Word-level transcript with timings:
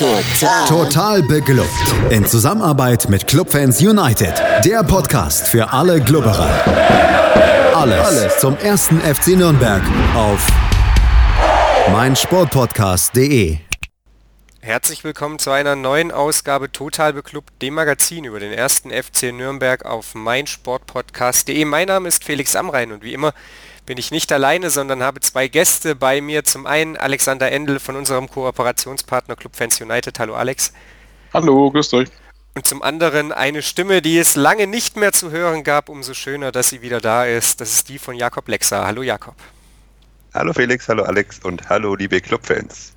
Total. 0.00 0.66
Total 0.66 1.22
beglückt. 1.22 1.68
In 2.08 2.24
Zusammenarbeit 2.24 3.10
mit 3.10 3.26
Clubfans 3.26 3.82
United. 3.82 4.32
Der 4.64 4.82
Podcast 4.82 5.46
für 5.46 5.74
alle 5.74 6.00
Glubberer. 6.00 6.48
Alles, 7.74 8.06
Alles 8.06 8.38
zum 8.38 8.56
ersten 8.56 8.98
FC 9.02 9.36
Nürnberg 9.36 9.82
auf 10.14 10.46
meinsportpodcast.de. 11.92 13.58
Herzlich 14.62 15.04
willkommen 15.04 15.38
zu 15.38 15.50
einer 15.50 15.76
neuen 15.76 16.12
Ausgabe 16.12 16.72
Total 16.72 17.12
Beklubbt, 17.12 17.60
dem 17.60 17.74
Magazin 17.74 18.24
über 18.24 18.40
den 18.40 18.54
ersten 18.54 18.90
FC 18.90 19.34
Nürnberg 19.34 19.84
auf 19.84 20.14
meinsportpodcast.de. 20.14 21.62
Mein 21.66 21.88
Name 21.88 22.08
ist 22.08 22.24
Felix 22.24 22.56
Amrein 22.56 22.92
und 22.92 23.02
wie 23.02 23.12
immer 23.12 23.34
bin 23.90 23.98
ich 23.98 24.12
nicht 24.12 24.30
alleine, 24.30 24.70
sondern 24.70 25.02
habe 25.02 25.18
zwei 25.18 25.48
Gäste 25.48 25.96
bei 25.96 26.20
mir. 26.20 26.44
Zum 26.44 26.64
einen 26.64 26.96
Alexander 26.96 27.50
Endel 27.50 27.80
von 27.80 27.96
unserem 27.96 28.30
Kooperationspartner 28.30 29.34
Club 29.34 29.56
Fans 29.56 29.80
United. 29.80 30.16
Hallo 30.20 30.36
Alex. 30.36 30.72
Hallo, 31.34 31.72
grüßt 31.72 31.94
euch. 31.94 32.08
Und 32.54 32.68
zum 32.68 32.84
anderen 32.84 33.32
eine 33.32 33.62
Stimme, 33.62 34.00
die 34.00 34.16
es 34.16 34.36
lange 34.36 34.68
nicht 34.68 34.96
mehr 34.96 35.10
zu 35.10 35.32
hören 35.32 35.64
gab, 35.64 35.88
umso 35.88 36.14
schöner, 36.14 36.52
dass 36.52 36.68
sie 36.68 36.82
wieder 36.82 37.00
da 37.00 37.24
ist. 37.24 37.60
Das 37.60 37.72
ist 37.72 37.88
die 37.88 37.98
von 37.98 38.14
Jakob 38.14 38.46
Lexa. 38.46 38.86
Hallo 38.86 39.02
Jakob. 39.02 39.34
Hallo 40.34 40.52
Felix, 40.52 40.88
hallo 40.88 41.02
Alex 41.02 41.40
und 41.40 41.68
hallo 41.68 41.96
liebe 41.96 42.20
Clubfans. 42.20 42.92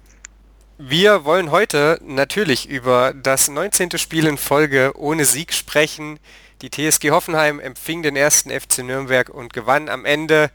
Wir 0.78 1.26
wollen 1.26 1.50
heute 1.50 2.00
natürlich 2.04 2.70
über 2.70 3.16
das 3.16 3.48
19. 3.48 3.98
Spiel 3.98 4.28
in 4.28 4.38
Folge 4.38 4.92
ohne 4.96 5.26
Sieg 5.26 5.54
sprechen. 5.54 6.20
Die 6.62 6.70
TSG 6.70 7.10
Hoffenheim 7.10 7.60
empfing 7.60 8.04
den 8.04 8.16
ersten 8.16 8.52
FC 8.52 8.84
Nürnberg 8.84 9.30
und 9.30 9.54
gewann 9.54 9.90
am 9.90 10.06
Ende 10.06 10.52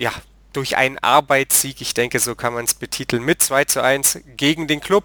ja, 0.00 0.12
durch 0.52 0.76
einen 0.76 0.98
Arbeitssieg, 0.98 1.80
ich 1.80 1.94
denke, 1.94 2.18
so 2.18 2.34
kann 2.34 2.54
man 2.54 2.64
es 2.64 2.74
betiteln, 2.74 3.22
mit 3.22 3.42
2 3.42 3.66
zu 3.66 3.82
1 3.82 4.20
gegen 4.36 4.66
den 4.66 4.80
Club. 4.80 5.04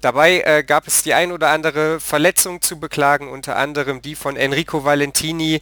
Dabei 0.00 0.42
äh, 0.42 0.62
gab 0.64 0.86
es 0.86 1.02
die 1.02 1.14
ein 1.14 1.32
oder 1.32 1.50
andere 1.50 2.00
Verletzung 2.00 2.60
zu 2.60 2.78
beklagen, 2.78 3.28
unter 3.28 3.56
anderem 3.56 4.02
die 4.02 4.14
von 4.14 4.36
Enrico 4.36 4.84
Valentini, 4.84 5.60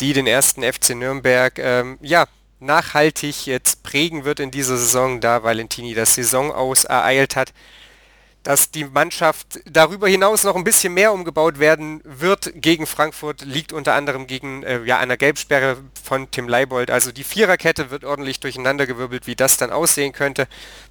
die 0.00 0.12
den 0.12 0.26
ersten 0.26 0.62
FC 0.62 0.90
Nürnberg 0.90 1.58
ähm, 1.58 1.98
ja, 2.00 2.26
nachhaltig 2.60 3.46
jetzt 3.46 3.82
prägen 3.82 4.24
wird 4.24 4.38
in 4.38 4.50
dieser 4.50 4.76
Saison, 4.76 5.20
da 5.20 5.42
Valentini 5.42 5.94
das 5.94 6.14
Saison 6.14 6.52
aus 6.52 6.84
ereilt 6.84 7.36
hat 7.36 7.52
dass 8.44 8.70
die 8.70 8.84
Mannschaft 8.84 9.60
darüber 9.64 10.06
hinaus 10.06 10.44
noch 10.44 10.54
ein 10.54 10.64
bisschen 10.64 10.94
mehr 10.94 11.12
umgebaut 11.12 11.58
werden 11.58 12.02
wird 12.04 12.52
gegen 12.54 12.86
Frankfurt, 12.86 13.42
liegt 13.42 13.72
unter 13.72 13.94
anderem 13.94 14.26
gegen 14.26 14.62
äh, 14.62 14.82
ja, 14.84 14.98
einer 14.98 15.16
Gelbsperre 15.16 15.78
von 16.02 16.30
Tim 16.30 16.46
Leibold. 16.46 16.90
Also 16.90 17.10
die 17.10 17.24
Viererkette 17.24 17.90
wird 17.90 18.04
ordentlich 18.04 18.40
durcheinandergewirbelt, 18.40 19.26
wie 19.26 19.34
das 19.34 19.56
dann 19.56 19.72
aussehen 19.72 20.12
könnte. 20.12 20.46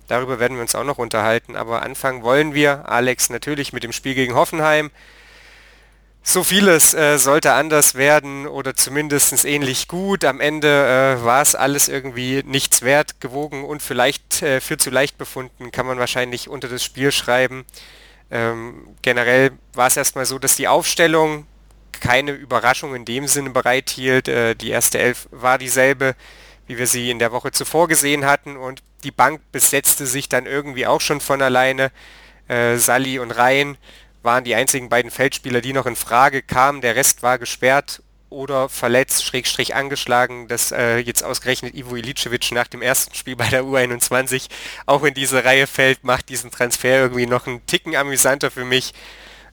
Darüber 0.08 0.40
werden 0.40 0.58
wir 0.58 0.64
uns 0.64 0.74
auch 0.74 0.84
noch 0.84 0.98
unterhalten. 0.98 1.56
Aber 1.56 1.84
anfangen 1.84 2.24
wollen 2.24 2.56
wir, 2.56 2.90
Alex, 2.90 3.30
natürlich 3.30 3.72
mit 3.72 3.84
dem 3.84 3.94
Spiel 3.94 4.16
gegen 4.16 4.34
Hoffenheim. 4.34 4.90
So 6.26 6.42
vieles 6.46 6.94
äh, 6.94 7.20
sollte 7.20 7.52
anders 7.52 7.96
werden 7.96 8.48
oder 8.48 8.76
zumindest 8.76 9.44
ähnlich 9.44 9.90
gut. 9.90 10.24
Am 10.24 10.40
Ende 10.40 10.70
äh, 11.20 11.24
war 11.26 11.42
es 11.42 11.54
alles 11.54 11.90
irgendwie 11.90 12.44
nichts 12.46 12.82
wert, 12.82 13.20
gewogen 13.20 13.66
und 13.66 13.84
vielleicht 13.84 14.42
äh, 14.42 14.62
für 14.62 14.78
zu 14.78 14.90
leicht 14.90 15.18
befunden, 15.18 15.72
kann 15.72 15.86
man 15.86 16.00
wahrscheinlich 16.00 16.48
unter 16.48 16.70
das 16.70 16.82
Spiel 16.82 17.12
schreiben. 17.12 17.66
Ähm, 18.32 18.96
generell 19.02 19.52
war 19.74 19.88
es 19.88 19.98
erstmal 19.98 20.26
so, 20.26 20.40
dass 20.40 20.56
die 20.56 20.70
Aufstellung 20.70 21.46
keine 21.92 22.32
Überraschung 22.32 22.96
in 22.96 23.04
dem 23.04 23.28
Sinne 23.28 23.50
bereithielt. 23.50 24.30
Äh, 24.30 24.56
die 24.56 24.70
erste 24.70 25.00
Elf 25.00 25.28
war 25.30 25.58
dieselbe, 25.58 26.16
wie 26.68 26.78
wir 26.78 26.88
sie 26.88 27.12
in 27.12 27.20
der 27.20 27.34
Woche 27.34 27.52
zuvor 27.52 27.90
gesehen 27.90 28.26
hatten 28.26 28.56
und 28.56 28.82
die 29.04 29.12
Bank 29.12 29.42
besetzte 29.52 30.06
sich 30.06 30.30
dann 30.30 30.46
irgendwie 30.46 30.88
auch 30.88 31.02
schon 31.02 31.20
von 31.20 31.42
alleine. 31.42 31.92
Äh, 32.48 32.78
Sally 32.78 33.20
und 33.20 33.32
Rhein 33.32 33.78
waren 34.24 34.44
die 34.44 34.56
einzigen 34.56 34.90
beiden 34.90 35.12
Feldspieler, 35.12 35.62
die 35.62 35.74
noch 35.74 35.86
in 35.86 35.96
Frage 35.96 36.42
kamen. 36.42 36.82
Der 36.82 36.96
Rest 36.96 37.24
war 37.24 37.38
gesperrt 37.38 38.02
oder 38.30 38.68
verletzt, 38.68 39.24
schrägstrich 39.24 39.76
angeschlagen, 39.76 40.48
dass 40.48 40.72
äh, 40.72 40.98
jetzt 40.98 41.24
ausgerechnet 41.24 41.76
Ivo 41.76 41.96
Ilicevic 41.96 42.52
nach 42.52 42.68
dem 42.68 42.82
ersten 42.82 43.14
Spiel 43.14 43.36
bei 43.36 43.48
der 43.48 43.64
U21 43.64 44.50
auch 44.86 45.04
in 45.04 45.14
diese 45.14 45.46
Reihe 45.46 45.68
fällt, 45.68 46.04
macht 46.04 46.30
diesen 46.30 46.52
Transfer 46.52 47.00
irgendwie 47.00 47.28
noch 47.28 47.46
einen 47.46 47.66
Ticken 47.68 47.96
amüsanter 47.96 48.50
für 48.50 48.66
mich. 48.66 48.94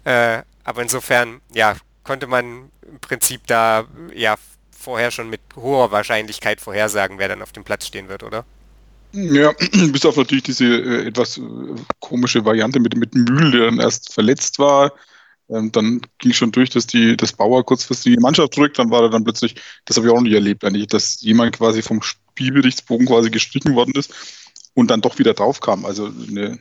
Äh, 0.04 0.42
aber 0.64 0.82
insofern, 0.82 1.40
ja, 1.52 1.76
konnte 2.04 2.26
man 2.26 2.70
im 2.82 3.00
Prinzip 3.00 3.46
da 3.46 3.84
ja 4.14 4.36
vorher 4.76 5.10
schon 5.10 5.28
mit 5.28 5.40
hoher 5.56 5.92
Wahrscheinlichkeit 5.92 6.60
vorhersagen, 6.60 7.18
wer 7.18 7.28
dann 7.28 7.42
auf 7.42 7.52
dem 7.52 7.64
Platz 7.64 7.86
stehen 7.86 8.08
wird, 8.08 8.22
oder? 8.22 8.44
Ja, 9.12 9.52
bis 9.92 10.06
auf 10.06 10.16
natürlich 10.16 10.44
diese 10.44 10.64
äh, 10.64 11.06
etwas 11.08 11.38
äh, 11.38 11.42
komische 11.98 12.44
Variante 12.44 12.80
mit, 12.80 12.96
mit 12.96 13.14
Mühl, 13.14 13.50
der 13.50 13.66
dann 13.66 13.80
erst 13.80 14.12
verletzt 14.12 14.58
war. 14.58 14.92
Ähm, 15.48 15.72
dann 15.72 16.00
ging 16.18 16.32
schon 16.32 16.52
durch, 16.52 16.70
dass 16.70 16.86
die, 16.86 17.16
das 17.16 17.32
Bauer 17.32 17.64
kurzfristig 17.66 18.14
die 18.14 18.20
Mannschaft 18.20 18.56
drückt, 18.56 18.78
dann 18.78 18.90
war 18.90 19.02
er 19.02 19.10
dann 19.10 19.24
plötzlich, 19.24 19.56
das 19.84 19.96
habe 19.96 20.06
ich 20.06 20.12
auch 20.12 20.20
nicht 20.20 20.34
erlebt, 20.34 20.64
eigentlich, 20.64 20.86
dass 20.86 21.20
jemand 21.22 21.56
quasi 21.56 21.82
vom 21.82 22.02
Spielberichtsbogen 22.02 23.06
quasi 23.06 23.30
gestrichen 23.30 23.74
worden 23.74 23.94
ist 23.96 24.14
und 24.74 24.90
dann 24.90 25.00
doch 25.00 25.18
wieder 25.18 25.34
draufkam. 25.34 25.84
Also 25.84 26.06
eine, 26.06 26.60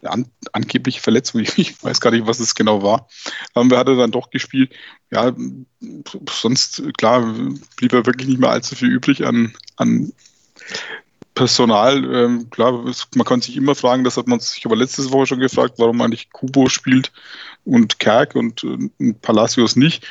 eine 0.00 0.10
an, 0.10 0.26
angebliche 0.52 1.00
Verletzung, 1.00 1.40
ich 1.56 1.82
weiß 1.82 2.00
gar 2.00 2.10
nicht, 2.10 2.26
was 2.26 2.40
es 2.40 2.54
genau 2.54 2.82
war. 2.82 3.06
Aber 3.52 3.74
er 3.74 3.78
hatte 3.80 3.96
dann 3.96 4.12
doch 4.12 4.30
gespielt. 4.30 4.72
Ja, 5.10 5.34
sonst, 6.30 6.82
klar, 6.96 7.34
blieb 7.76 7.92
er 7.92 8.06
wirklich 8.06 8.28
nicht 8.28 8.40
mehr 8.40 8.50
allzu 8.50 8.76
viel 8.76 8.90
übrig 8.90 9.26
an, 9.26 9.52
an 9.76 10.12
Personal, 11.34 12.04
ähm, 12.14 12.50
klar, 12.50 12.84
man 13.14 13.24
kann 13.24 13.40
sich 13.40 13.56
immer 13.56 13.74
fragen, 13.74 14.04
das 14.04 14.16
hat 14.16 14.26
man 14.26 14.40
sich 14.40 14.66
aber 14.66 14.76
letzte 14.76 15.10
Woche 15.12 15.28
schon 15.28 15.40
gefragt, 15.40 15.74
warum 15.78 16.00
eigentlich 16.00 16.30
Kubo 16.30 16.68
spielt 16.68 17.12
und 17.64 17.98
Kerk 17.98 18.34
und, 18.34 18.64
äh, 18.64 19.12
Palacios 19.22 19.76
nicht. 19.76 20.06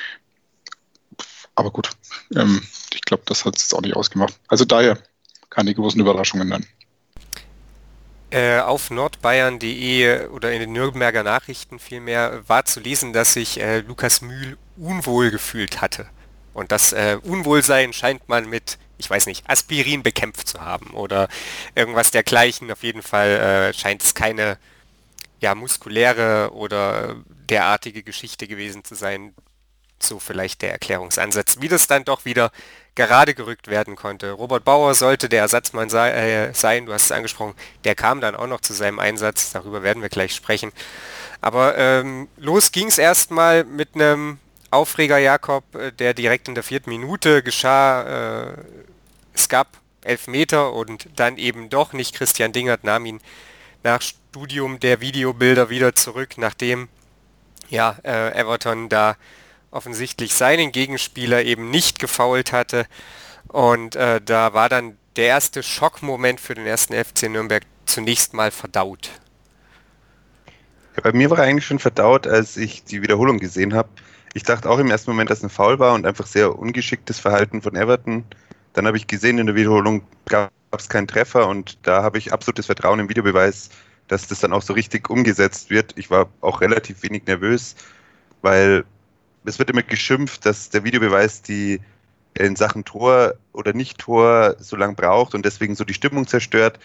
Aber 1.56 1.72
gut, 1.72 1.90
ähm, 2.36 2.62
ich 2.94 3.02
glaube, 3.02 3.24
das 3.26 3.44
hat 3.46 3.58
es 3.58 3.74
auch 3.74 3.82
nicht 3.82 3.96
ausgemacht. 3.96 4.40
Also 4.48 4.66
daher 4.66 4.98
keine 5.50 5.74
großen 5.74 6.00
Überraschungen 6.00 6.48
nennen. 6.48 6.66
Äh, 8.32 8.60
auf 8.60 8.92
nordbayern.de 8.92 10.28
oder 10.28 10.54
in 10.54 10.60
den 10.60 10.72
Nürnberger 10.72 11.24
Nachrichten 11.24 11.80
vielmehr 11.80 12.44
war 12.48 12.64
zu 12.64 12.80
lesen, 12.80 13.12
dass 13.12 13.34
sich 13.34 13.60
äh, 13.60 13.80
Lukas 13.80 14.22
Mühl 14.22 14.58
unwohl 14.78 15.32
gefühlt 15.32 15.82
hatte. 15.82 16.06
Und 16.54 16.72
das 16.72 16.94
äh, 16.94 17.18
Unwohlsein 17.24 17.92
scheint 17.92 18.30
man 18.30 18.48
mit 18.48 18.78
ich 19.00 19.10
weiß 19.10 19.26
nicht, 19.26 19.50
Aspirin 19.50 20.04
bekämpft 20.04 20.48
zu 20.48 20.62
haben 20.62 20.92
oder 20.92 21.30
irgendwas 21.74 22.12
dergleichen. 22.12 22.72
Auf 22.72 22.84
jeden 22.84 23.02
Fall 23.02 23.30
äh, 23.30 23.74
scheint 23.74 24.04
es 24.04 24.14
keine 24.14 24.58
ja, 25.40 25.56
muskuläre 25.56 26.52
oder 26.54 27.16
derartige 27.50 28.04
Geschichte 28.04 28.48
gewesen 28.48 28.84
zu 28.84 28.96
sein. 28.96 29.34
So 30.02 30.20
vielleicht 30.20 30.62
der 30.62 30.72
Erklärungsansatz, 30.72 31.58
wie 31.60 31.68
das 31.68 31.88
dann 31.88 32.06
doch 32.06 32.24
wieder 32.24 32.52
gerade 32.96 33.34
gerückt 33.34 33.68
werden 33.68 33.96
konnte. 33.96 34.32
Robert 34.32 34.64
Bauer 34.64 34.96
sollte 34.96 35.28
der 35.28 35.42
Ersatzmann 35.42 35.90
sei, 35.90 36.12
äh, 36.12 36.54
sein, 36.54 36.86
du 36.86 36.94
hast 36.94 37.06
es 37.06 37.12
angesprochen, 37.12 37.54
der 37.84 37.96
kam 37.96 38.22
dann 38.22 38.36
auch 38.36 38.48
noch 38.48 38.62
zu 38.62 38.74
seinem 38.74 39.00
Einsatz, 39.00 39.52
darüber 39.52 39.84
werden 39.84 40.02
wir 40.02 40.10
gleich 40.10 40.34
sprechen. 40.34 40.72
Aber 41.42 41.78
ähm, 41.78 42.28
los 42.38 42.72
ging 42.72 42.88
es 42.88 42.98
erstmal 42.98 43.64
mit 43.64 43.96
einem 43.96 44.40
Aufreger 44.72 45.18
Jakob, 45.18 45.76
äh, 45.76 45.92
der 45.92 46.14
direkt 46.14 46.48
in 46.48 46.56
der 46.56 46.64
vierten 46.64 46.90
Minute 46.90 47.44
geschah. 47.44 48.52
Äh, 48.52 48.54
es 49.34 49.50
gab 49.50 49.68
Elfmeter 50.02 50.74
und 50.74 51.08
dann 51.16 51.38
eben 51.38 51.70
doch 51.70 51.94
nicht. 51.94 52.16
Christian 52.16 52.52
Dingert 52.52 52.84
nahm 52.84 53.06
ihn 53.06 53.22
nach 53.84 54.02
Studium 54.02 54.80
der 54.80 55.02
Videobilder 55.02 55.70
wieder 55.70 55.96
zurück, 55.96 56.38
nachdem 56.38 56.90
ja, 57.70 57.98
äh, 58.04 58.32
Everton 58.40 58.90
da 58.90 59.16
offensichtlich 59.72 60.34
seinen 60.34 60.72
Gegenspieler 60.72 61.44
eben 61.44 61.70
nicht 61.70 62.00
gefault 62.00 62.52
hatte. 62.52 62.86
Und 63.48 63.96
äh, 63.96 64.22
da 64.24 64.54
war 64.54 64.70
dann 64.70 64.98
der 65.16 65.28
erste 65.28 65.64
Schockmoment 65.64 66.40
für 66.40 66.56
den 66.56 66.66
ersten 66.66 66.94
FC 66.94 67.24
Nürnberg 67.24 67.64
zunächst 67.86 68.34
mal 68.34 68.52
verdaut. 68.52 69.10
Ja, 70.96 71.02
bei 71.04 71.12
mir 71.12 71.30
war 71.30 71.40
er 71.40 71.46
eigentlich 71.46 71.66
schon 71.66 71.80
verdaut, 71.80 72.28
als 72.28 72.58
ich 72.58 72.84
die 72.84 73.02
Wiederholung 73.02 73.40
gesehen 73.40 73.74
habe. 73.74 73.90
Ich 74.40 74.44
dachte 74.44 74.70
auch 74.70 74.80
im 74.80 74.90
ersten 74.90 75.12
Moment, 75.12 75.30
dass 75.30 75.40
es 75.40 75.44
ein 75.44 75.50
Foul 75.50 75.80
war 75.80 75.94
und 75.94 76.06
einfach 76.06 76.26
sehr 76.26 76.58
ungeschicktes 76.58 77.20
Verhalten 77.20 77.62
von 77.62 77.76
Everton. 77.76 78.24
Dann 78.72 78.88
habe 78.88 78.96
ich 78.96 79.06
gesehen, 79.06 79.38
in 79.38 79.48
der 79.48 79.56
Wiederholung 79.56 80.02
gab 80.30 80.50
es 80.72 80.88
keinen 80.88 81.10
Treffer 81.10 81.46
und 81.50 81.78
da 81.84 82.04
habe 82.04 82.20
ich 82.20 82.32
absolutes 82.32 82.68
Vertrauen 82.68 83.02
im 83.02 83.10
Videobeweis, 83.10 83.70
dass 84.08 84.28
das 84.28 84.40
dann 84.40 84.54
auch 84.54 84.62
so 84.62 84.72
richtig 84.72 85.10
umgesetzt 85.10 85.70
wird. 85.70 85.92
Ich 85.98 86.10
war 86.10 86.30
auch 86.40 86.62
relativ 86.62 87.04
wenig 87.04 87.26
nervös, 87.26 87.76
weil 88.42 88.86
es 89.44 89.60
wird 89.60 89.72
immer 89.72 89.84
geschimpft, 89.84 90.46
dass 90.46 90.70
der 90.70 90.86
Videobeweis 90.86 91.42
die 91.42 91.82
in 92.36 92.56
Sachen 92.56 92.86
Tor 92.86 93.34
oder 93.52 93.74
Nicht-Tor 93.74 94.56
so 94.58 94.78
lange 94.78 94.94
braucht 94.94 95.36
und 95.36 95.44
deswegen 95.44 95.76
so 95.76 95.84
die 95.84 95.94
Stimmung 95.94 96.28
zerstört. 96.28 96.80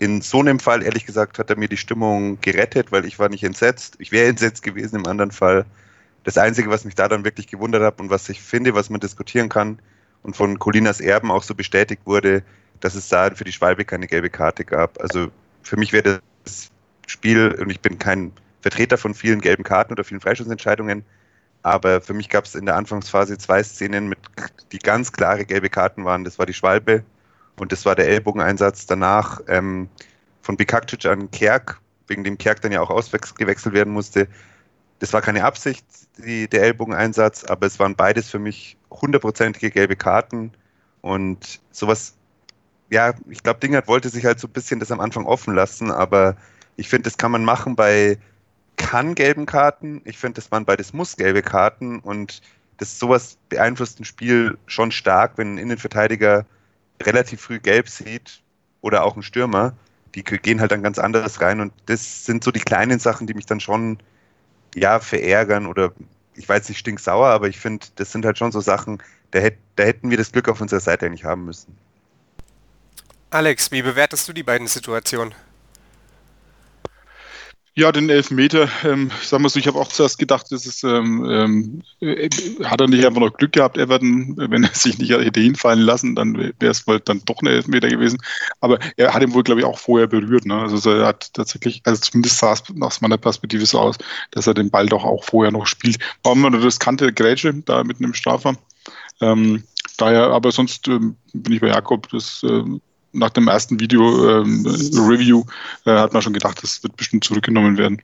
In 0.00 0.22
so 0.22 0.40
einem 0.40 0.58
Fall, 0.58 0.82
ehrlich 0.82 1.06
gesagt, 1.06 1.38
hat 1.38 1.50
er 1.50 1.56
mir 1.56 1.68
die 1.68 1.76
Stimmung 1.76 2.40
gerettet, 2.40 2.90
weil 2.90 3.04
ich 3.04 3.20
war 3.20 3.28
nicht 3.28 3.44
entsetzt. 3.44 3.94
Ich 4.00 4.10
wäre 4.10 4.26
entsetzt 4.26 4.64
gewesen 4.64 4.96
im 4.96 5.06
anderen 5.06 5.30
Fall. 5.30 5.66
Das 6.26 6.38
Einzige, 6.38 6.70
was 6.70 6.84
mich 6.84 6.96
da 6.96 7.06
dann 7.06 7.24
wirklich 7.24 7.46
gewundert 7.46 7.82
hat 7.82 8.00
und 8.00 8.10
was 8.10 8.28
ich 8.28 8.42
finde, 8.42 8.74
was 8.74 8.90
man 8.90 8.98
diskutieren 8.98 9.48
kann, 9.48 9.78
und 10.24 10.36
von 10.36 10.58
Colinas 10.58 11.00
Erben 11.00 11.30
auch 11.30 11.44
so 11.44 11.54
bestätigt 11.54 12.02
wurde, 12.04 12.42
dass 12.80 12.96
es 12.96 13.08
da 13.08 13.30
für 13.30 13.44
die 13.44 13.52
Schwalbe 13.52 13.84
keine 13.84 14.08
gelbe 14.08 14.28
Karte 14.28 14.64
gab. 14.64 15.00
Also 15.00 15.28
für 15.62 15.76
mich 15.76 15.92
wäre 15.92 16.20
das 16.42 16.72
Spiel 17.06 17.54
und 17.60 17.70
ich 17.70 17.80
bin 17.80 18.00
kein 18.00 18.32
Vertreter 18.60 18.98
von 18.98 19.14
vielen 19.14 19.40
gelben 19.40 19.62
Karten 19.62 19.92
oder 19.92 20.02
vielen 20.02 20.20
Freischussentscheidungen, 20.20 21.04
aber 21.62 22.00
für 22.00 22.12
mich 22.12 22.28
gab 22.28 22.44
es 22.44 22.56
in 22.56 22.66
der 22.66 22.74
Anfangsphase 22.74 23.38
zwei 23.38 23.62
Szenen, 23.62 24.08
mit, 24.08 24.18
die 24.72 24.80
ganz 24.80 25.12
klare 25.12 25.44
gelbe 25.44 25.70
Karten 25.70 26.04
waren. 26.04 26.24
Das 26.24 26.40
war 26.40 26.46
die 26.46 26.54
Schwalbe 26.54 27.04
und 27.54 27.70
das 27.70 27.86
war 27.86 27.94
der 27.94 28.08
Ellbogeneinsatz 28.08 28.86
danach 28.86 29.40
ähm, 29.46 29.88
von 30.42 30.56
Bikakcic 30.56 31.06
an 31.06 31.30
Kerk, 31.30 31.80
wegen 32.08 32.24
dem 32.24 32.36
Kerk 32.36 32.62
dann 32.62 32.72
ja 32.72 32.80
auch 32.80 32.90
ausgewechselt 32.90 33.74
werden 33.74 33.92
musste. 33.92 34.26
Das 34.98 35.12
war 35.12 35.20
keine 35.20 35.44
Absicht, 35.44 35.84
die, 36.18 36.48
der 36.48 36.62
Ellbogeneinsatz, 36.62 37.44
aber 37.44 37.66
es 37.66 37.78
waren 37.78 37.96
beides 37.96 38.30
für 38.30 38.38
mich 38.38 38.76
hundertprozentige 38.90 39.70
gelbe 39.70 39.96
Karten. 39.96 40.52
Und 41.02 41.60
sowas, 41.70 42.14
ja, 42.90 43.14
ich 43.28 43.42
glaube, 43.42 43.60
Dingert 43.60 43.88
wollte 43.88 44.08
sich 44.08 44.24
halt 44.24 44.40
so 44.40 44.48
ein 44.48 44.52
bisschen 44.52 44.80
das 44.80 44.90
am 44.90 45.00
Anfang 45.00 45.26
offen 45.26 45.54
lassen, 45.54 45.90
aber 45.90 46.36
ich 46.76 46.88
finde, 46.88 47.04
das 47.04 47.18
kann 47.18 47.30
man 47.30 47.44
machen 47.44 47.76
bei 47.76 48.18
kann 48.76 49.14
gelben 49.14 49.46
Karten. 49.46 50.02
Ich 50.04 50.18
finde, 50.18 50.34
das 50.40 50.50
waren 50.50 50.64
beides 50.64 50.92
muss 50.92 51.16
gelbe 51.16 51.42
Karten 51.42 51.98
und 52.00 52.42
das 52.78 52.98
sowas 52.98 53.38
beeinflusst 53.48 54.00
ein 54.00 54.04
Spiel 54.04 54.58
schon 54.66 54.92
stark, 54.92 55.32
wenn 55.36 55.54
ein 55.54 55.58
Innenverteidiger 55.58 56.44
relativ 57.02 57.40
früh 57.40 57.58
gelb 57.58 57.88
sieht 57.88 58.42
oder 58.82 59.04
auch 59.04 59.16
ein 59.16 59.22
Stürmer. 59.22 59.74
Die 60.14 60.22
gehen 60.22 60.60
halt 60.60 60.72
dann 60.72 60.82
ganz 60.82 60.98
anderes 60.98 61.40
rein 61.40 61.60
und 61.60 61.72
das 61.86 62.24
sind 62.24 62.44
so 62.44 62.50
die 62.50 62.60
kleinen 62.60 62.98
Sachen, 62.98 63.26
die 63.26 63.34
mich 63.34 63.46
dann 63.46 63.60
schon 63.60 63.98
ja, 64.76 65.00
verärgern 65.00 65.66
oder 65.66 65.92
ich 66.34 66.48
weiß 66.48 66.68
nicht 66.68 66.78
stinksauer, 66.78 67.28
aber 67.28 67.48
ich 67.48 67.58
finde, 67.58 67.86
das 67.96 68.12
sind 68.12 68.24
halt 68.24 68.36
schon 68.38 68.52
so 68.52 68.60
Sachen, 68.60 69.02
da, 69.30 69.38
hätt, 69.38 69.56
da 69.76 69.84
hätten 69.84 70.10
wir 70.10 70.18
das 70.18 70.30
Glück 70.30 70.48
auf 70.48 70.60
unserer 70.60 70.80
Seite 70.80 71.06
eigentlich 71.06 71.24
haben 71.24 71.46
müssen. 71.46 71.76
Alex, 73.30 73.72
wie 73.72 73.82
bewertest 73.82 74.28
du 74.28 74.32
die 74.32 74.42
beiden 74.42 74.66
Situationen? 74.66 75.34
Ja, 77.78 77.92
den 77.92 78.08
Elfmeter, 78.08 78.70
ähm, 78.84 79.10
sagen 79.22 79.42
wir 79.42 79.50
so, 79.50 79.58
ich 79.58 79.66
habe 79.66 79.78
auch 79.78 79.88
zuerst 79.88 80.18
gedacht, 80.18 80.46
das 80.50 80.64
ist, 80.64 80.82
ähm, 80.82 81.26
ähm, 81.28 81.82
äh, 82.00 82.30
hat 82.64 82.80
er 82.80 82.88
nicht 82.88 83.04
einfach 83.04 83.20
noch 83.20 83.36
Glück 83.36 83.52
gehabt, 83.52 83.76
Everton, 83.76 84.34
wenn 84.38 84.64
er 84.64 84.72
sich 84.72 84.96
nicht 84.96 85.10
hätte 85.10 85.40
hinfallen 85.40 85.80
lassen, 85.80 86.14
dann 86.14 86.38
wäre 86.38 86.70
es 86.70 86.86
wohl 86.86 87.00
dann 87.00 87.20
doch 87.26 87.42
ein 87.42 87.48
Elfmeter 87.48 87.88
gewesen. 87.88 88.16
Aber 88.62 88.78
er 88.96 89.12
hat 89.12 89.22
ihn 89.22 89.34
wohl, 89.34 89.42
glaube 89.42 89.60
ich, 89.60 89.66
auch 89.66 89.78
vorher 89.78 90.06
berührt. 90.06 90.46
Ne? 90.46 90.54
Also 90.54 90.90
er 90.90 91.06
hat 91.06 91.34
tatsächlich, 91.34 91.82
also 91.84 92.00
zumindest 92.00 92.38
sah 92.38 92.54
es 92.54 92.62
aus 92.80 93.02
meiner 93.02 93.18
Perspektive 93.18 93.66
so 93.66 93.78
aus, 93.78 93.98
dass 94.30 94.46
er 94.46 94.54
den 94.54 94.70
Ball 94.70 94.86
doch 94.86 95.04
auch 95.04 95.22
vorher 95.22 95.52
noch 95.52 95.66
spielt. 95.66 95.98
Warum 96.22 96.40
man 96.40 96.58
das 96.58 96.78
kannte 96.78 97.12
Grätsche 97.12 97.52
da 97.52 97.84
mitten 97.84 98.04
im 98.04 98.14
Strafraum. 98.14 98.56
Ähm, 99.20 99.64
daher, 99.98 100.30
aber 100.30 100.50
sonst 100.50 100.88
ähm, 100.88 101.16
bin 101.34 101.52
ich 101.52 101.60
bei 101.60 101.68
Jakob, 101.68 102.08
das 102.08 102.40
ähm, 102.42 102.80
nach 103.16 103.30
dem 103.30 103.48
ersten 103.48 103.80
Video-Review 103.80 105.44
ähm, 105.86 105.94
äh, 105.94 105.98
hat 105.98 106.12
man 106.12 106.22
schon 106.22 106.32
gedacht, 106.32 106.62
das 106.62 106.82
wird 106.82 106.96
bestimmt 106.96 107.24
zurückgenommen 107.24 107.78
werden. 107.78 108.02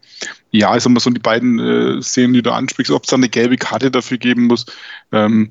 Ja, 0.51 0.71
also 0.71 0.89
mal 0.89 1.01
so 1.01 1.11
die 1.11 1.21
beiden 1.21 1.59
äh, 1.59 2.03
Szenen, 2.03 2.35
die 2.35 2.43
du 2.43 2.53
ansprichst, 2.53 2.93
ob 2.93 3.05
es 3.05 3.11
da 3.11 3.17
eine 3.17 3.29
gelbe 3.29 3.57
Karte 3.57 3.91
dafür 3.91 4.19
geben 4.19 4.47
muss. 4.47 4.67
Ähm, 5.13 5.51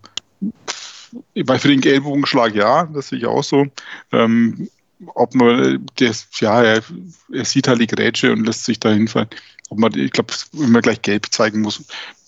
weil 1.36 1.60
für 1.60 1.68
den 1.68 1.84
Ellbogenschlag 1.84 2.56
ja, 2.56 2.86
das 2.86 3.10
sehe 3.10 3.20
ich 3.20 3.26
auch 3.26 3.44
so. 3.44 3.68
Ähm, 4.12 4.70
ob 5.16 5.34
man, 5.36 5.86
das, 5.96 6.28
ja, 6.40 6.62
er, 6.62 6.84
er, 7.34 7.46
sieht 7.46 7.68
halt 7.68 7.82
die 7.82 7.88
Grätsche 7.88 8.32
und 8.32 8.46
lässt 8.46 8.66
sich 8.66 8.80
da 8.80 8.92
hinfallen. 8.92 9.30
Ob 9.70 9.80
man, 9.80 9.98
ich 9.98 10.12
glaube, 10.12 10.34
wenn 10.54 10.72
man 10.72 10.82
gleich 10.82 11.02
gelb 11.02 11.28
zeigen 11.32 11.62
muss, 11.62 11.84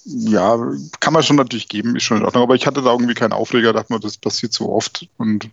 ja, 0.06 0.58
kann 1.00 1.14
man 1.14 1.24
schon 1.24 1.36
natürlich 1.36 1.70
geben, 1.70 1.96
ist 1.96 2.04
schon 2.04 2.18
in 2.18 2.26
Ordnung. 2.26 2.44
Aber 2.44 2.56
ich 2.56 2.66
hatte 2.66 2.82
da 2.82 2.92
irgendwie 2.92 3.14
keinen 3.14 3.34
Aufreger, 3.34 3.74
dachte 3.74 3.94
mir, 3.94 4.00
das 4.00 4.18
passiert 4.18 4.54
so 4.54 4.72
oft 4.72 5.08
und 5.18 5.50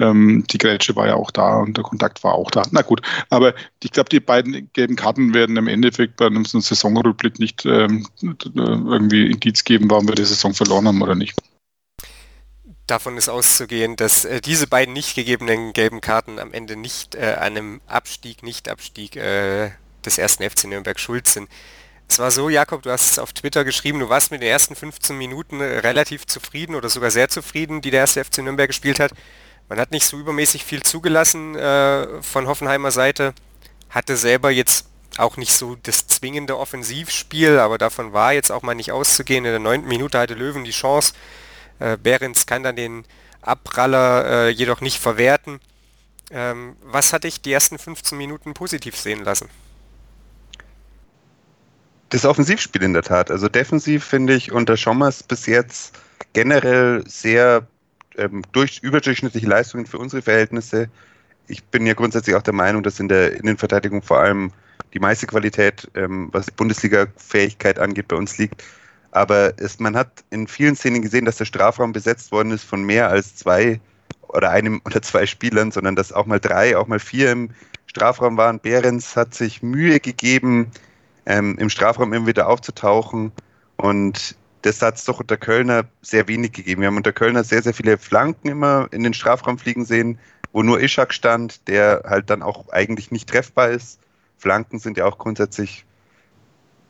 ähm, 0.00 0.44
die 0.50 0.58
Grätsche 0.58 0.96
war 0.96 1.06
ja 1.06 1.14
auch 1.14 1.30
da 1.30 1.58
und 1.58 1.76
der 1.76 1.84
Kontakt 1.84 2.22
war 2.24 2.34
auch 2.34 2.50
da. 2.50 2.62
Na 2.70 2.82
gut, 2.82 3.02
aber 3.28 3.54
ich 3.82 3.92
glaube, 3.92 4.08
die 4.08 4.20
beiden 4.20 4.70
gelben 4.72 4.96
Karten 4.96 5.34
werden 5.34 5.56
im 5.56 5.68
Endeffekt 5.68 6.16
bei 6.16 6.26
einem 6.26 6.44
Saisonrückblick 6.44 7.38
nicht 7.38 7.64
ähm, 7.66 8.06
irgendwie 8.22 9.30
Indiz 9.30 9.64
geben, 9.64 9.90
warum 9.90 10.08
wir 10.08 10.14
die 10.14 10.24
Saison 10.24 10.54
verloren 10.54 10.88
haben 10.88 11.02
oder 11.02 11.14
nicht. 11.14 11.36
Davon 12.86 13.16
ist 13.16 13.28
auszugehen, 13.28 13.94
dass 13.94 14.24
äh, 14.24 14.40
diese 14.40 14.66
beiden 14.66 14.92
nicht 14.92 15.14
gegebenen 15.14 15.72
gelben 15.72 16.00
Karten 16.00 16.40
am 16.40 16.52
Ende 16.52 16.74
nicht 16.74 17.14
äh, 17.14 17.36
einem 17.38 17.80
Abstieg, 17.86 18.42
Nicht-Abstieg 18.42 19.14
äh, 19.14 19.70
des 20.04 20.18
ersten 20.18 20.48
FC 20.48 20.64
Nürnberg 20.64 20.98
schuld 20.98 21.28
sind. 21.28 21.48
Es 22.08 22.18
war 22.18 22.32
so, 22.32 22.48
Jakob, 22.48 22.82
du 22.82 22.90
hast 22.90 23.12
es 23.12 23.18
auf 23.20 23.32
Twitter 23.32 23.64
geschrieben, 23.64 24.00
du 24.00 24.08
warst 24.08 24.32
mit 24.32 24.42
den 24.42 24.48
ersten 24.48 24.74
15 24.74 25.16
Minuten 25.16 25.60
relativ 25.60 26.26
zufrieden 26.26 26.74
oder 26.74 26.88
sogar 26.88 27.12
sehr 27.12 27.28
zufrieden, 27.28 27.82
die 27.82 27.92
der 27.92 28.00
erste 28.00 28.24
FC 28.24 28.38
Nürnberg 28.38 28.66
gespielt 28.66 28.98
hat. 28.98 29.12
Man 29.70 29.78
hat 29.78 29.92
nicht 29.92 30.04
so 30.04 30.18
übermäßig 30.18 30.64
viel 30.64 30.82
zugelassen 30.82 31.54
äh, 31.54 32.20
von 32.22 32.48
Hoffenheimer 32.48 32.90
Seite, 32.90 33.34
hatte 33.88 34.16
selber 34.16 34.50
jetzt 34.50 34.86
auch 35.16 35.36
nicht 35.36 35.52
so 35.52 35.76
das 35.84 36.08
zwingende 36.08 36.58
Offensivspiel, 36.58 37.60
aber 37.60 37.78
davon 37.78 38.12
war 38.12 38.32
jetzt 38.32 38.50
auch 38.50 38.62
mal 38.62 38.74
nicht 38.74 38.90
auszugehen. 38.90 39.44
In 39.44 39.52
der 39.52 39.60
neunten 39.60 39.86
Minute 39.86 40.18
hatte 40.18 40.34
Löwen 40.34 40.64
die 40.64 40.72
Chance. 40.72 41.14
Äh, 41.78 41.96
Behrens 41.96 42.46
kann 42.46 42.64
dann 42.64 42.74
den 42.74 43.04
Abpraller 43.42 44.24
äh, 44.26 44.48
jedoch 44.48 44.80
nicht 44.80 44.98
verwerten. 44.98 45.60
Ähm, 46.32 46.76
was 46.82 47.12
hat 47.12 47.22
dich 47.22 47.40
die 47.40 47.52
ersten 47.52 47.78
15 47.78 48.18
Minuten 48.18 48.54
positiv 48.54 48.96
sehen 48.96 49.22
lassen? 49.22 49.48
Das 52.08 52.24
Offensivspiel 52.24 52.82
in 52.82 52.92
der 52.92 53.04
Tat. 53.04 53.30
Also 53.30 53.48
defensiv 53.48 54.04
finde 54.04 54.34
ich 54.34 54.50
unter 54.50 54.76
Schommers 54.76 55.22
bis 55.22 55.46
jetzt 55.46 55.96
generell 56.32 57.04
sehr 57.06 57.68
ähm, 58.16 58.42
durch, 58.52 58.80
überdurchschnittliche 58.82 59.46
Leistungen 59.46 59.86
für 59.86 59.98
unsere 59.98 60.22
Verhältnisse. 60.22 60.88
Ich 61.48 61.64
bin 61.64 61.86
ja 61.86 61.94
grundsätzlich 61.94 62.36
auch 62.36 62.42
der 62.42 62.54
Meinung, 62.54 62.82
dass 62.82 63.00
in 63.00 63.08
der 63.08 63.34
Innenverteidigung 63.36 64.02
vor 64.02 64.20
allem 64.20 64.52
die 64.92 64.98
meiste 64.98 65.26
Qualität, 65.26 65.90
ähm, 65.94 66.28
was 66.32 66.50
Bundesliga-Fähigkeit 66.50 67.78
angeht, 67.78 68.08
bei 68.08 68.16
uns 68.16 68.38
liegt. 68.38 68.64
Aber 69.12 69.52
es, 69.58 69.80
man 69.80 69.96
hat 69.96 70.24
in 70.30 70.46
vielen 70.46 70.76
Szenen 70.76 71.02
gesehen, 71.02 71.24
dass 71.24 71.36
der 71.36 71.44
Strafraum 71.44 71.92
besetzt 71.92 72.30
worden 72.32 72.52
ist 72.52 72.64
von 72.64 72.82
mehr 72.84 73.08
als 73.08 73.36
zwei 73.36 73.80
oder 74.28 74.50
einem 74.50 74.80
oder 74.84 75.02
zwei 75.02 75.26
Spielern, 75.26 75.70
sondern 75.70 75.96
dass 75.96 76.12
auch 76.12 76.26
mal 76.26 76.40
drei, 76.40 76.76
auch 76.76 76.86
mal 76.86 77.00
vier 77.00 77.32
im 77.32 77.50
Strafraum 77.86 78.36
waren. 78.36 78.60
Behrens 78.60 79.16
hat 79.16 79.34
sich 79.34 79.62
Mühe 79.62 79.98
gegeben, 79.98 80.70
ähm, 81.26 81.56
im 81.58 81.70
Strafraum 81.70 82.12
immer 82.12 82.26
wieder 82.26 82.48
aufzutauchen. 82.48 83.32
Und 83.76 84.36
das 84.62 84.82
hat 84.82 84.96
es 84.96 85.04
doch 85.04 85.20
unter 85.20 85.36
Kölner 85.36 85.84
sehr 86.02 86.28
wenig 86.28 86.52
gegeben. 86.52 86.82
Wir 86.82 86.88
haben 86.88 86.96
unter 86.96 87.12
Kölner 87.12 87.44
sehr, 87.44 87.62
sehr 87.62 87.74
viele 87.74 87.98
Flanken 87.98 88.48
immer 88.48 88.88
in 88.90 89.02
den 89.02 89.14
Strafraum 89.14 89.58
fliegen 89.58 89.84
sehen, 89.84 90.18
wo 90.52 90.62
nur 90.62 90.80
Ishak 90.80 91.14
stand, 91.14 91.66
der 91.68 92.02
halt 92.06 92.30
dann 92.30 92.42
auch 92.42 92.68
eigentlich 92.70 93.10
nicht 93.10 93.28
treffbar 93.28 93.70
ist. 93.70 94.00
Flanken 94.38 94.78
sind 94.78 94.96
ja 94.96 95.06
auch 95.06 95.18
grundsätzlich 95.18 95.84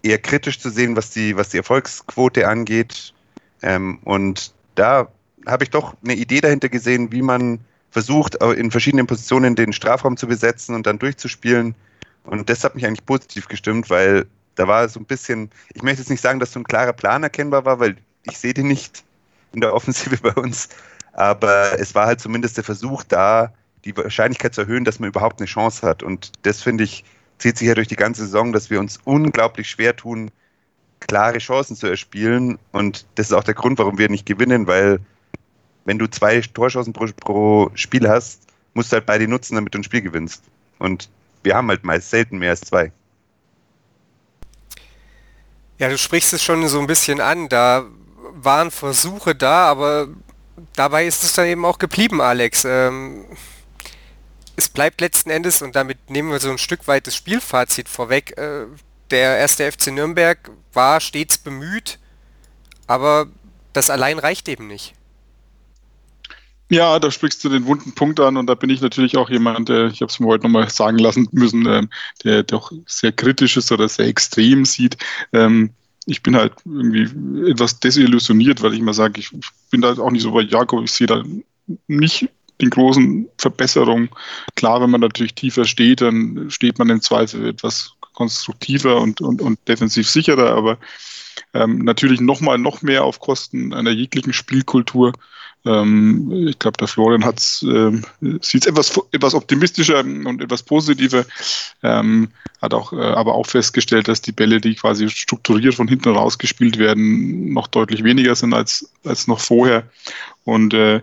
eher 0.02 0.19
kritisch 0.19 0.58
zu 0.58 0.70
sehen, 0.70 0.96
was 0.96 1.10
die, 1.10 1.36
was 1.36 1.50
die 1.50 1.58
Erfolgsquote 1.58 2.48
angeht. 2.48 3.15
Ähm, 3.62 3.98
und 4.05 4.55
da 4.74 5.08
habe 5.46 5.65
ich 5.65 5.70
doch 5.70 5.94
eine 6.03 6.15
Idee 6.15 6.41
dahinter 6.41 6.69
gesehen, 6.69 7.12
wie 7.12 7.22
man 7.22 7.60
versucht, 7.91 8.36
in 8.36 8.70
verschiedenen 8.70 9.06
Positionen 9.06 9.56
den 9.56 9.72
Strafraum 9.72 10.17
zu 10.17 10.29
besetzen 10.29 10.74
und 10.74 10.86
dann 10.86 10.98
durchzuspielen. 10.98 11.74
Und 12.24 12.48
das 12.48 12.62
hat 12.62 12.74
mich 12.74 12.86
eigentlich 12.86 13.05
positiv 13.05 13.48
gestimmt, 13.48 13.91
weil 13.91 14.27
da 14.60 14.69
war 14.69 14.86
so 14.90 15.00
ein 15.00 15.06
bisschen, 15.06 15.50
ich 15.72 15.82
möchte 15.82 16.02
jetzt 16.02 16.10
nicht 16.10 16.20
sagen, 16.20 16.38
dass 16.38 16.52
so 16.52 16.60
ein 16.60 16.64
klarer 16.64 16.93
Plan 16.93 17.22
erkennbar 17.22 17.64
war, 17.64 17.81
weil 17.81 17.96
ich 18.24 18.36
sehe 18.36 18.52
den 18.52 18.69
nicht 18.69 19.05
in 19.55 19.62
der 19.62 19.74
Offensive 19.74 20.17
bei 20.22 20.34
uns, 20.34 20.69
aber 21.14 21.81
es 21.81 21.94
war 21.94 22.06
halt 22.06 22.20
zumindest 22.20 22.58
der 22.58 22.64
Versuch 22.64 23.02
da, 23.05 23.55
die 23.86 23.96
Wahrscheinlichkeit 23.96 24.55
zu 24.55 24.60
erhöhen, 24.60 24.84
dass 24.84 24.98
man 24.98 25.08
überhaupt 25.08 25.40
eine 25.40 25.46
Chance 25.46 25.86
hat. 25.86 26.02
Und 26.02 26.32
das 26.43 26.60
finde 26.60 26.84
ich, 26.84 27.05
zieht 27.38 27.56
sich 27.56 27.69
ja 27.69 27.74
durch 27.74 27.88
die 27.88 27.96
ganze 27.96 28.26
Saison, 28.26 28.52
dass 28.52 28.69
wir 28.69 28.79
uns 28.79 29.00
unglaublich 29.05 29.70
schwer 29.70 29.96
tun, 29.96 30.31
klare 31.00 31.38
Chancen 31.38 31.74
zu 31.74 31.86
erspielen. 31.86 32.58
Und 32.72 33.06
das 33.14 33.29
ist 33.29 33.32
auch 33.32 33.44
der 33.44 33.55
Grund, 33.55 33.79
warum 33.79 33.96
wir 33.96 34.10
nicht 34.10 34.26
gewinnen, 34.26 34.67
weil 34.67 35.00
wenn 35.86 35.98
du 35.98 36.06
zwei 36.06 36.43
Torchancen 36.43 36.93
pro, 36.93 37.06
pro 37.19 37.70
Spiel 37.74 38.06
hast, 38.06 38.43
musst 38.74 38.93
du 38.93 38.96
halt 38.96 39.06
beide 39.06 39.26
nutzen, 39.26 39.55
damit 39.55 39.72
du 39.72 39.79
ein 39.79 39.84
Spiel 39.84 40.02
gewinnst. 40.02 40.44
Und 40.79 41.08
wir 41.43 41.55
haben 41.55 41.69
halt 41.69 41.82
meist 41.82 42.10
selten 42.10 42.38
mehr 42.38 42.50
als 42.50 42.60
zwei. 42.60 42.93
Ja, 45.81 45.89
du 45.89 45.96
sprichst 45.96 46.34
es 46.34 46.43
schon 46.44 46.69
so 46.69 46.79
ein 46.79 46.87
bisschen 46.87 47.22
an. 47.22 47.49
Da 47.49 47.87
waren 48.34 48.70
Versuche 48.70 49.34
da, 49.34 49.65
aber 49.65 50.08
dabei 50.77 51.06
ist 51.06 51.25
es 51.25 51.32
dann 51.32 51.46
eben 51.46 51.65
auch 51.65 51.79
geblieben, 51.79 52.20
Alex. 52.20 52.67
Ähm, 52.67 53.25
es 54.56 54.69
bleibt 54.69 55.01
letzten 55.01 55.31
Endes, 55.31 55.63
und 55.63 55.75
damit 55.75 56.10
nehmen 56.10 56.31
wir 56.31 56.39
so 56.39 56.51
ein 56.51 56.58
Stück 56.58 56.87
weit 56.87 57.06
das 57.06 57.17
Spielfazit 57.17 57.89
vorweg, 57.89 58.37
äh, 58.37 58.67
der 59.10 59.39
erste 59.39 59.72
FC 59.72 59.87
Nürnberg 59.87 60.51
war 60.75 61.01
stets 61.01 61.39
bemüht, 61.39 61.99
aber 62.87 63.29
das 63.72 63.89
allein 63.89 64.19
reicht 64.19 64.51
eben 64.51 64.67
nicht. 64.67 64.94
Ja, 66.70 67.00
da 67.00 67.10
sprichst 67.10 67.43
du 67.43 67.48
den 67.48 67.67
wunden 67.67 67.94
Punkt 67.96 68.20
an 68.20 68.36
und 68.36 68.46
da 68.46 68.55
bin 68.55 68.70
ich 68.70 68.81
natürlich 68.81 69.17
auch 69.17 69.29
jemand, 69.29 69.69
der, 69.69 69.89
ich 69.89 70.03
habe 70.03 70.10
es 70.10 70.20
mir 70.20 70.29
heute 70.29 70.44
nochmal 70.44 70.70
sagen 70.70 70.98
lassen 70.98 71.27
müssen, 71.32 71.67
ähm, 71.67 71.91
der 72.22 72.44
doch 72.44 72.70
sehr 72.86 73.10
kritisch 73.10 73.56
ist 73.56 73.72
oder 73.72 73.89
sehr 73.89 74.06
extrem 74.06 74.65
sieht. 74.65 74.96
Ähm, 75.32 75.70
ich 76.06 76.22
bin 76.22 76.36
halt 76.36 76.53
irgendwie 76.65 77.50
etwas 77.50 77.81
desillusioniert, 77.81 78.62
weil 78.62 78.72
ich 78.74 78.79
immer 78.79 78.94
sage, 78.94 79.19
ich 79.19 79.31
bin 79.70 79.81
da 79.81 79.98
auch 79.98 80.12
nicht 80.12 80.22
so 80.22 80.31
bei 80.31 80.43
Jakob, 80.43 80.84
ich 80.84 80.93
sehe 80.93 81.08
da 81.08 81.24
nicht 81.89 82.29
den 82.60 82.70
großen 82.70 83.29
Verbesserungen. 83.36 84.08
Klar, 84.55 84.81
wenn 84.81 84.91
man 84.91 85.00
natürlich 85.00 85.34
tiefer 85.34 85.65
steht, 85.65 86.00
dann 86.03 86.50
steht 86.50 86.79
man 86.79 86.89
im 86.89 87.00
Zweifel 87.00 87.48
etwas 87.48 87.94
konstruktiver 88.12 89.00
und, 89.00 89.20
und, 89.20 89.43
und 89.43 89.58
defensiv 89.67 90.08
sicherer, 90.08 90.55
aber 90.55 90.79
ähm, 91.53 91.79
natürlich 91.79 92.20
nochmal 92.20 92.58
noch 92.58 92.82
mehr 92.82 93.03
auf 93.03 93.19
Kosten 93.19 93.74
einer 93.74 93.91
jeglichen 93.91 94.32
Spielkultur. 94.32 95.12
Ähm, 95.67 96.46
ich 96.48 96.58
glaube, 96.58 96.79
der 96.79 96.88
Florian 96.88 97.24
hat's, 97.24 97.62
äh, 97.62 97.93
sieht 98.40 98.62
es 98.62 98.67
etwas, 98.67 98.98
etwas 99.12 99.34
optimistischer 99.34 100.00
und 100.00 100.40
etwas 100.40 100.62
positiver, 100.62 101.26
ähm, 101.82 102.29
hat 102.62 102.74
auch, 102.74 102.93
äh, 102.93 102.96
aber 102.96 103.34
auch 103.34 103.46
festgestellt, 103.46 104.08
dass 104.08 104.22
die 104.22 104.32
Bälle, 104.32 104.60
die 104.60 104.74
quasi 104.74 105.10
strukturiert 105.10 105.74
von 105.74 105.88
hinten 105.88 106.10
raus 106.10 106.38
gespielt 106.38 106.79
werden, 106.79 107.52
noch 107.52 107.67
deutlich 107.67 108.05
weniger 108.05 108.34
sind 108.34 108.55
als, 108.55 108.90
als 109.05 109.26
noch 109.26 109.40
vorher. 109.40 109.84
Und 110.44 110.72
äh, 110.72 111.00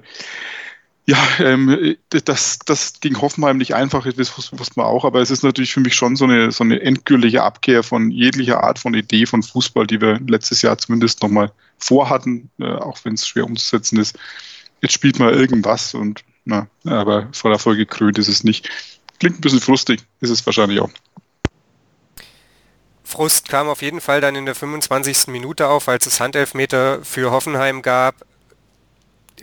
ja, 1.09 1.17
ähm, 1.39 1.95
das, 2.09 2.59
das 2.65 2.99
gegen 2.99 3.21
Hoffenheim 3.21 3.57
nicht 3.57 3.73
einfach 3.73 4.05
das 4.05 4.37
wusste 4.37 4.73
man 4.75 4.87
auch, 4.87 5.05
aber 5.05 5.21
es 5.21 5.31
ist 5.31 5.41
natürlich 5.41 5.73
für 5.73 5.79
mich 5.79 5.95
schon 5.95 6.17
so 6.17 6.25
eine, 6.25 6.51
so 6.51 6.65
eine 6.65 6.81
endgültige 6.81 7.43
Abkehr 7.43 7.81
von 7.81 8.11
jeglicher 8.11 8.61
Art 8.61 8.77
von 8.77 8.93
Idee 8.93 9.25
von 9.25 9.41
Fußball, 9.41 9.87
die 9.87 10.01
wir 10.01 10.19
letztes 10.27 10.61
Jahr 10.61 10.77
zumindest 10.77 11.23
nochmal 11.23 11.53
vorhatten, 11.77 12.49
äh, 12.59 12.65
auch 12.65 12.99
wenn 13.05 13.13
es 13.13 13.25
schwer 13.25 13.45
umzusetzen 13.45 13.99
ist. 13.99 14.19
Jetzt 14.81 14.93
spielt 14.93 15.17
man 15.17 15.33
irgendwas 15.33 15.93
und 15.93 16.25
na, 16.43 16.67
aber 16.83 17.29
vor 17.31 17.51
der 17.51 17.59
Folge 17.59 17.85
krönt 17.85 18.17
ist 18.17 18.27
es 18.27 18.43
nicht. 18.43 18.69
Klingt 19.19 19.37
ein 19.37 19.41
bisschen 19.41 19.61
frustig, 19.61 20.01
ist 20.19 20.29
es 20.29 20.45
wahrscheinlich 20.45 20.81
auch. 20.81 20.91
Frust 23.05 23.47
kam 23.47 23.69
auf 23.69 23.81
jeden 23.81 24.01
Fall 24.01 24.19
dann 24.19 24.35
in 24.35 24.45
der 24.45 24.55
25. 24.55 25.27
Minute 25.27 25.67
auf, 25.67 25.87
als 25.87 26.05
es 26.05 26.19
Handelfmeter 26.19 26.99
für 27.03 27.31
Hoffenheim 27.31 27.81
gab 27.81 28.15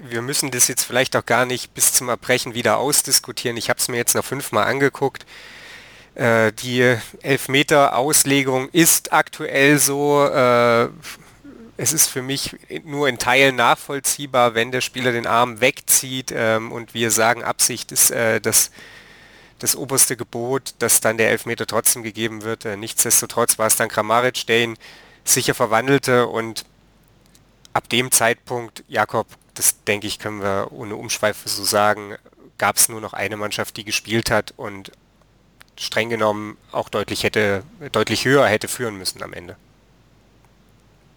wir 0.03 0.23
müssen 0.23 0.51
das 0.51 0.69
jetzt 0.69 0.85
vielleicht 0.85 1.17
auch 1.17 1.27
gar 1.27 1.47
nicht 1.47 1.75
bis 1.75 1.93
zum 1.93 2.09
Erbrechen 2.09 2.55
wieder 2.55 2.79
ausdiskutieren. 2.79 3.57
Ich 3.57 3.71
habe 3.71 3.79
es 3.79 3.89
mir 3.89 3.97
jetzt 3.97 4.15
noch 4.15 4.25
fünfmal 4.25 4.67
angeguckt. 4.67 5.25
Äh, 6.15 6.53
die 6.53 6.97
Elfmeter-Auslegung 7.23 8.69
ist 8.71 9.13
aktuell 9.13 9.79
so. 9.79 10.27
Äh, 10.27 10.89
es 11.77 11.93
ist 11.93 12.09
für 12.09 12.23
mich 12.23 12.57
nur 12.85 13.09
in 13.09 13.19
Teilen 13.19 13.57
nachvollziehbar, 13.57 14.55
wenn 14.55 14.71
der 14.71 14.81
Spieler 14.81 15.11
den 15.11 15.27
Arm 15.27 15.61
wegzieht 15.61 16.33
ähm, 16.35 16.71
und 16.71 16.95
wir 16.95 17.11
sagen, 17.11 17.43
Absicht 17.43 17.91
ist 17.91 18.13
äh, 18.13 18.41
das, 18.41 18.71
das 19.59 19.75
oberste 19.75 20.17
Gebot, 20.17 20.75
dass 20.79 21.01
dann 21.01 21.19
der 21.19 21.31
Elfmeter 21.31 21.67
trotzdem 21.67 22.05
gegeben 22.05 22.43
wird. 22.43 22.65
Äh, 22.65 22.77
nichtsdestotrotz 22.77 23.59
war 23.59 23.67
es 23.67 23.75
dann 23.75 23.89
Kramaric, 23.89 24.47
der 24.47 24.63
ihn 24.63 24.77
sicher 25.25 25.55
verwandelte 25.55 26.29
und 26.29 26.65
ab 27.73 27.89
dem 27.89 28.13
Zeitpunkt, 28.13 28.85
Jakob, 28.87 29.27
das 29.55 29.83
denke 29.85 30.07
ich, 30.07 30.19
können 30.19 30.43
wir 30.43 30.69
ohne 30.73 30.97
Umschweife 30.97 31.49
so 31.49 31.65
sagen, 31.65 32.17
gab 32.59 32.77
es 32.77 32.89
nur 32.89 33.01
noch 33.01 33.13
eine 33.13 33.37
Mannschaft, 33.37 33.77
die 33.77 33.85
gespielt 33.85 34.31
hat 34.31 34.55
und 34.57 34.93
streng 35.79 36.09
genommen 36.09 36.57
auch 36.73 36.89
deutlich 36.89 37.25
hätte, 37.25 37.65
deutlich 37.93 38.25
höher 38.25 38.47
hätte 38.47 38.69
führen 38.69 38.97
müssen 38.97 39.23
am 39.23 39.33
Ende. 39.33 39.57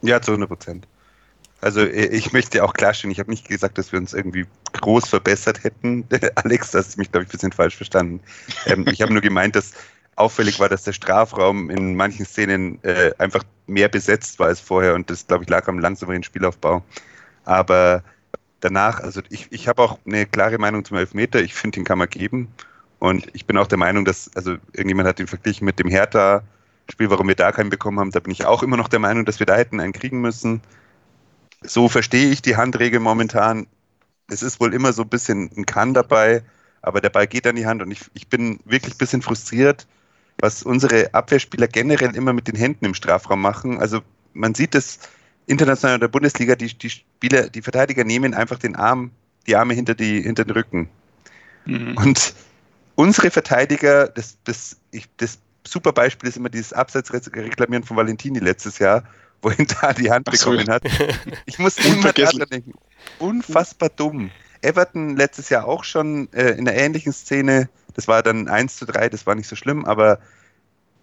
Ja, 0.02 0.22
zu 0.22 0.32
100 0.32 0.50
Prozent. 0.50 0.88
Also 1.60 1.82
ich 1.84 2.34
möchte 2.34 2.64
auch 2.64 2.74
klarstellen, 2.74 3.12
ich 3.12 3.20
habe 3.20 3.32
nicht 3.32 3.48
gesagt, 3.48 3.80
dass 3.80 3.92
wir 3.92 4.00
uns 4.00 4.14
irgendwie 4.14 4.46
groß 4.74 5.10
verbessert 5.10 5.64
hätten. 5.64 6.08
Alex, 6.36 6.72
das 6.72 6.88
hast 6.88 6.98
mich, 6.98 7.12
glaube 7.12 7.24
ich, 7.24 7.30
ein 7.30 7.32
bisschen 7.32 7.52
falsch 7.52 7.76
verstanden. 7.76 8.20
Ähm, 8.68 8.86
ich 8.88 9.02
habe 9.02 9.12
nur 9.12 9.24
gemeint, 9.24 9.56
dass 9.56 9.74
auffällig 10.18 10.60
war, 10.60 10.70
dass 10.70 10.84
der 10.84 10.94
Strafraum 10.94 11.70
in 11.70 11.96
manchen 11.96 12.26
Szenen 12.26 12.84
äh, 12.84 13.12
einfach 13.18 13.44
mehr 13.66 13.88
besetzt 13.88 14.40
war 14.40 14.48
als 14.48 14.60
vorher 14.60 14.94
und 14.96 15.10
das, 15.10 15.26
glaube 15.26 15.44
ich, 15.44 15.50
lag 15.50 15.68
am 15.68 15.80
langsameren 15.80 16.24
Spielaufbau. 16.24 16.84
Aber 17.46 18.04
danach, 18.60 19.00
also 19.02 19.22
ich, 19.30 19.48
ich 19.52 19.68
habe 19.68 19.82
auch 19.82 20.00
eine 20.06 20.26
klare 20.26 20.58
Meinung 20.58 20.86
zum 20.86 20.98
Elfmeter. 20.98 21.42
Ich 21.42 21.54
finde, 21.54 21.76
den 21.76 21.86
kann 21.86 21.98
man 21.98 22.10
geben. 22.10 22.48
Und 23.00 23.28
ich 23.34 23.46
bin 23.46 23.58
auch 23.58 23.68
der 23.68 23.78
Meinung, 23.78 24.06
dass, 24.06 24.32
also 24.36 24.54
irgendjemand 24.74 25.08
hat 25.08 25.20
ihn 25.20 25.28
verglichen 25.28 25.66
mit 25.66 25.80
dem 25.80 25.88
Hertha-Spiel, 25.88 27.10
warum 27.10 27.28
wir 27.28 27.36
da 27.36 27.52
keinen 27.52 27.70
bekommen 27.70 28.00
haben. 28.00 28.12
Da 28.12 28.20
bin 28.20 28.32
ich 28.32 28.46
auch 28.46 28.64
immer 28.64 28.78
noch 28.78 28.88
der 28.88 29.00
Meinung, 29.00 29.26
dass 29.26 29.40
wir 29.40 29.46
da 29.46 29.56
hätten 29.56 29.80
einen 29.80 29.94
kriegen 29.94 30.22
müssen. 30.22 30.62
So 31.62 31.90
verstehe 31.90 32.30
ich 32.30 32.42
die 32.42 32.56
Handregel 32.56 33.00
momentan. 33.00 33.68
Es 34.30 34.42
ist 34.42 34.60
wohl 34.60 34.74
immer 34.74 34.94
so 34.94 35.04
ein 35.04 35.10
bisschen 35.10 35.50
ein 35.56 35.66
Kann 35.66 35.94
dabei, 35.94 36.44
aber 36.82 37.02
der 37.02 37.10
Ball 37.10 37.28
geht 37.28 37.48
an 37.48 37.56
die 37.56 37.66
Hand 37.66 37.82
und 37.82 37.92
ich, 37.92 38.02
ich 38.14 38.28
bin 38.28 38.60
wirklich 38.66 38.96
ein 38.96 38.98
bisschen 38.98 39.22
frustriert, 39.22 39.88
was 40.40 40.64
unsere 40.64 41.14
Abwehrspieler 41.14 41.68
generell 41.68 42.16
immer 42.16 42.34
mit 42.34 42.48
den 42.48 42.56
Händen 42.56 42.86
im 42.86 42.94
Strafraum 42.94 43.42
machen. 43.42 43.80
Also 43.80 44.02
man 44.34 44.54
sieht 44.54 44.76
es, 44.76 45.00
international 45.48 45.96
in 45.96 46.02
der 46.02 46.08
Bundesliga, 46.10 46.56
die, 46.56 46.78
die 46.78 46.90
Spieler, 46.90 47.50
die 47.50 47.62
Verteidiger 47.62 48.04
nehmen 48.04 48.34
einfach 48.34 48.60
den 48.60 48.76
Arm, 48.76 49.12
die 49.48 49.56
Arme 49.56 49.74
hinter, 49.74 49.96
die, 49.96 50.22
hinter 50.22 50.46
den 50.46 50.52
Rücken. 50.52 50.90
Mhm. 51.66 51.98
Und 51.98 52.34
unsere 52.96 53.32
Verteidiger, 53.32 54.08
das, 54.10 54.38
das, 54.44 54.78
ich, 54.92 55.08
das 55.18 55.40
super 55.66 55.94
Beispiel 55.94 56.30
ist 56.30 56.38
immer 56.38 56.50
dieses 56.50 56.74
Abseitsreklamieren 56.74 57.84
von 57.84 57.98
Valentini 57.98 58.40
letztes 58.40 58.80
Jahr, 58.80 59.04
wohin 59.42 59.68
da 59.82 59.94
die 59.94 60.12
Hand 60.12 60.28
so. 60.32 60.52
bekommen 60.52 60.70
hat. 60.70 60.84
Ich 61.46 61.60
muss 61.60 61.78
immer 61.78 62.12
daran 62.12 62.50
denken. 62.50 62.74
Unfassbar 63.20 63.90
dumm. 63.90 64.32
Everton 64.62 65.16
letztes 65.16 65.50
Jahr 65.50 65.66
auch 65.66 65.84
schon 65.84 66.32
äh, 66.34 66.52
in 66.52 66.68
einer 66.68 66.78
ähnlichen 66.78 67.14
Szene, 67.14 67.70
das 67.94 68.08
war 68.08 68.24
dann 68.24 68.48
1 68.48 68.76
zu 68.76 68.86
3, 68.86 69.10
das 69.10 69.26
war 69.26 69.36
nicht 69.36 69.48
so 69.48 69.56
schlimm, 69.56 69.86
aber 69.86 70.20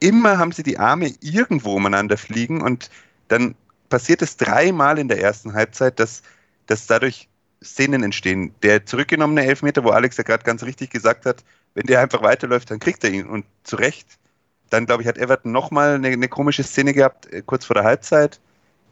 immer 0.01 0.39
haben 0.39 0.53
sie 0.53 0.65
die 0.65 0.79
Arme 0.79 1.15
irgendwo 1.21 1.75
umeinander 1.75 2.17
fliegen 2.17 2.61
und 2.61 2.91
dann 3.29 3.55
passiert 3.89 4.23
es 4.23 4.37
dreimal 4.37 4.99
in 4.99 5.09
der 5.09 5.21
ersten 5.21 5.55
Halbzeit, 5.55 5.99
dass, 6.01 6.23
dass 6.67 6.87
dadurch 6.87 7.29
Szenen 7.63 8.03
entstehen. 8.03 8.55
Der 8.63 8.87
zurückgenommene 8.87 9.45
Elfmeter, 9.45 9.85
wo 9.85 9.91
Alex 9.91 10.17
ja 10.17 10.25
gerade 10.25 10.45
ganz 10.45 10.63
richtig 10.63 10.91
gesagt 10.91 11.27
hat, 11.27 11.45
wenn 11.75 11.87
der 11.87 12.01
einfach 12.01 12.23
weiterläuft, 12.23 12.71
dann 12.71 12.79
kriegt 12.79 13.03
er 13.05 13.11
ihn 13.11 13.27
und 13.27 13.45
zu 13.65 13.77
Recht. 13.77 14.07
Dann, 14.71 14.87
glaube 14.87 15.03
ich, 15.03 15.09
hat 15.09 15.19
Everton 15.19 15.53
nochmal 15.53 15.95
eine, 15.95 16.09
eine 16.09 16.29
komische 16.29 16.63
Szene 16.63 16.93
gehabt, 16.93 17.33
äh, 17.33 17.43
kurz 17.45 17.65
vor 17.65 17.75
der 17.75 17.85
Halbzeit. 17.85 18.41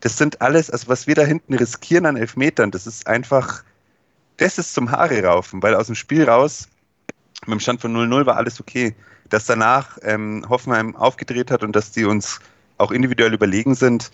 Das 0.01 0.17
sind 0.19 0.41
alles, 0.41 0.71
also 0.71 0.89
was 0.89 1.07
wir 1.07 1.15
da 1.15 1.23
hinten 1.23 1.55
riskieren 1.55 2.07
an 2.07 2.17
Elfmetern, 2.17 2.71
das 2.71 2.87
ist 2.87 3.07
einfach, 3.07 3.63
das 4.37 4.59
ist 4.59 4.75
zum 4.75 4.91
Haare 4.91 5.23
raufen, 5.23 5.63
weil 5.63 5.75
aus 5.75 5.87
dem 5.87 5.95
Spiel 5.95 6.25
raus, 6.25 6.69
mit 7.47 7.53
dem 7.53 7.61
Stand 7.61 7.81
von 7.81 7.95
0-0 7.95 8.27
war 8.27 8.37
alles 8.37 8.61
okay. 8.61 8.95
Dass 9.29 9.47
danach 9.47 9.99
ähm, 10.03 10.45
Hoffenheim 10.49 10.95
aufgedreht 10.95 11.51
hat 11.51 11.63
und 11.63 11.75
dass 11.75 11.91
die 11.93 12.05
uns 12.05 12.41
auch 12.79 12.91
individuell 12.91 13.33
überlegen 13.33 13.75
sind, 13.75 14.11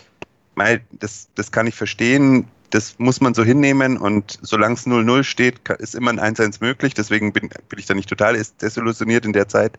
das, 0.93 1.29
das 1.35 1.53
kann 1.53 1.67
ich 1.67 1.75
verstehen. 1.75 2.47
Das 2.71 2.99
muss 2.99 3.21
man 3.21 3.33
so 3.33 3.45
hinnehmen 3.45 3.97
und 3.97 4.39
solange 4.43 4.75
es 4.75 4.87
0-0 4.87 5.25
steht, 5.25 5.69
ist 5.79 5.95
immer 5.95 6.11
ein 6.11 6.37
1-1 6.37 6.59
möglich. 6.61 6.93
Deswegen 6.95 7.33
bin, 7.33 7.49
bin 7.49 7.79
ich 7.79 7.87
da 7.87 7.95
nicht 7.95 8.09
total 8.09 8.41
desillusioniert 8.61 9.25
in 9.25 9.33
der 9.33 9.49
Zeit. 9.49 9.79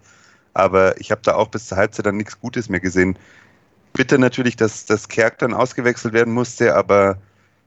Aber 0.54 1.00
ich 1.00 1.12
habe 1.12 1.22
da 1.24 1.36
auch 1.36 1.50
bis 1.50 1.68
zur 1.68 1.78
Halbzeit 1.78 2.08
dann 2.08 2.18
nichts 2.18 2.40
Gutes 2.40 2.68
mehr 2.68 2.80
gesehen. 2.80 3.18
Bitte 3.94 4.18
natürlich, 4.18 4.56
dass 4.56 4.86
das 4.86 5.08
Kerk 5.08 5.38
dann 5.40 5.54
ausgewechselt 5.54 6.14
werden 6.14 6.34
musste, 6.34 6.76
aber 6.76 7.18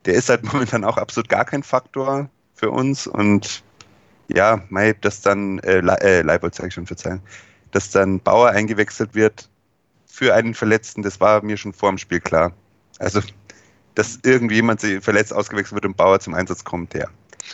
der 0.05 0.15
ist 0.15 0.29
halt 0.29 0.43
momentan 0.53 0.85
auch 0.85 0.97
absolut 0.97 1.29
gar 1.29 1.45
kein 1.45 1.63
Faktor 1.63 2.29
für 2.55 2.71
uns. 2.71 3.07
Und 3.07 3.63
ja, 4.29 4.63
Mai, 4.71 4.95
dass 5.01 5.21
dann, 5.21 5.59
äh, 5.61 5.79
äh 5.79 6.23
Leibold 6.23 6.55
sage 6.55 6.69
ich 6.69 6.75
schon, 6.75 6.87
verzeihen, 6.87 7.21
dass 7.71 7.91
dann 7.91 8.21
Bauer 8.21 8.51
eingewechselt 8.51 9.15
wird 9.15 9.49
für 10.07 10.35
einen 10.35 10.55
Verletzten, 10.55 11.03
das 11.03 11.21
war 11.21 11.43
mir 11.43 11.57
schon 11.57 11.73
vor 11.73 11.91
dem 11.91 11.99
Spiel 11.99 12.21
klar. 12.21 12.53
Also, 13.03 13.21
dass 13.95 14.21
irgendjemand 14.23 14.81
verletzt 14.81 15.35
ausgewechselt 15.35 15.75
wird 15.75 15.87
und 15.87 15.97
Bauer 15.97 16.21
zum 16.21 16.35
Einsatz 16.35 16.65
kommt, 16.65 16.95
ja. 16.95 17.09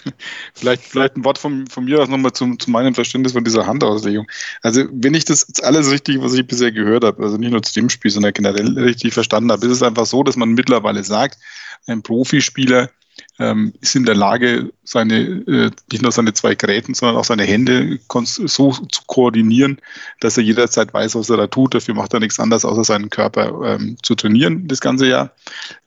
Vielleicht, 0.55 0.83
vielleicht 0.83 1.17
ein 1.17 1.25
Wort 1.25 1.38
von, 1.38 1.67
von 1.67 1.87
mir 1.87 2.00
aus 2.00 2.09
nochmal 2.09 2.33
zum, 2.33 2.59
zu 2.59 2.71
meinem 2.71 2.95
Verständnis 2.95 3.33
von 3.33 3.43
dieser 3.43 3.67
Handauslegung. 3.67 4.26
Also, 4.62 4.85
wenn 4.93 5.14
ich 5.14 5.25
das 5.25 5.47
alles 5.62 5.90
richtig, 5.90 6.21
was 6.21 6.35
ich 6.35 6.47
bisher 6.47 6.71
gehört 6.71 7.05
habe, 7.05 7.23
also 7.23 7.38
nicht 7.38 7.50
nur 7.50 7.62
zu 7.62 7.73
dem 7.73 7.88
Spiel, 7.88 8.11
sondern 8.11 8.35
generell 8.35 8.78
richtig 8.78 9.14
verstanden 9.14 9.50
habe, 9.50 9.64
ist 9.64 9.73
es 9.73 9.83
einfach 9.83 10.05
so, 10.05 10.23
dass 10.23 10.37
man 10.37 10.50
mittlerweile 10.50 11.02
sagt, 11.02 11.38
ein 11.87 12.02
Profispieler 12.02 12.90
ähm, 13.38 13.73
ist 13.80 13.95
in 13.95 14.04
der 14.04 14.14
Lage, 14.14 14.73
seine, 14.85 15.16
äh, 15.16 15.71
nicht 15.92 16.02
nur 16.02 16.12
seine 16.12 16.33
zwei 16.33 16.54
Geräten, 16.54 16.95
sondern 16.95 17.16
auch 17.16 17.25
seine 17.25 17.45
Hände 17.45 17.99
so 18.25 18.73
zu 18.73 19.02
koordinieren, 19.07 19.78
dass 20.21 20.37
er 20.37 20.42
jederzeit 20.42 20.92
weiß, 20.92 21.14
was 21.14 21.30
er 21.30 21.37
da 21.37 21.47
tut. 21.47 21.75
Dafür 21.75 21.95
macht 21.95 22.14
er 22.14 22.21
nichts 22.21 22.40
anderes, 22.40 22.64
außer 22.64 22.85
seinen 22.85 23.11
Körper 23.11 23.76
ähm, 23.76 23.97
zu 24.02 24.14
trainieren 24.14 24.66
das 24.66 24.80
ganze 24.80 25.07
Jahr. 25.07 25.30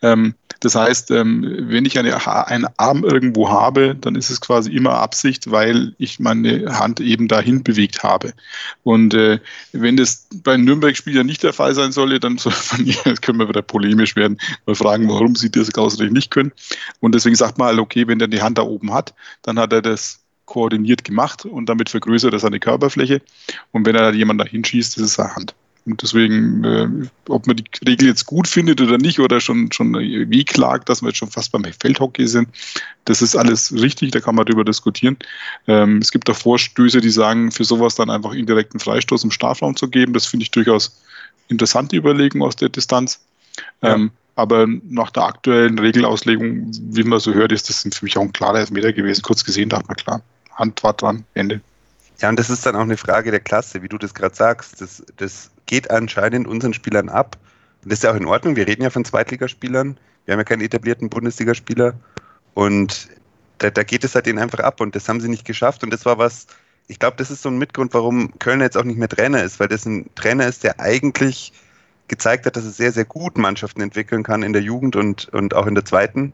Ähm, 0.02 0.36
das 0.62 0.76
heißt, 0.76 1.10
ähm, 1.10 1.44
wenn 1.70 1.86
ich 1.86 1.98
eine, 1.98 2.16
einen 2.48 2.68
Arm 2.78 3.04
irgendwo 3.04 3.50
habe, 3.50 3.96
dann 4.00 4.14
ist 4.14 4.30
es 4.30 4.42
quasi 4.42 4.72
immer 4.72 4.94
Absicht, 4.94 5.50
weil 5.50 5.96
ich 5.98 6.20
meine 6.20 6.78
Hand 6.80 7.00
eben 7.00 7.28
dahin 7.28 7.64
bewegt 7.64 8.04
habe. 8.04 8.34
Und 8.84 9.16
äh, 9.16 9.40
wenn 9.72 9.98
das 9.98 10.28
bei 10.44 10.58
Nürnberg-Spiel 10.58 11.16
ja 11.16 11.24
nicht 11.24 11.42
der 11.42 11.54
Fall 11.54 11.74
sein 11.74 11.92
solle, 11.92 12.20
dann 12.20 12.38
können 13.22 13.40
wir 13.40 13.50
wieder 13.50 13.64
polemisch 13.64 14.16
werden, 14.16 14.38
mal 14.68 14.76
fragen, 14.76 15.10
warum 15.10 15.36
sie 15.36 15.50
das 15.50 15.74
ausreichend 15.74 16.14
nicht 16.14 16.30
können. 16.30 16.52
Und 17.00 17.16
deswegen 17.16 17.36
sagt 17.36 17.58
man 17.58 17.70
halt, 17.70 17.80
okay, 17.80 18.08
wenn 18.08 18.20
der 18.20 18.28
die 18.28 18.44
Hand 18.44 18.60
da 18.60 18.62
oben 18.62 18.94
hat, 18.94 19.16
dann 19.42 19.58
hat 19.58 19.74
er 19.74 19.82
das 19.82 20.20
koordiniert 20.46 21.04
gemacht 21.04 21.44
und 21.46 21.70
damit 21.70 21.90
vergrößert 21.90 22.34
er 22.34 22.40
seine 22.40 22.60
Körperfläche. 22.60 23.22
Und 23.72 23.88
wenn 23.88 23.96
er 23.96 24.14
jemand 24.14 24.40
da 24.40 24.46
hinschießt, 24.46 24.96
das 24.96 25.04
ist 25.04 25.14
seine 25.16 25.36
Hand. 25.36 25.56
Und 25.86 26.02
deswegen, 26.04 26.64
äh, 26.64 26.88
ob 27.28 27.48
man 27.48 27.56
die 27.56 27.64
Regel 27.88 28.08
jetzt 28.08 28.26
gut 28.28 28.48
findet 28.48 28.80
oder 28.82 29.00
nicht 29.00 29.20
oder 29.20 29.40
schon, 29.40 29.72
schon 29.72 29.94
wie 29.96 30.46
klagt, 30.46 30.90
dass 30.90 31.02
wir 31.02 31.10
jetzt 31.10 31.18
schon 31.18 31.32
fast 31.32 31.52
beim 31.52 31.64
Feldhockey 31.64 32.28
sind, 32.28 32.50
das 33.06 33.24
ist 33.24 33.36
alles 33.36 33.74
richtig, 33.74 34.12
da 34.12 34.20
kann 34.20 34.36
man 34.36 34.46
darüber 34.46 34.64
diskutieren. 34.64 35.18
Ähm, 35.68 35.98
es 35.98 36.12
gibt 36.12 36.30
auch 36.30 36.36
Vorstöße, 36.36 37.02
die 37.02 37.10
sagen, 37.10 37.52
für 37.52 37.64
sowas 37.64 37.96
dann 37.96 38.12
einfach 38.12 38.34
indirekten 38.34 38.80
Freistoß 38.80 39.24
im 39.24 39.32
Strafraum 39.32 39.76
zu 39.76 39.90
geben. 39.90 40.14
Das 40.14 40.28
finde 40.28 40.44
ich 40.44 40.52
durchaus 40.52 41.02
interessante 41.48 41.96
Überlegung 41.96 42.44
aus 42.44 42.56
der 42.56 42.70
Distanz. 42.70 43.20
Ja. 43.82 43.96
Ähm, 43.96 44.12
aber 44.36 44.68
nach 44.68 45.10
der 45.12 45.24
aktuellen 45.24 45.78
Regelauslegung, 45.80 46.72
wie 46.92 47.04
man 47.04 47.20
so 47.20 47.34
hört, 47.34 47.52
ist 47.52 47.70
das 47.70 47.88
für 47.94 48.06
mich 48.06 48.18
auch 48.18 48.22
ein 48.22 48.34
klarer 48.34 48.60
Elfmeter 48.60 48.94
gewesen. 48.94 49.24
Kurz 49.24 49.44
gesehen 49.44 49.70
dachte 49.70 49.88
man, 49.88 49.98
klar, 49.98 50.22
Hand 50.56 50.84
war 50.84 50.94
dran, 50.94 51.26
Ende. 51.34 51.62
Ja, 52.22 52.30
und 52.30 52.38
das 52.38 52.52
ist 52.52 52.66
dann 52.66 52.76
auch 52.76 52.82
eine 52.82 52.98
Frage 52.98 53.32
der 53.32 53.40
Klasse, 53.40 53.82
wie 53.82 53.90
du 53.90 53.98
das 53.98 54.14
gerade 54.14 54.36
sagst. 54.36 54.80
Das, 54.80 55.04
das 55.18 55.50
geht 55.66 55.90
anscheinend 55.90 56.48
unseren 56.48 56.74
Spielern 56.74 57.10
ab. 57.10 57.36
Und 57.84 57.92
das 57.92 58.00
ist 58.00 58.04
ja 58.04 58.12
auch 58.12 58.16
in 58.16 58.28
Ordnung. 58.28 58.56
Wir 58.56 58.68
reden 58.68 58.84
ja 58.84 58.92
von 58.92 59.04
Zweitligaspielern. 59.04 59.98
Wir 60.26 60.34
haben 60.34 60.40
ja 60.40 60.44
keinen 60.44 60.62
etablierten 60.62 61.10
Bundesligaspieler. 61.10 61.96
Und 62.54 63.10
da, 63.58 63.72
da 63.72 63.82
geht 63.82 64.04
es 64.04 64.14
halt 64.14 64.28
denen 64.28 64.38
einfach 64.38 64.60
ab. 64.60 64.82
Und 64.82 64.96
das 64.96 65.10
haben 65.10 65.20
sie 65.20 65.30
nicht 65.30 65.46
geschafft. 65.46 65.84
Und 65.84 65.92
das 65.92 66.06
war 66.06 66.20
was, 66.20 66.46
ich 66.88 67.00
glaube, 67.00 67.18
das 67.18 67.32
ist 67.32 67.42
so 67.42 67.50
ein 67.50 67.58
Mitgrund, 67.58 67.94
warum 67.96 68.38
Köln 68.38 68.62
jetzt 68.62 68.78
auch 68.78 68.84
nicht 68.84 69.00
mehr 69.00 69.10
Trainer 69.10 69.42
ist, 69.44 69.60
weil 69.60 69.68
das 69.68 69.86
ein 69.86 70.08
Trainer 70.14 70.46
ist, 70.46 70.64
der 70.64 70.80
eigentlich 70.80 71.54
gezeigt 72.08 72.46
hat, 72.46 72.56
dass 72.56 72.66
er 72.66 72.72
sehr, 72.72 72.92
sehr 72.92 73.06
gut 73.06 73.40
Mannschaften 73.40 73.82
entwickeln 73.82 74.22
kann 74.22 74.44
in 74.44 74.54
der 74.54 74.62
Jugend 74.62 74.96
und, 74.96 75.30
und 75.30 75.56
auch 75.56 75.66
in 75.66 75.74
der 75.74 75.86
zweiten 75.86 76.34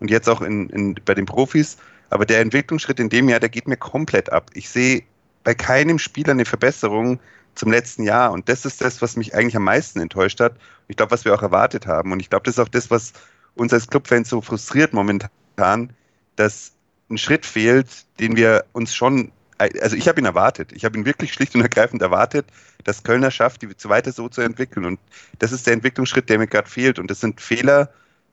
und 0.00 0.10
jetzt 0.10 0.28
auch 0.28 0.40
in, 0.40 0.68
in, 0.70 0.96
bei 1.04 1.14
den 1.14 1.26
Profis. 1.26 1.76
Aber 2.10 2.26
der 2.26 2.40
Entwicklungsschritt 2.40 2.98
in 2.98 3.08
dem 3.08 3.28
Jahr, 3.28 3.38
der 3.38 3.50
geht 3.50 3.68
mir 3.68 3.76
komplett 3.76 4.32
ab. 4.32 4.50
Ich 4.54 4.68
sehe 4.68 5.04
bei 5.48 5.54
keinem 5.54 5.98
Spieler 5.98 6.32
eine 6.32 6.44
Verbesserung 6.44 7.20
zum 7.54 7.72
letzten 7.72 8.02
Jahr. 8.02 8.32
Und 8.32 8.50
das 8.50 8.66
ist 8.66 8.82
das, 8.82 9.00
was 9.00 9.16
mich 9.16 9.34
eigentlich 9.34 9.56
am 9.56 9.64
meisten 9.64 9.98
enttäuscht 9.98 10.40
hat. 10.40 10.52
Ich 10.88 10.96
glaube, 10.98 11.10
was 11.10 11.24
wir 11.24 11.34
auch 11.34 11.40
erwartet 11.40 11.86
haben. 11.86 12.12
Und 12.12 12.20
ich 12.20 12.28
glaube, 12.28 12.44
das 12.44 12.56
ist 12.56 12.58
auch 12.58 12.68
das, 12.68 12.90
was 12.90 13.14
uns 13.54 13.72
als 13.72 13.88
Clubfans 13.88 14.28
so 14.28 14.42
frustriert 14.42 14.92
momentan, 14.92 15.88
dass 16.36 16.72
ein 17.08 17.16
Schritt 17.16 17.46
fehlt, 17.46 17.86
den 18.20 18.36
wir 18.36 18.66
uns 18.74 18.94
schon, 18.94 19.32
also 19.56 19.96
ich 19.96 20.06
habe 20.06 20.20
ihn 20.20 20.26
erwartet. 20.26 20.70
Ich 20.72 20.84
habe 20.84 20.98
ihn 20.98 21.06
wirklich 21.06 21.32
schlicht 21.32 21.54
und 21.54 21.62
ergreifend 21.62 22.02
erwartet, 22.02 22.44
dass 22.84 23.02
Kölner 23.02 23.30
schafft, 23.30 23.62
die 23.62 23.70
weiter 23.84 24.12
so 24.12 24.28
zu 24.28 24.42
entwickeln. 24.42 24.84
Und 24.84 25.00
das 25.38 25.52
ist 25.52 25.66
der 25.66 25.72
Entwicklungsschritt, 25.72 26.28
der 26.28 26.36
mir 26.36 26.46
gerade 26.46 26.68
fehlt. 26.68 26.98
Und 26.98 27.10
das 27.10 27.20
sind 27.20 27.40
Fehler, 27.40 27.88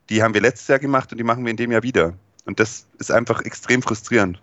die 0.10 0.22
haben 0.22 0.34
wir 0.34 0.42
letztes 0.42 0.68
Jahr 0.68 0.80
gemacht 0.80 1.14
und 1.14 1.18
die 1.18 1.24
machen 1.24 1.46
wir 1.46 1.52
in 1.52 1.56
dem 1.56 1.72
Jahr 1.72 1.84
wieder. 1.84 2.14
Und 2.44 2.60
das 2.60 2.88
ist 3.00 3.10
einfach 3.10 3.42
extrem 3.44 3.82
frustrierend. 3.82 4.42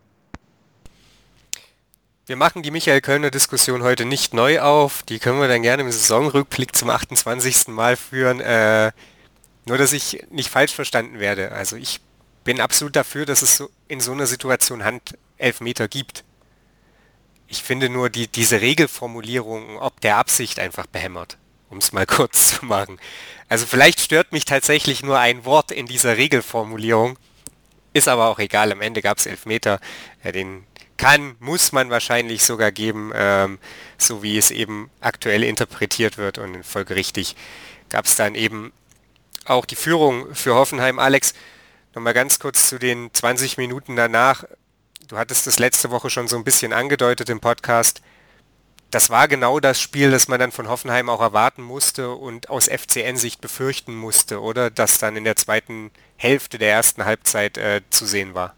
Wir 2.25 2.37
machen 2.37 2.63
die 2.63 2.71
Michael 2.71 3.01
Kölner 3.01 3.33
Diskussion 3.33 3.83
heute 3.83 4.05
nicht 4.05 4.33
neu 4.33 4.61
auf. 4.61 5.03
Die 5.03 5.19
können 5.19 5.41
wir 5.41 5.49
dann 5.49 5.63
gerne 5.63 5.83
im 5.83 5.91
Saisonrückblick 5.91 6.77
zum 6.77 6.89
28. 6.89 7.67
Mal 7.69 7.97
führen. 7.97 8.39
Äh, 8.39 8.93
nur, 9.65 9.77
dass 9.77 9.93
ich 9.93 10.25
nicht 10.31 10.49
falsch 10.49 10.73
verstanden 10.73 11.19
werde. 11.19 11.51
Also 11.51 11.75
ich 11.75 12.01
bin 12.45 12.61
absolut 12.61 12.95
dafür, 12.95 13.27
dass 13.27 13.43
es 13.43 13.57
so 13.57 13.71
in 13.89 13.99
so 13.99 14.13
einer 14.13 14.27
Situation 14.27 14.85
Handelfmeter 14.85 15.89
gibt. 15.89 16.23
Ich 17.49 17.65
finde 17.65 17.89
nur 17.89 18.09
die, 18.09 18.29
diese 18.29 18.61
Regelformulierung 18.61 19.79
ob 19.79 20.01
der 20.01 20.17
Absicht 20.17 20.61
einfach 20.61 20.87
behämmert, 20.87 21.39
um 21.71 21.79
es 21.79 21.91
mal 21.91 22.07
kurz 22.07 22.57
zu 22.57 22.65
machen. 22.65 23.01
Also 23.49 23.67
vielleicht 23.67 23.99
stört 23.99 24.31
mich 24.31 24.45
tatsächlich 24.45 25.03
nur 25.03 25.19
ein 25.19 25.45
Wort 25.45 25.73
in 25.73 25.87
dieser 25.87 26.17
Regelformulierung. 26.17 27.19
Ist 27.95 28.07
aber 28.07 28.29
auch 28.29 28.39
egal, 28.39 28.71
am 28.71 28.81
Ende 28.81 29.03
gab 29.03 29.19
es 29.19 29.27
Elfmeter. 29.27 29.81
Ja, 30.23 30.31
den 30.31 30.65
kann, 31.03 31.35
muss 31.41 31.73
man 31.73 31.91
wahrscheinlich 31.91 32.45
sogar 32.45 32.71
geben, 32.71 33.11
ähm, 33.13 33.59
so 33.99 34.23
wie 34.23 34.39
es 34.39 34.53
eben 34.53 34.89
aktuell 35.01 35.43
interpretiert 35.43 36.17
wird 36.17 36.39
und 36.39 36.55
in 36.55 36.63
Folge 36.63 36.95
richtig 36.95 37.35
gab 37.89 38.05
es 38.05 38.15
dann 38.15 38.37
eben 38.37 38.73
auch 39.45 39.67
die 39.67 39.75
Führung 39.75 40.33
für 40.33 40.55
Hoffenheim. 40.55 41.01
Alex, 41.01 41.35
nochmal 41.93 42.15
ganz 42.15 42.39
kurz 42.39 42.69
zu 42.69 42.79
den 42.79 43.13
20 43.13 43.59
Minuten 43.59 43.97
danach. 43.97 44.45
Du 45.09 45.19
hattest 45.19 45.49
das 45.49 45.59
letzte 45.59 45.91
Woche 45.91 46.09
schon 46.09 46.29
so 46.29 46.37
ein 46.37 46.45
bisschen 46.45 46.73
angedeutet 46.73 47.29
im 47.29 47.41
Podcast. 47.41 48.01
Das 48.93 49.11
war 49.11 49.27
genau 49.27 49.59
das 49.59 49.81
Spiel, 49.81 50.13
das 50.13 50.29
man 50.29 50.39
dann 50.39 50.53
von 50.53 50.69
Hoffenheim 50.69 51.11
auch 51.11 51.21
erwarten 51.21 51.63
musste 51.63 52.13
und 52.13 52.49
aus 52.49 52.69
FCN-Sicht 52.69 53.41
befürchten 53.41 53.97
musste, 53.97 54.41
oder? 54.41 54.71
Das 54.71 54.99
dann 54.99 55.17
in 55.17 55.25
der 55.25 55.35
zweiten 55.35 55.91
Hälfte 56.17 56.59
der 56.59 56.71
ersten 56.71 57.05
Halbzeit 57.05 57.59
äh, 57.59 57.81
zu 57.91 58.07
sehen 58.07 58.35
war. 58.35 58.55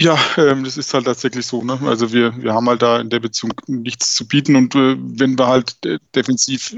Ja, 0.00 0.16
ähm, 0.36 0.62
das 0.62 0.76
ist 0.76 0.94
halt 0.94 1.06
tatsächlich 1.06 1.44
so. 1.46 1.62
Ne? 1.62 1.78
Also 1.84 2.12
wir, 2.12 2.40
wir 2.40 2.54
haben 2.54 2.68
halt 2.68 2.82
da 2.82 3.00
in 3.00 3.10
der 3.10 3.18
Beziehung 3.18 3.52
nichts 3.66 4.14
zu 4.14 4.28
bieten 4.28 4.54
und 4.54 4.74
äh, 4.76 4.96
wenn 4.98 5.36
wir 5.36 5.48
halt 5.48 5.76
defensiv 6.14 6.74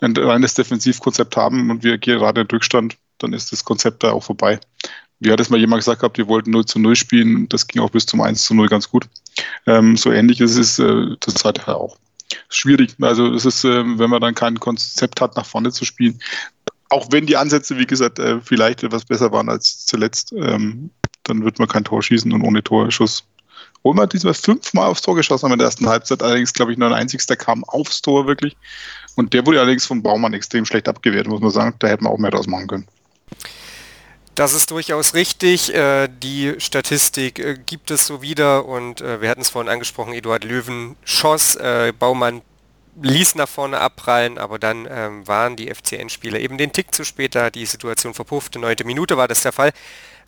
ein 0.00 0.16
reines 0.16 0.54
Defensivkonzept 0.54 1.36
haben 1.36 1.70
und 1.70 1.84
wir 1.84 1.98
gerade 1.98 2.40
in 2.40 2.48
Rückstand, 2.48 2.96
dann 3.18 3.32
ist 3.32 3.52
das 3.52 3.64
Konzept 3.64 4.02
da 4.02 4.10
auch 4.10 4.24
vorbei. 4.24 4.58
Wie 5.20 5.30
hat 5.30 5.40
es 5.40 5.48
mal 5.48 5.60
jemand 5.60 5.80
gesagt 5.80 6.00
gehabt, 6.00 6.18
wir 6.18 6.26
wollten 6.26 6.50
0 6.50 6.66
zu 6.66 6.78
0 6.78 6.96
spielen, 6.96 7.48
das 7.48 7.68
ging 7.68 7.80
auch 7.80 7.90
bis 7.90 8.04
zum 8.04 8.20
1 8.20 8.44
zu 8.44 8.54
0 8.54 8.68
ganz 8.68 8.90
gut. 8.90 9.06
Ähm, 9.66 9.96
so 9.96 10.10
ähnlich 10.10 10.40
ist 10.40 10.56
es 10.56 10.78
äh, 10.78 11.16
das 11.20 11.34
Zeit 11.34 11.68
auch. 11.68 11.96
Schwierig. 12.48 12.96
Also 13.00 13.32
es 13.32 13.44
ist, 13.44 13.64
äh, 13.64 13.84
wenn 13.98 14.10
man 14.10 14.20
dann 14.20 14.34
kein 14.34 14.58
Konzept 14.58 15.20
hat, 15.20 15.36
nach 15.36 15.46
vorne 15.46 15.70
zu 15.70 15.84
spielen, 15.84 16.20
auch 16.88 17.08
wenn 17.10 17.26
die 17.26 17.36
Ansätze, 17.36 17.78
wie 17.78 17.86
gesagt, 17.86 18.18
äh, 18.18 18.40
vielleicht 18.40 18.82
etwas 18.82 19.04
besser 19.04 19.32
waren 19.32 19.48
als 19.48 19.86
zuletzt, 19.86 20.32
ähm, 20.32 20.90
dann 21.28 21.44
wird 21.44 21.58
man 21.58 21.68
kein 21.68 21.84
Tor 21.84 22.02
schießen 22.02 22.32
und 22.32 22.42
ohne 22.42 22.62
Torschuss. 22.62 23.24
Obwohl 23.78 23.94
man 23.94 24.08
diesmal 24.08 24.34
fünfmal 24.34 24.88
aufs 24.90 25.02
Tor 25.02 25.14
geschossen 25.14 25.46
haben 25.46 25.52
in 25.52 25.58
der 25.58 25.66
ersten 25.66 25.88
Halbzeit, 25.88 26.22
allerdings 26.22 26.52
glaube 26.52 26.72
ich 26.72 26.78
nur 26.78 26.88
ein 26.88 26.94
einzigster 26.94 27.36
kam 27.36 27.64
aufs 27.64 28.02
Tor 28.02 28.26
wirklich. 28.26 28.56
Und 29.14 29.32
der 29.32 29.46
wurde 29.46 29.60
allerdings 29.60 29.86
vom 29.86 30.02
Baumann 30.02 30.34
extrem 30.34 30.64
schlecht 30.64 30.88
abgewehrt, 30.88 31.26
muss 31.26 31.40
man 31.40 31.50
sagen. 31.50 31.74
Da 31.78 31.88
hätte 31.88 32.02
man 32.02 32.12
auch 32.12 32.18
mehr 32.18 32.30
draus 32.30 32.46
machen 32.46 32.66
können. 32.66 32.86
Das 34.34 34.52
ist 34.52 34.70
durchaus 34.70 35.14
richtig. 35.14 35.74
Äh, 35.74 36.08
die 36.08 36.56
Statistik 36.58 37.38
äh, 37.38 37.56
gibt 37.64 37.90
es 37.90 38.06
so 38.06 38.20
wieder 38.20 38.66
und 38.66 39.00
äh, 39.00 39.22
wir 39.22 39.30
hatten 39.30 39.40
es 39.40 39.48
vorhin 39.48 39.72
angesprochen, 39.72 40.12
Eduard 40.12 40.44
Löwen 40.44 40.96
schoss, 41.04 41.58
Baumann 41.98 42.42
ließ 43.00 43.34
nach 43.34 43.48
vorne 43.48 43.78
abprallen, 43.78 44.38
aber 44.38 44.58
dann 44.58 44.88
ähm, 44.90 45.26
waren 45.26 45.56
die 45.56 45.72
FCN-Spieler 45.72 46.38
eben 46.38 46.58
den 46.58 46.72
Tick 46.72 46.94
zu 46.94 47.04
spät 47.04 47.34
da, 47.34 47.50
die 47.50 47.66
Situation 47.66 48.14
verpuffte. 48.14 48.58
Neunte 48.58 48.84
Minute 48.84 49.16
war 49.16 49.28
das 49.28 49.42
der 49.42 49.52
Fall. 49.52 49.72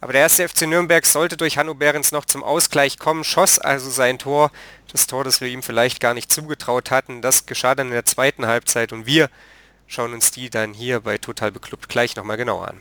Aber 0.00 0.12
der 0.12 0.22
erste 0.22 0.48
FC 0.48 0.62
Nürnberg 0.62 1.04
sollte 1.04 1.37
durch 1.37 1.58
Hanno 1.58 1.74
Behrens 1.74 2.12
noch 2.12 2.24
zum 2.24 2.44
Ausgleich 2.44 2.98
kommen, 2.98 3.24
schoss 3.24 3.58
also 3.58 3.90
sein 3.90 4.18
Tor, 4.18 4.52
das 4.92 5.08
Tor, 5.08 5.24
das 5.24 5.40
wir 5.40 5.48
ihm 5.48 5.62
vielleicht 5.62 5.98
gar 6.00 6.14
nicht 6.14 6.30
zugetraut 6.30 6.90
hatten. 6.90 7.20
Das 7.20 7.46
geschah 7.46 7.74
dann 7.74 7.88
in 7.88 7.94
der 7.94 8.04
zweiten 8.04 8.46
Halbzeit 8.46 8.92
und 8.92 9.06
wir 9.06 9.28
schauen 9.88 10.12
uns 10.12 10.30
die 10.30 10.50
dann 10.50 10.72
hier 10.72 11.00
bei 11.00 11.18
Total 11.18 11.50
Beklubbt 11.50 11.88
gleich 11.88 12.14
nochmal 12.14 12.37
genauer 12.37 12.68
an. 12.68 12.80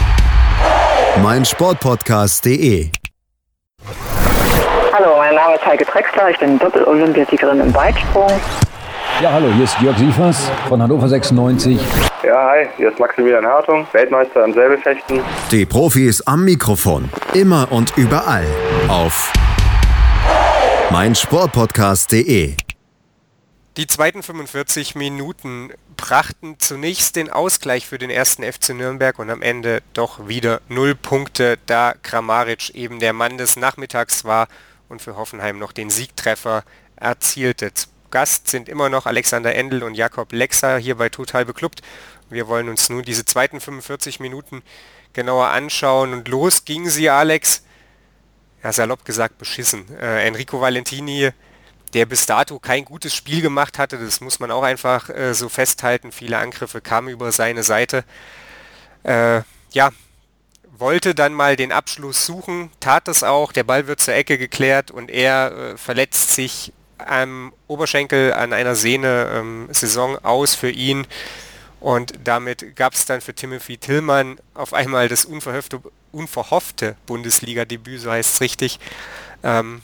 meinsportpodcast.de. 1.17 2.89
Hallo, 4.93 5.17
mein 5.17 5.35
Name 5.35 5.55
ist 5.55 5.65
Heike 5.65 5.85
Drexler, 5.85 6.29
ich 6.29 6.39
bin 6.39 6.57
Doppel-Olympiasiegerin 6.57 7.59
im 7.59 7.73
Weitsprung. 7.73 8.31
Ja, 9.21 9.33
hallo, 9.33 9.51
hier 9.53 9.65
ist 9.65 9.79
Jörg 9.81 9.97
Siefers 9.97 10.49
von 10.67 10.81
Hannover 10.81 11.07
96. 11.07 11.79
Ja, 12.23 12.49
hi, 12.51 12.67
hier 12.77 12.89
ist 12.89 12.99
Maximilian 12.99 13.45
Hartung, 13.45 13.85
Weltmeister 13.91 14.45
im 14.45 14.53
Säbelfechten. 14.53 15.21
Die 15.51 15.65
Profis 15.65 16.21
am 16.25 16.45
Mikrofon, 16.45 17.09
immer 17.33 17.67
und 17.71 17.97
überall 17.97 18.45
auf 18.87 19.31
meinsportpodcast.de. 20.91 22.55
Die 23.77 23.87
zweiten 23.87 24.21
45 24.21 24.95
Minuten 24.95 25.71
brachten 25.95 26.59
zunächst 26.59 27.15
den 27.15 27.29
Ausgleich 27.29 27.87
für 27.87 27.97
den 27.97 28.09
ersten 28.09 28.43
FC 28.43 28.69
Nürnberg 28.71 29.17
und 29.17 29.29
am 29.29 29.41
Ende 29.41 29.81
doch 29.93 30.27
wieder 30.27 30.59
null 30.67 30.93
Punkte, 30.93 31.57
da 31.67 31.93
Kramaric 32.03 32.71
eben 32.71 32.99
der 32.99 33.13
Mann 33.13 33.37
des 33.37 33.55
Nachmittags 33.55 34.25
war 34.25 34.49
und 34.89 35.01
für 35.01 35.15
Hoffenheim 35.15 35.57
noch 35.57 35.71
den 35.71 35.89
Siegtreffer 35.89 36.65
erzielte. 36.97 37.73
Zu 37.73 37.87
Gast 38.11 38.49
sind 38.49 38.67
immer 38.67 38.89
noch 38.89 39.05
Alexander 39.05 39.55
Endel 39.55 39.83
und 39.83 39.95
Jakob 39.95 40.33
Lexer 40.33 40.77
hier 40.77 40.95
bei 40.95 41.07
Total 41.07 41.45
Beklubbt. 41.45 41.81
Wir 42.29 42.49
wollen 42.49 42.67
uns 42.67 42.89
nun 42.89 43.03
diese 43.03 43.23
zweiten 43.23 43.61
45 43.61 44.19
Minuten 44.19 44.63
genauer 45.13 45.47
anschauen 45.47 46.11
und 46.11 46.27
los 46.27 46.65
ging 46.65 46.89
sie, 46.89 47.09
Alex. 47.09 47.63
Ja, 48.63 48.73
salopp 48.73 49.05
gesagt 49.05 49.37
beschissen. 49.37 49.85
Äh, 49.97 50.27
Enrico 50.27 50.59
Valentini 50.59 51.31
der 51.93 52.05
bis 52.05 52.25
dato 52.25 52.59
kein 52.59 52.85
gutes 52.85 53.13
Spiel 53.15 53.41
gemacht 53.41 53.77
hatte. 53.77 53.97
Das 53.97 54.21
muss 54.21 54.39
man 54.39 54.51
auch 54.51 54.63
einfach 54.63 55.09
äh, 55.09 55.33
so 55.33 55.49
festhalten. 55.49 56.11
Viele 56.11 56.37
Angriffe 56.37 56.81
kamen 56.81 57.09
über 57.09 57.31
seine 57.31 57.63
Seite. 57.63 58.03
Äh, 59.03 59.41
ja, 59.71 59.89
wollte 60.77 61.13
dann 61.15 61.33
mal 61.33 61.55
den 61.55 61.71
Abschluss 61.71 62.25
suchen, 62.25 62.71
tat 62.79 63.07
es 63.07 63.23
auch. 63.23 63.51
Der 63.51 63.63
Ball 63.63 63.87
wird 63.87 64.01
zur 64.01 64.15
Ecke 64.15 64.37
geklärt 64.37 64.91
und 64.91 65.11
er 65.11 65.51
äh, 65.51 65.77
verletzt 65.77 66.33
sich 66.33 66.73
am 66.97 67.53
Oberschenkel 67.67 68.33
an 68.33 68.53
einer 68.53 68.75
Sehne 68.75 69.31
ähm, 69.33 69.67
Saison 69.71 70.17
aus 70.23 70.55
für 70.55 70.69
ihn. 70.69 71.07
Und 71.79 72.13
damit 72.23 72.75
gab 72.75 72.93
es 72.93 73.05
dann 73.05 73.21
für 73.21 73.33
Timothy 73.33 73.77
Tillmann 73.77 74.39
auf 74.53 74.73
einmal 74.73 75.07
das 75.07 75.25
unverhoffte, 75.25 75.81
unverhoffte 76.11 76.95
Bundesliga-Debüt, 77.07 78.01
so 78.01 78.11
heißt 78.11 78.35
es 78.35 78.41
richtig. 78.41 78.79
Ähm, 79.43 79.81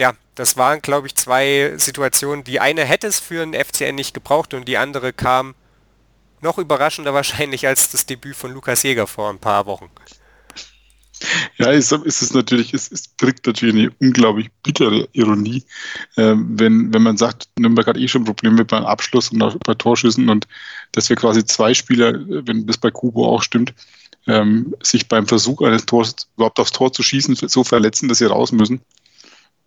ja, 0.00 0.14
das 0.34 0.56
waren, 0.56 0.80
glaube 0.80 1.06
ich, 1.06 1.14
zwei 1.14 1.74
Situationen. 1.76 2.44
Die 2.44 2.60
eine 2.60 2.84
hätte 2.84 3.06
es 3.06 3.20
für 3.20 3.42
einen 3.42 3.54
FCN 3.54 3.94
nicht 3.94 4.14
gebraucht 4.14 4.54
und 4.54 4.66
die 4.66 4.78
andere 4.78 5.12
kam 5.12 5.54
noch 6.40 6.58
überraschender 6.58 7.14
wahrscheinlich 7.14 7.66
als 7.66 7.90
das 7.90 8.06
Debüt 8.06 8.36
von 8.36 8.52
Lukas 8.52 8.82
Jäger 8.82 9.06
vor 9.06 9.30
ein 9.30 9.38
paar 9.38 9.66
Wochen. 9.66 9.90
Ja, 11.56 11.72
ist, 11.72 11.90
ist 11.90 12.22
es 12.22 12.32
natürlich, 12.32 12.72
es, 12.74 12.92
es 12.92 13.16
kriegt 13.16 13.44
natürlich 13.44 13.74
eine 13.74 13.90
unglaublich 13.98 14.50
bittere 14.62 15.08
Ironie, 15.12 15.64
äh, 16.16 16.34
wenn, 16.36 16.94
wenn 16.94 17.02
man 17.02 17.16
sagt, 17.16 17.48
Nürnberg 17.58 17.88
hat 17.88 17.96
eh 17.96 18.06
schon 18.06 18.24
Probleme 18.24 18.64
beim 18.64 18.84
Abschluss 18.84 19.30
und 19.30 19.42
auch 19.42 19.56
bei 19.64 19.74
Torschüssen 19.74 20.28
und 20.28 20.46
dass 20.92 21.08
wir 21.08 21.16
quasi 21.16 21.44
zwei 21.44 21.74
Spieler, 21.74 22.14
wenn 22.46 22.68
das 22.68 22.78
bei 22.78 22.92
Kubo 22.92 23.26
auch 23.26 23.42
stimmt, 23.42 23.74
ähm, 24.28 24.74
sich 24.80 25.08
beim 25.08 25.26
Versuch 25.26 25.60
eines 25.62 25.86
Tors 25.86 26.28
überhaupt 26.36 26.60
aufs 26.60 26.72
Tor 26.72 26.92
zu 26.92 27.02
schießen 27.02 27.34
so 27.34 27.64
verletzen, 27.64 28.08
dass 28.08 28.18
sie 28.18 28.26
raus 28.26 28.52
müssen. 28.52 28.80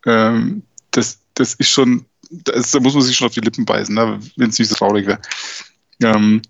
Ähm, 0.05 0.63
das, 0.91 1.19
das 1.33 1.53
ist 1.55 1.69
schon, 1.69 2.05
das, 2.29 2.71
da 2.71 2.79
muss 2.79 2.93
man 2.93 3.03
sich 3.03 3.15
schon 3.15 3.27
auf 3.27 3.33
die 3.33 3.41
Lippen 3.41 3.65
beißen, 3.65 3.93
ne, 3.93 4.19
wenn 4.35 4.49
es 4.49 4.59
nicht 4.59 4.69
so 4.69 4.75
traurig 4.75 5.07
wäre. 5.07 5.19
Ähm, 6.01 6.41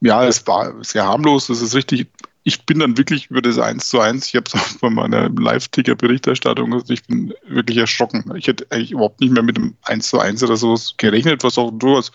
ja, 0.00 0.26
es 0.26 0.46
war 0.46 0.72
sehr 0.84 1.04
harmlos, 1.04 1.48
das 1.48 1.60
ist 1.60 1.74
richtig 1.74 2.08
ich 2.48 2.64
bin 2.64 2.78
dann 2.78 2.96
wirklich 2.96 3.26
über 3.30 3.42
das 3.42 3.58
1 3.58 3.90
zu 3.90 4.00
1, 4.00 4.26
ich 4.26 4.34
habe 4.34 4.44
es 4.46 4.54
auch 4.54 4.80
bei 4.80 4.88
meiner 4.88 5.28
Live-Ticker-Berichterstattung 5.28 6.70
gesagt, 6.70 6.90
ich 6.90 7.04
bin 7.04 7.34
wirklich 7.46 7.76
erschrocken. 7.76 8.24
Ich 8.36 8.46
hätte 8.46 8.66
eigentlich 8.70 8.92
überhaupt 8.92 9.20
nicht 9.20 9.32
mehr 9.32 9.42
mit 9.42 9.58
dem 9.58 9.76
1 9.82 10.08
zu 10.08 10.18
1 10.18 10.42
oder 10.42 10.56
so 10.56 10.74
gerechnet, 10.96 11.44
was 11.44 11.58
auch 11.58 11.70
durchaus 11.70 12.10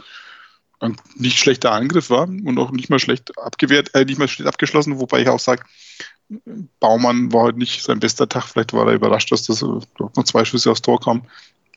ein 0.80 0.98
nicht 1.16 1.38
schlechter 1.38 1.72
Angriff 1.72 2.10
war 2.10 2.24
und 2.24 2.58
auch 2.58 2.72
nicht 2.72 2.90
mal 2.90 3.00
schlecht 3.00 3.38
abgewehrt, 3.38 3.94
äh, 3.94 4.06
nicht 4.06 4.18
mal 4.18 4.28
schlecht 4.28 4.48
abgeschlossen, 4.48 5.00
wobei 5.00 5.22
ich 5.22 5.30
auch 5.30 5.40
sage, 5.40 5.64
Baumann 6.80 7.32
war 7.32 7.44
heute 7.44 7.60
nicht 7.60 7.84
sein 7.84 8.00
bester 8.00 8.28
Tag, 8.28 8.46
vielleicht 8.46 8.74
war 8.74 8.88
er 8.88 8.94
überrascht, 8.94 9.32
dass 9.32 9.46
das 9.46 9.62
noch 9.62 10.24
zwei 10.24 10.46
Schüsse 10.46 10.72
aufs 10.72 10.82
Tor 10.82 11.00
kamen. 11.00 11.24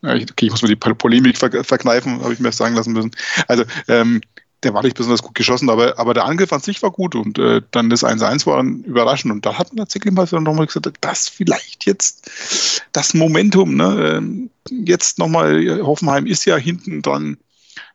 Okay, 0.02 0.46
ich 0.46 0.50
muss 0.50 0.62
mir 0.62 0.68
die 0.68 0.76
Polemik 0.76 1.36
verkneifen, 1.38 2.22
habe 2.22 2.32
ich 2.32 2.40
mir 2.40 2.52
sagen 2.52 2.74
lassen 2.74 2.92
müssen. 2.92 3.10
Also 3.48 3.64
ähm, 3.88 4.20
der 4.62 4.74
war 4.74 4.82
nicht 4.82 4.96
besonders 4.96 5.22
gut 5.22 5.34
geschossen, 5.34 5.70
aber, 5.70 5.98
aber 5.98 6.14
der 6.14 6.24
Angriff 6.24 6.52
an 6.52 6.60
sich 6.60 6.82
war 6.82 6.90
gut 6.90 7.14
und 7.14 7.38
äh, 7.38 7.62
dann 7.70 7.90
das 7.90 8.04
1-1 8.04 8.46
war 8.46 8.56
dann 8.56 8.82
überraschend 8.84 9.32
und 9.32 9.44
da 9.44 9.58
hat 9.58 9.68
man 9.68 9.78
tatsächlich 9.78 10.12
mal 10.12 10.26
nochmal 10.40 10.66
gesagt, 10.66 10.88
das 11.00 11.28
vielleicht 11.28 11.86
jetzt 11.86 12.82
das 12.92 13.14
Momentum, 13.14 13.76
ne? 13.76 14.16
Ähm, 14.16 14.50
jetzt 14.70 15.18
nochmal, 15.18 15.80
Hoffenheim 15.82 16.26
ist 16.26 16.44
ja 16.46 16.56
hinten 16.56 17.02
dran 17.02 17.36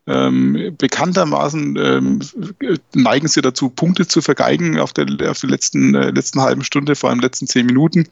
ähm, 0.08 0.76
bekanntermaßen 0.78 1.78
ähm, 1.78 2.20
neigen 2.94 3.28
sie 3.28 3.42
dazu, 3.42 3.70
Punkte 3.70 4.08
zu 4.08 4.22
vergeigen 4.22 4.80
auf 4.80 4.94
der, 4.94 5.06
auf 5.30 5.40
der 5.40 5.50
letzten, 5.50 5.94
äh, 5.94 6.10
letzten 6.10 6.42
halben 6.42 6.64
Stunde, 6.64 6.96
vor 6.96 7.10
allem 7.10 7.20
letzten 7.20 7.48
zehn 7.48 7.66
Minuten. 7.66 8.08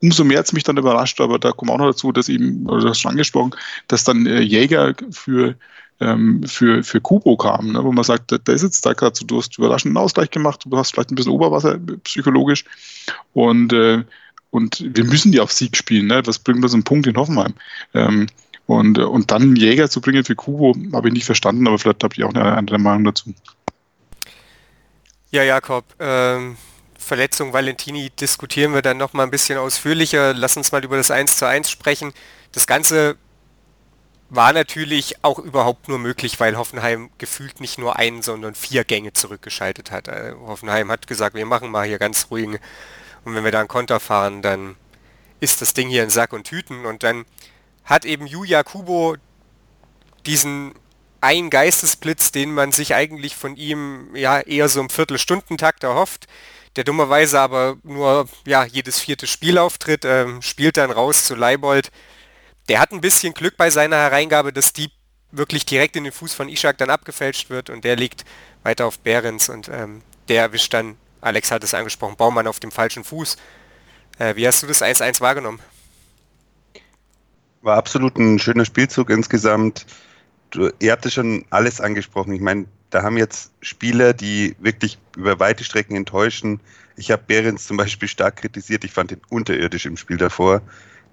Umso 0.00 0.24
mehr 0.24 0.38
hat 0.38 0.46
es 0.46 0.52
mich 0.52 0.64
dann 0.64 0.78
überrascht, 0.78 1.20
aber 1.20 1.38
da 1.38 1.52
kommt 1.52 1.70
auch 1.70 1.78
noch 1.78 1.90
dazu, 1.90 2.12
dass 2.12 2.28
eben, 2.28 2.66
oder 2.66 2.80
du 2.80 2.88
hast 2.88 3.00
schon 3.00 3.10
angesprochen, 3.10 3.54
dass 3.88 4.04
dann 4.04 4.26
äh, 4.26 4.40
Jäger 4.40 4.94
für 5.10 5.56
ähm, 6.00 6.44
für, 6.44 6.84
für 6.84 7.00
Kubo 7.00 7.36
kam, 7.36 7.72
ne, 7.72 7.82
wo 7.82 7.92
man 7.92 8.04
sagt, 8.04 8.30
der, 8.30 8.54
ist 8.54 8.62
jetzt 8.62 8.86
da 8.86 8.92
gerade 8.92 9.16
so, 9.16 9.26
du 9.26 9.38
hast 9.38 9.58
überraschenden 9.58 9.96
Ausgleich 9.96 10.30
gemacht, 10.30 10.64
du 10.64 10.76
hast 10.76 10.92
vielleicht 10.92 11.10
ein 11.10 11.16
bisschen 11.16 11.32
Oberwasser 11.32 11.78
psychologisch 12.04 12.64
und, 13.32 13.72
äh, 13.72 14.04
und 14.50 14.84
wir 14.96 15.04
müssen 15.04 15.32
ja 15.32 15.42
auf 15.42 15.52
Sieg 15.52 15.76
spielen. 15.76 16.06
Ne? 16.06 16.22
Was 16.24 16.38
bringt 16.38 16.62
uns 16.62 16.72
einen 16.72 16.84
Punkt 16.84 17.06
in 17.06 17.16
Hoffenheim? 17.16 17.54
Ähm, 17.94 18.28
und, 18.68 18.98
und 18.98 19.30
dann 19.30 19.40
einen 19.40 19.56
Jäger 19.56 19.88
zu 19.88 20.02
bringen 20.02 20.24
für 20.24 20.34
Kubo, 20.34 20.76
habe 20.92 21.08
ich 21.08 21.14
nicht 21.14 21.24
verstanden, 21.24 21.66
aber 21.66 21.78
vielleicht 21.78 22.04
habt 22.04 22.18
ihr 22.18 22.26
auch 22.26 22.34
eine 22.34 22.44
andere 22.52 22.78
Meinung 22.78 23.04
dazu. 23.04 23.34
Ja, 25.30 25.42
Jakob, 25.42 25.86
ähm, 25.98 26.58
Verletzung 26.98 27.54
Valentini 27.54 28.10
diskutieren 28.10 28.74
wir 28.74 28.82
dann 28.82 28.98
nochmal 28.98 29.24
ein 29.26 29.30
bisschen 29.30 29.58
ausführlicher. 29.58 30.34
Lass 30.34 30.58
uns 30.58 30.70
mal 30.70 30.84
über 30.84 30.98
das 30.98 31.10
1 31.10 31.38
zu 31.38 31.46
1 31.46 31.70
sprechen. 31.70 32.12
Das 32.52 32.66
Ganze 32.66 33.16
war 34.28 34.52
natürlich 34.52 35.24
auch 35.24 35.38
überhaupt 35.38 35.88
nur 35.88 35.98
möglich, 35.98 36.38
weil 36.38 36.58
Hoffenheim 36.58 37.08
gefühlt 37.16 37.62
nicht 37.62 37.78
nur 37.78 37.96
einen, 37.96 38.20
sondern 38.20 38.54
vier 38.54 38.84
Gänge 38.84 39.14
zurückgeschaltet 39.14 39.90
hat. 39.90 40.08
Äh, 40.08 40.34
Hoffenheim 40.46 40.90
hat 40.90 41.06
gesagt, 41.06 41.34
wir 41.34 41.46
machen 41.46 41.70
mal 41.70 41.86
hier 41.86 41.98
ganz 41.98 42.26
ruhig 42.30 42.60
und 43.24 43.34
wenn 43.34 43.44
wir 43.44 43.50
da 43.50 43.60
einen 43.60 43.68
Konter 43.68 43.98
fahren, 43.98 44.42
dann 44.42 44.76
ist 45.40 45.62
das 45.62 45.72
Ding 45.72 45.88
hier 45.88 46.04
in 46.04 46.10
Sack 46.10 46.34
und 46.34 46.44
Tüten 46.44 46.84
und 46.84 47.02
dann 47.02 47.24
hat 47.88 48.04
eben 48.04 48.26
Yuya 48.26 48.62
Kubo 48.62 49.16
diesen 50.26 50.74
einen 51.20 51.50
Geistesblitz, 51.50 52.30
den 52.30 52.52
man 52.52 52.70
sich 52.70 52.94
eigentlich 52.94 53.34
von 53.34 53.56
ihm 53.56 54.14
ja 54.14 54.40
eher 54.40 54.68
so 54.68 54.80
im 54.80 54.90
Viertelstundentakt 54.90 55.82
erhofft, 55.82 56.26
der 56.76 56.84
dummerweise 56.84 57.40
aber 57.40 57.78
nur 57.82 58.28
ja 58.46 58.64
jedes 58.64 59.00
vierte 59.00 59.26
Spiel 59.26 59.58
auftritt, 59.58 60.04
ähm, 60.04 60.42
spielt 60.42 60.76
dann 60.76 60.90
raus 60.90 61.24
zu 61.24 61.34
Leibold, 61.34 61.90
der 62.68 62.78
hat 62.78 62.92
ein 62.92 63.00
bisschen 63.00 63.32
Glück 63.32 63.56
bei 63.56 63.70
seiner 63.70 63.96
Hereingabe, 63.96 64.52
dass 64.52 64.74
die 64.74 64.90
wirklich 65.32 65.64
direkt 65.64 65.96
in 65.96 66.04
den 66.04 66.12
Fuß 66.12 66.34
von 66.34 66.48
Ishak 66.48 66.78
dann 66.78 66.90
abgefälscht 66.90 67.48
wird 67.48 67.70
und 67.70 67.84
der 67.84 67.96
liegt 67.96 68.24
weiter 68.62 68.86
auf 68.86 68.98
Behrens 68.98 69.48
und 69.48 69.68
ähm, 69.68 70.02
der 70.28 70.42
erwischt 70.42 70.74
dann, 70.74 70.98
Alex 71.22 71.50
hat 71.50 71.64
es 71.64 71.74
angesprochen, 71.74 72.16
Baumann 72.16 72.46
auf 72.46 72.60
dem 72.60 72.70
falschen 72.70 73.02
Fuß. 73.02 73.38
Äh, 74.18 74.36
wie 74.36 74.46
hast 74.46 74.62
du 74.62 74.66
das 74.66 74.82
1-1 74.82 75.20
wahrgenommen? 75.20 75.60
War 77.62 77.76
absolut 77.76 78.16
ein 78.16 78.38
schöner 78.38 78.64
Spielzug 78.64 79.10
insgesamt. 79.10 79.86
Du, 80.50 80.70
ihr 80.78 80.92
habt 80.92 81.04
es 81.06 81.14
schon 81.14 81.44
alles 81.50 81.80
angesprochen. 81.80 82.32
Ich 82.32 82.40
meine, 82.40 82.66
da 82.90 83.02
haben 83.02 83.16
jetzt 83.16 83.52
Spieler, 83.60 84.14
die 84.14 84.56
wirklich 84.58 84.98
über 85.16 85.38
weite 85.40 85.64
Strecken 85.64 85.96
enttäuschen. 85.96 86.60
Ich 86.96 87.10
habe 87.10 87.22
Behrens 87.26 87.66
zum 87.66 87.76
Beispiel 87.76 88.08
stark 88.08 88.36
kritisiert. 88.36 88.84
Ich 88.84 88.92
fand 88.92 89.12
ihn 89.12 89.20
unterirdisch 89.28 89.86
im 89.86 89.96
Spiel 89.96 90.16
davor. 90.16 90.62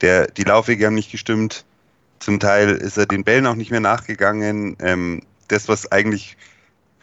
Der, 0.01 0.27
die 0.27 0.43
Laufwege 0.43 0.85
haben 0.85 0.95
nicht 0.95 1.11
gestimmt. 1.11 1.65
Zum 2.19 2.39
Teil 2.39 2.69
ist 2.69 2.97
er 2.97 3.05
den 3.05 3.23
Bällen 3.23 3.45
auch 3.45 3.55
nicht 3.55 3.71
mehr 3.71 3.81
nachgegangen. 3.81 4.77
Ähm, 4.79 5.21
das, 5.47 5.67
was 5.67 5.91
eigentlich, 5.91 6.37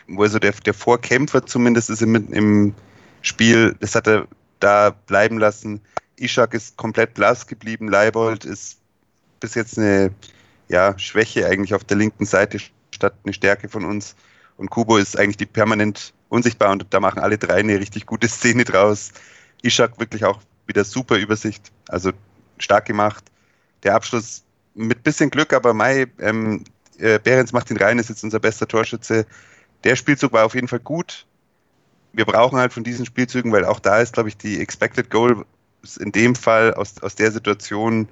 wo 0.08 0.22
also 0.22 0.38
der, 0.38 0.52
der 0.52 0.74
Vorkämpfer 0.74 1.44
zumindest 1.46 1.90
ist 1.90 2.02
im, 2.02 2.32
im 2.32 2.74
Spiel, 3.20 3.76
das 3.80 3.94
hat 3.94 4.06
er 4.06 4.26
da 4.58 4.90
bleiben 4.90 5.38
lassen. 5.38 5.80
Ishak 6.16 6.54
ist 6.54 6.76
komplett 6.76 7.14
blass 7.14 7.46
geblieben. 7.46 7.88
Leibold 7.88 8.44
ist 8.44 8.78
bis 9.42 9.54
jetzt 9.54 9.78
eine 9.78 10.12
ja, 10.68 10.98
Schwäche 10.98 11.46
eigentlich 11.46 11.74
auf 11.74 11.84
der 11.84 11.98
linken 11.98 12.24
Seite 12.24 12.58
statt 12.90 13.14
eine 13.24 13.34
Stärke 13.34 13.68
von 13.68 13.84
uns. 13.84 14.16
Und 14.56 14.70
Kubo 14.70 14.96
ist 14.96 15.18
eigentlich 15.18 15.36
die 15.36 15.46
permanent 15.46 16.14
unsichtbar 16.28 16.70
und 16.70 16.86
da 16.90 17.00
machen 17.00 17.20
alle 17.20 17.36
drei 17.36 17.56
eine 17.56 17.78
richtig 17.78 18.06
gute 18.06 18.28
Szene 18.28 18.64
draus. 18.64 19.12
Ishak 19.62 19.98
wirklich 20.00 20.24
auch 20.24 20.40
wieder 20.66 20.84
super 20.84 21.16
Übersicht. 21.16 21.70
Also 21.88 22.12
stark 22.58 22.86
gemacht. 22.86 23.24
Der 23.82 23.94
Abschluss 23.94 24.44
mit 24.74 25.02
bisschen 25.02 25.30
Glück, 25.30 25.52
aber 25.52 25.74
Mai, 25.74 26.06
ähm, 26.20 26.64
äh, 26.98 27.18
Behrens 27.18 27.52
macht 27.52 27.70
ihn 27.70 27.76
rein, 27.76 27.98
ist 27.98 28.08
jetzt 28.08 28.24
unser 28.24 28.40
bester 28.40 28.66
Torschütze. 28.68 29.26
Der 29.84 29.96
Spielzug 29.96 30.32
war 30.32 30.46
auf 30.46 30.54
jeden 30.54 30.68
Fall 30.68 30.78
gut. 30.78 31.26
Wir 32.12 32.24
brauchen 32.24 32.58
halt 32.58 32.72
von 32.72 32.84
diesen 32.84 33.04
Spielzügen, 33.04 33.52
weil 33.52 33.64
auch 33.64 33.80
da 33.80 33.98
ist, 33.98 34.14
glaube 34.14 34.28
ich, 34.28 34.36
die 34.36 34.60
Expected 34.60 35.10
Goal 35.10 35.44
in 35.98 36.12
dem 36.12 36.34
Fall 36.34 36.74
aus, 36.74 37.02
aus 37.02 37.16
der 37.16 37.32
Situation 37.32 38.08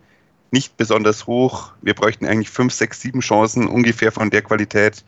nicht 0.50 0.76
besonders 0.76 1.26
hoch. 1.26 1.72
Wir 1.82 1.94
bräuchten 1.94 2.26
eigentlich 2.26 2.50
fünf, 2.50 2.72
sechs, 2.72 3.00
sieben 3.00 3.20
Chancen 3.20 3.66
ungefähr 3.66 4.12
von 4.12 4.30
der 4.30 4.42
Qualität, 4.42 5.04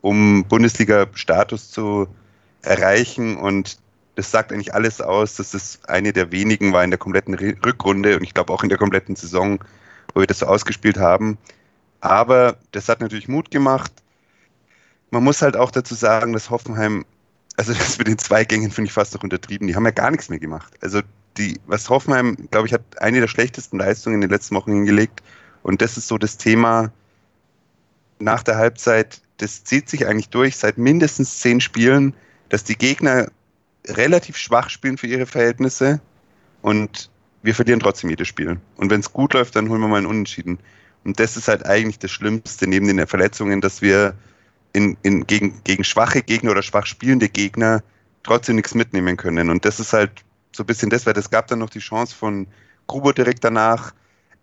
um 0.00 0.44
Bundesliga-Status 0.44 1.70
zu 1.70 2.08
erreichen. 2.62 3.36
Und 3.36 3.78
das 4.14 4.30
sagt 4.30 4.52
eigentlich 4.52 4.74
alles 4.74 5.00
aus, 5.00 5.36
dass 5.36 5.54
es 5.54 5.80
eine 5.84 6.12
der 6.12 6.32
wenigen 6.32 6.72
war 6.72 6.82
in 6.82 6.90
der 6.90 6.98
kompletten 6.98 7.34
Rückrunde 7.34 8.16
und 8.16 8.22
ich 8.22 8.34
glaube 8.34 8.52
auch 8.52 8.62
in 8.62 8.68
der 8.68 8.78
kompletten 8.78 9.16
Saison, 9.16 9.58
wo 10.14 10.20
wir 10.20 10.26
das 10.26 10.38
so 10.38 10.46
ausgespielt 10.46 10.98
haben. 10.98 11.38
Aber 12.00 12.56
das 12.72 12.88
hat 12.88 13.00
natürlich 13.00 13.28
Mut 13.28 13.50
gemacht. 13.50 13.92
Man 15.10 15.22
muss 15.22 15.42
halt 15.42 15.56
auch 15.56 15.70
dazu 15.70 15.94
sagen, 15.94 16.32
dass 16.32 16.50
Hoffenheim, 16.50 17.04
also 17.56 17.72
das 17.74 17.98
mit 17.98 18.08
den 18.08 18.18
zwei 18.18 18.44
Gängen 18.44 18.70
finde 18.70 18.88
ich 18.88 18.94
fast 18.94 19.14
noch 19.14 19.22
untertrieben, 19.22 19.66
die 19.68 19.76
haben 19.76 19.84
ja 19.84 19.90
gar 19.90 20.10
nichts 20.10 20.30
mehr 20.30 20.38
gemacht. 20.38 20.72
Also 20.80 21.02
die, 21.38 21.60
was 21.66 21.90
Hoffenheim, 21.90 22.36
glaube 22.50 22.66
ich, 22.66 22.72
hat 22.72 22.82
eine 23.00 23.20
der 23.20 23.28
schlechtesten 23.28 23.78
Leistungen 23.78 24.16
in 24.16 24.20
den 24.22 24.30
letzten 24.30 24.54
Wochen 24.54 24.72
hingelegt. 24.72 25.22
Und 25.62 25.82
das 25.82 25.96
ist 25.96 26.08
so 26.08 26.18
das 26.18 26.36
Thema 26.36 26.92
nach 28.18 28.42
der 28.42 28.56
Halbzeit, 28.56 29.20
das 29.38 29.64
zieht 29.64 29.88
sich 29.88 30.06
eigentlich 30.06 30.30
durch 30.30 30.56
seit 30.56 30.78
mindestens 30.78 31.40
zehn 31.40 31.60
Spielen, 31.60 32.14
dass 32.48 32.64
die 32.64 32.76
Gegner 32.76 33.28
relativ 33.86 34.36
schwach 34.36 34.70
spielen 34.70 34.96
für 34.96 35.06
ihre 35.06 35.26
Verhältnisse 35.26 36.00
und 36.62 37.10
wir 37.42 37.54
verlieren 37.54 37.80
trotzdem 37.80 38.10
jedes 38.10 38.26
Spiel. 38.26 38.58
Und 38.76 38.90
wenn 38.90 39.00
es 39.00 39.12
gut 39.12 39.34
läuft, 39.34 39.54
dann 39.54 39.68
holen 39.68 39.80
wir 39.80 39.88
mal 39.88 39.98
einen 39.98 40.06
Unentschieden. 40.06 40.58
Und 41.04 41.20
das 41.20 41.36
ist 41.36 41.46
halt 41.46 41.64
eigentlich 41.64 41.98
das 41.98 42.10
Schlimmste 42.10 42.66
neben 42.66 42.88
den 42.88 43.06
Verletzungen, 43.06 43.60
dass 43.60 43.82
wir 43.82 44.14
in, 44.72 44.96
in, 45.02 45.26
gegen, 45.26 45.62
gegen 45.62 45.84
schwache 45.84 46.22
Gegner 46.22 46.50
oder 46.50 46.62
schwach 46.62 46.86
spielende 46.86 47.28
Gegner 47.28 47.82
trotzdem 48.24 48.56
nichts 48.56 48.74
mitnehmen 48.74 49.16
können. 49.16 49.50
Und 49.50 49.64
das 49.64 49.78
ist 49.78 49.92
halt 49.92 50.24
so 50.56 50.62
ein 50.62 50.66
bisschen 50.66 50.90
das, 50.90 51.06
weil 51.06 51.16
es 51.16 51.30
gab 51.30 51.46
dann 51.48 51.58
noch 51.60 51.70
die 51.70 51.78
Chance 51.78 52.14
von 52.14 52.46
Grubo 52.86 53.12
direkt 53.12 53.44
danach, 53.44 53.92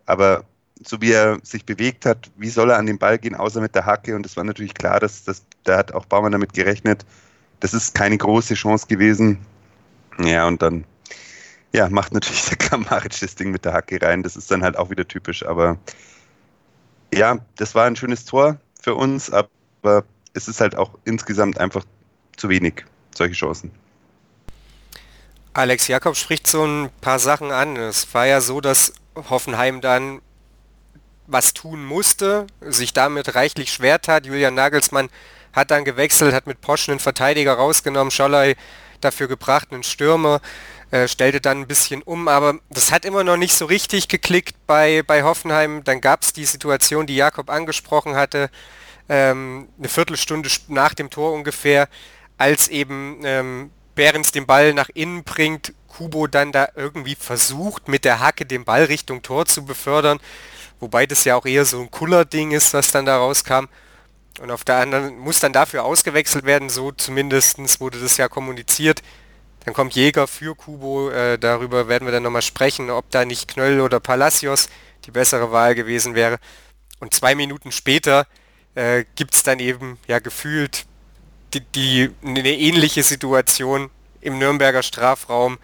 aber 0.05 0.45
so 0.85 1.01
wie 1.01 1.11
er 1.11 1.39
sich 1.43 1.65
bewegt 1.65 2.05
hat, 2.05 2.29
wie 2.37 2.49
soll 2.49 2.69
er 2.69 2.77
an 2.77 2.85
den 2.85 2.97
Ball 2.97 3.17
gehen, 3.17 3.35
außer 3.35 3.61
mit 3.61 3.75
der 3.75 3.85
Hacke? 3.85 4.15
Und 4.15 4.25
es 4.25 4.35
war 4.35 4.43
natürlich 4.43 4.73
klar, 4.73 4.99
dass, 4.99 5.23
dass 5.23 5.43
da 5.63 5.77
hat 5.77 5.93
auch 5.93 6.05
Baumann 6.05 6.31
damit 6.31 6.53
gerechnet. 6.53 7.05
Das 7.59 7.73
ist 7.73 7.95
keine 7.95 8.17
große 8.17 8.55
Chance 8.55 8.87
gewesen. 8.87 9.37
Ja, 10.19 10.47
und 10.47 10.61
dann 10.61 10.83
ja, 11.73 11.89
macht 11.89 12.13
natürlich 12.13 12.45
der 12.49 12.57
Kramaric 12.57 13.19
das 13.19 13.35
Ding 13.35 13.51
mit 13.51 13.65
der 13.65 13.73
Hacke 13.73 14.01
rein. 14.01 14.23
Das 14.23 14.35
ist 14.35 14.51
dann 14.51 14.63
halt 14.63 14.77
auch 14.77 14.89
wieder 14.89 15.07
typisch. 15.07 15.45
Aber 15.45 15.77
ja, 17.13 17.37
das 17.55 17.75
war 17.75 17.85
ein 17.85 17.95
schönes 17.95 18.25
Tor 18.25 18.57
für 18.81 18.95
uns, 18.95 19.31
aber 19.31 20.03
es 20.33 20.47
ist 20.47 20.59
halt 20.59 20.75
auch 20.75 20.97
insgesamt 21.05 21.59
einfach 21.59 21.85
zu 22.35 22.49
wenig, 22.49 22.85
solche 23.15 23.35
Chancen. 23.35 23.71
Alex 25.53 25.87
Jakob 25.87 26.17
spricht 26.17 26.47
so 26.47 26.65
ein 26.65 26.89
paar 27.01 27.19
Sachen 27.19 27.51
an. 27.51 27.77
Es 27.77 28.11
war 28.13 28.25
ja 28.25 28.41
so, 28.41 28.59
dass 28.59 28.93
Hoffenheim 29.29 29.81
dann 29.81 30.21
was 31.27 31.53
tun 31.53 31.85
musste, 31.85 32.47
sich 32.61 32.93
damit 32.93 33.35
reichlich 33.35 33.71
schwer 33.71 34.01
tat. 34.01 34.25
Julian 34.25 34.55
Nagelsmann 34.55 35.09
hat 35.53 35.71
dann 35.71 35.85
gewechselt, 35.85 36.33
hat 36.33 36.47
mit 36.47 36.61
Posch 36.61 36.89
einen 36.89 36.99
Verteidiger 36.99 37.53
rausgenommen, 37.53 38.11
Scholley 38.11 38.55
dafür 38.99 39.27
gebracht, 39.27 39.69
einen 39.71 39.83
Stürmer, 39.83 40.41
äh, 40.91 41.07
stellte 41.07 41.39
dann 41.39 41.61
ein 41.61 41.67
bisschen 41.67 42.01
um, 42.01 42.27
aber 42.27 42.59
das 42.69 42.91
hat 42.91 43.05
immer 43.05 43.23
noch 43.23 43.37
nicht 43.37 43.55
so 43.55 43.65
richtig 43.65 44.07
geklickt 44.07 44.55
bei, 44.65 45.03
bei 45.05 45.23
Hoffenheim. 45.23 45.83
Dann 45.83 46.01
gab 46.01 46.23
es 46.23 46.33
die 46.33 46.45
Situation, 46.45 47.05
die 47.05 47.15
Jakob 47.15 47.49
angesprochen 47.49 48.15
hatte, 48.15 48.49
ähm, 49.07 49.67
eine 49.77 49.89
Viertelstunde 49.89 50.49
nach 50.67 50.93
dem 50.93 51.09
Tor 51.09 51.33
ungefähr, 51.33 51.87
als 52.37 52.69
eben 52.69 53.21
ähm, 53.23 53.71
Behrens 53.95 54.31
den 54.31 54.45
Ball 54.45 54.73
nach 54.73 54.89
innen 54.93 55.23
bringt, 55.23 55.73
Kubo 55.87 56.27
dann 56.27 56.51
da 56.51 56.69
irgendwie 56.75 57.15
versucht, 57.15 57.87
mit 57.87 58.05
der 58.05 58.19
Hacke 58.19 58.45
den 58.45 58.65
Ball 58.65 58.85
Richtung 58.85 59.21
Tor 59.21 59.45
zu 59.45 59.65
befördern, 59.65 60.19
wobei 60.79 61.05
das 61.05 61.23
ja 61.23 61.35
auch 61.35 61.45
eher 61.45 61.65
so 61.65 61.79
ein 61.81 61.91
cooler 61.91 62.25
Ding 62.25 62.51
ist, 62.51 62.73
was 62.73 62.91
dann 62.91 63.05
da 63.05 63.17
rauskam. 63.17 63.65
Und 64.41 64.49
auf 64.49 64.63
der 64.63 64.77
anderen 64.77 65.17
muss 65.19 65.39
dann 65.39 65.53
dafür 65.53 65.83
ausgewechselt 65.83 66.45
werden, 66.45 66.69
so 66.69 66.91
zumindest 66.91 67.59
wurde 67.79 67.99
das 67.99 68.17
ja 68.17 68.27
kommuniziert. 68.27 69.01
Dann 69.65 69.73
kommt 69.73 69.93
Jäger 69.93 70.27
für 70.27 70.55
Kubo, 70.55 71.09
äh, 71.11 71.37
darüber 71.37 71.87
werden 71.87 72.05
wir 72.05 72.11
dann 72.11 72.23
nochmal 72.23 72.41
sprechen, 72.41 72.89
ob 72.89 73.09
da 73.11 73.23
nicht 73.23 73.47
Knöll 73.47 73.79
oder 73.79 73.99
Palacios 73.99 74.69
die 75.05 75.11
bessere 75.11 75.51
Wahl 75.51 75.75
gewesen 75.75 76.15
wäre. 76.15 76.39
Und 76.99 77.13
zwei 77.13 77.35
Minuten 77.35 77.71
später 77.71 78.25
äh, 78.75 79.05
gibt 79.15 79.35
es 79.35 79.43
dann 79.43 79.59
eben 79.59 79.99
ja 80.07 80.19
gefühlt 80.19 80.85
die, 81.53 81.61
die, 81.61 82.11
eine 82.23 82.49
ähnliche 82.49 83.03
Situation 83.03 83.89
im 84.21 84.37
Nürnberger 84.37 84.83
Strafraum, 84.83 85.57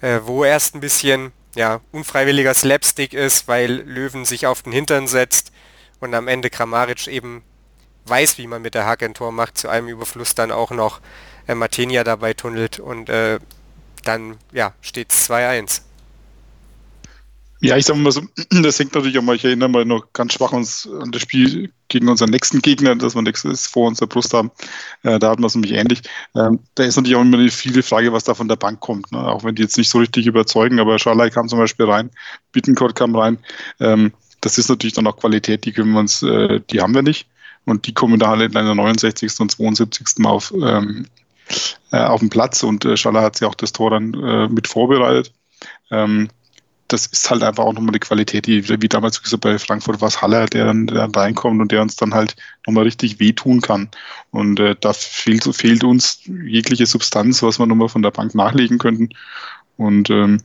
äh, 0.00 0.20
wo 0.24 0.44
erst 0.44 0.74
ein 0.74 0.80
bisschen 0.80 1.32
ja, 1.54 1.80
unfreiwilliger 1.92 2.54
Slapstick 2.54 3.12
ist, 3.12 3.48
weil 3.48 3.72
Löwen 3.72 4.24
sich 4.24 4.46
auf 4.46 4.62
den 4.62 4.72
Hintern 4.72 5.06
setzt 5.06 5.52
und 6.00 6.14
am 6.14 6.28
Ende 6.28 6.50
Kramaric 6.50 7.06
eben 7.08 7.42
weiß, 8.06 8.38
wie 8.38 8.46
man 8.46 8.62
mit 8.62 8.74
der 8.74 8.86
Hacke 8.86 9.04
ein 9.04 9.14
Tor 9.14 9.32
macht, 9.32 9.58
zu 9.58 9.68
einem 9.68 9.88
Überfluss 9.88 10.34
dann 10.34 10.50
auch 10.50 10.70
noch 10.70 11.00
äh, 11.46 11.54
Martenia 11.54 12.04
dabei 12.04 12.34
tunnelt 12.34 12.78
und 12.78 13.08
äh, 13.08 13.38
dann 14.04 14.38
ja, 14.52 14.72
steht 14.80 15.12
es 15.12 15.28
2-1. 15.28 15.82
Ja, 17.62 17.76
ich 17.76 17.84
sag 17.84 17.96
mal 17.96 18.10
so, 18.10 18.22
das 18.62 18.78
hängt 18.78 18.94
natürlich 18.94 19.18
auch 19.18 19.22
mal, 19.22 19.36
ich 19.36 19.44
erinnere 19.44 19.68
mal 19.68 19.84
noch 19.84 20.12
ganz 20.14 20.32
schwach 20.32 20.52
uns 20.52 20.88
an 21.00 21.12
das 21.12 21.22
Spiel 21.22 21.70
gegen 21.88 22.08
unseren 22.08 22.30
nächsten 22.30 22.62
Gegner, 22.62 22.96
das 22.96 23.14
wir 23.14 23.20
nächstes 23.20 23.66
vor 23.66 23.86
unserer 23.88 24.08
Brust 24.08 24.32
haben. 24.32 24.50
Äh, 25.02 25.18
da 25.18 25.30
hatten 25.30 25.42
wir 25.42 25.46
es 25.46 25.54
nämlich 25.54 25.72
ähnlich. 25.72 26.00
Ähm, 26.34 26.60
da 26.74 26.84
ist 26.84 26.96
natürlich 26.96 27.16
auch 27.16 27.20
immer 27.20 27.38
eine 27.38 27.50
viele 27.50 27.82
Frage, 27.82 28.12
was 28.14 28.24
da 28.24 28.34
von 28.34 28.48
der 28.48 28.56
Bank 28.56 28.80
kommt. 28.80 29.12
Ne? 29.12 29.18
Auch 29.18 29.44
wenn 29.44 29.54
die 29.54 29.62
jetzt 29.62 29.76
nicht 29.76 29.90
so 29.90 29.98
richtig 29.98 30.26
überzeugen, 30.26 30.80
aber 30.80 30.98
Schalai 30.98 31.28
kam 31.28 31.48
zum 31.48 31.58
Beispiel 31.58 31.84
rein, 31.86 32.10
Bittenkort 32.52 32.94
kam 32.94 33.14
rein. 33.14 33.38
Ähm, 33.78 34.12
das 34.40 34.56
ist 34.56 34.70
natürlich 34.70 34.94
dann 34.94 35.06
auch 35.06 35.18
Qualität, 35.18 35.66
die 35.66 35.72
können 35.72 35.92
wir 35.92 36.00
uns, 36.00 36.22
äh, 36.22 36.60
die 36.70 36.80
haben 36.80 36.94
wir 36.94 37.02
nicht. 37.02 37.28
Und 37.66 37.86
die 37.86 37.92
kommen 37.92 38.18
da 38.18 38.30
alle 38.30 38.46
in 38.46 38.56
einer 38.56 38.74
69. 38.74 39.38
und 39.38 39.50
72. 39.50 40.06
Mal 40.16 40.30
auf, 40.30 40.50
ähm, 40.54 41.06
äh, 41.92 41.98
auf 41.98 42.20
den 42.20 42.30
Platz 42.30 42.62
und 42.62 42.86
äh, 42.86 42.96
Schalai 42.96 43.20
hat 43.20 43.36
sich 43.36 43.46
auch 43.46 43.54
das 43.54 43.72
Tor 43.72 43.90
dann 43.90 44.14
äh, 44.14 44.48
mit 44.48 44.66
vorbereitet. 44.66 45.34
Ähm, 45.90 46.30
das 46.92 47.06
ist 47.06 47.30
halt 47.30 47.42
einfach 47.42 47.64
auch 47.64 47.72
nochmal 47.72 47.92
die 47.92 48.00
Qualität, 48.00 48.46
die, 48.46 48.68
wie 48.68 48.88
damals 48.88 49.22
gesagt, 49.22 49.42
bei 49.42 49.58
Frankfurt 49.58 50.00
war 50.00 50.08
es 50.08 50.20
Haller, 50.20 50.46
der 50.46 50.66
dann, 50.66 50.88
der 50.88 51.06
dann 51.06 51.12
reinkommt 51.12 51.60
und 51.60 51.70
der 51.70 51.82
uns 51.82 51.94
dann 51.96 52.14
halt 52.14 52.34
nochmal 52.66 52.84
richtig 52.84 53.20
wehtun 53.20 53.60
kann. 53.60 53.88
Und 54.32 54.58
äh, 54.58 54.74
da 54.80 54.92
fehlt, 54.92 55.44
fehlt 55.54 55.84
uns 55.84 56.20
jegliche 56.24 56.86
Substanz, 56.86 57.42
was 57.42 57.60
wir 57.60 57.66
nochmal 57.66 57.88
von 57.88 58.02
der 58.02 58.10
Bank 58.10 58.34
nachlegen 58.34 58.78
könnten. 58.78 59.10
Und 59.76 60.10
ähm, 60.10 60.40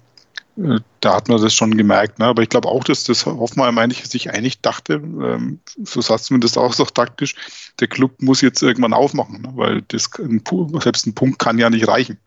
äh, 0.58 0.80
da 1.02 1.16
hat 1.16 1.30
man 1.30 1.42
das 1.42 1.54
schon 1.54 1.76
gemerkt. 1.76 2.20
Ne? 2.20 2.26
Aber 2.26 2.44
ich 2.44 2.50
glaube 2.50 2.70
auch, 2.70 2.84
dass 2.84 3.04
das 3.04 3.26
Hoffenheim 3.26 3.80
eigentlich 3.80 4.06
sich 4.06 4.30
einig 4.30 4.62
dachte, 4.62 4.94
ähm, 4.94 5.60
so 5.84 6.02
sagt 6.02 6.26
zumindest 6.26 6.60
auch 6.60 6.74
so 6.74 6.86
taktisch, 6.86 7.34
der 7.80 7.88
Club 7.88 8.22
muss 8.22 8.42
jetzt 8.42 8.62
irgendwann 8.62 8.94
aufmachen, 8.94 9.42
ne? 9.42 9.52
weil 9.56 9.82
das, 9.88 10.12
ein, 10.20 10.44
selbst 10.80 11.08
ein 11.08 11.16
Punkt 11.16 11.40
kann 11.40 11.58
ja 11.58 11.72
nicht 11.72 11.88
reichen. 11.88 12.20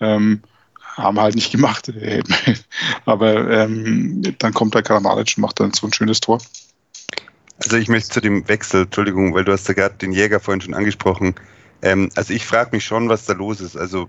Ähm, 0.00 0.42
haben 1.02 1.20
halt 1.20 1.34
nicht 1.34 1.52
gemacht. 1.52 1.92
Aber 3.04 3.50
ähm, 3.50 4.22
dann 4.38 4.54
kommt 4.54 4.74
der 4.74 4.82
Karamaric 4.82 5.34
und 5.36 5.42
macht 5.42 5.60
dann 5.60 5.72
so 5.72 5.86
ein 5.86 5.92
schönes 5.92 6.20
Tor. 6.20 6.40
Also 7.62 7.76
ich 7.76 7.88
möchte 7.88 8.08
zu 8.08 8.20
dem 8.20 8.48
Wechsel, 8.48 8.84
Entschuldigung, 8.84 9.34
weil 9.34 9.44
du 9.44 9.52
hast 9.52 9.68
ja 9.68 9.74
gerade 9.74 9.96
den 9.96 10.12
Jäger 10.12 10.40
vorhin 10.40 10.60
schon 10.60 10.74
angesprochen. 10.74 11.34
Ähm, 11.82 12.10
also 12.14 12.32
ich 12.32 12.46
frage 12.46 12.70
mich 12.72 12.84
schon, 12.84 13.08
was 13.08 13.26
da 13.26 13.34
los 13.34 13.60
ist. 13.60 13.76
Also 13.76 14.08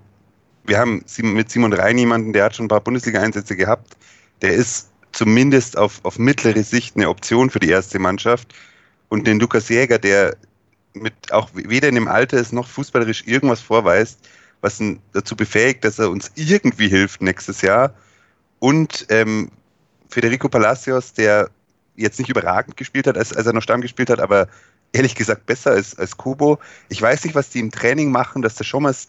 wir 0.63 0.77
haben 0.77 1.03
mit 1.17 1.51
Simon 1.51 1.73
Rhein 1.73 1.97
jemanden, 1.97 2.33
der 2.33 2.45
hat 2.45 2.55
schon 2.55 2.65
ein 2.65 2.69
paar 2.69 2.81
Bundesliga-Einsätze 2.81 3.55
gehabt. 3.55 3.97
Der 4.41 4.53
ist 4.53 4.89
zumindest 5.11 5.77
auf, 5.77 5.99
auf 6.03 6.17
mittlere 6.17 6.63
Sicht 6.63 6.95
eine 6.95 7.09
Option 7.09 7.49
für 7.49 7.59
die 7.59 7.69
erste 7.69 7.99
Mannschaft. 7.99 8.53
Und 9.09 9.27
den 9.27 9.39
Lukas 9.39 9.67
Jäger, 9.69 9.99
der 9.99 10.37
mit 10.93 11.13
auch 11.31 11.49
weder 11.53 11.89
in 11.89 11.95
dem 11.95 12.07
Alter 12.07 12.37
ist 12.37 12.53
noch 12.53 12.67
fußballerisch 12.67 13.23
irgendwas 13.25 13.61
vorweist, 13.61 14.19
was 14.61 14.79
ihn 14.79 14.99
dazu 15.13 15.35
befähigt, 15.35 15.83
dass 15.83 15.99
er 15.99 16.09
uns 16.09 16.31
irgendwie 16.35 16.87
hilft 16.87 17.21
nächstes 17.21 17.61
Jahr. 17.61 17.93
Und 18.59 19.07
ähm, 19.09 19.51
Federico 20.09 20.49
Palacios, 20.49 21.13
der 21.13 21.49
jetzt 21.95 22.19
nicht 22.19 22.29
überragend 22.29 22.77
gespielt 22.77 23.07
hat, 23.07 23.17
als, 23.17 23.33
als 23.33 23.45
er 23.45 23.53
noch 23.53 23.61
Stamm 23.61 23.81
gespielt 23.81 24.09
hat, 24.09 24.19
aber 24.19 24.47
ehrlich 24.93 25.15
gesagt 25.15 25.45
besser 25.45 25.71
als, 25.71 25.97
als 25.97 26.17
Kubo. 26.17 26.59
Ich 26.89 27.01
weiß 27.01 27.23
nicht, 27.25 27.35
was 27.35 27.49
die 27.49 27.59
im 27.59 27.71
Training 27.71 28.11
machen, 28.11 28.41
dass 28.41 28.55
der 28.55 28.63
Schommers 28.63 29.07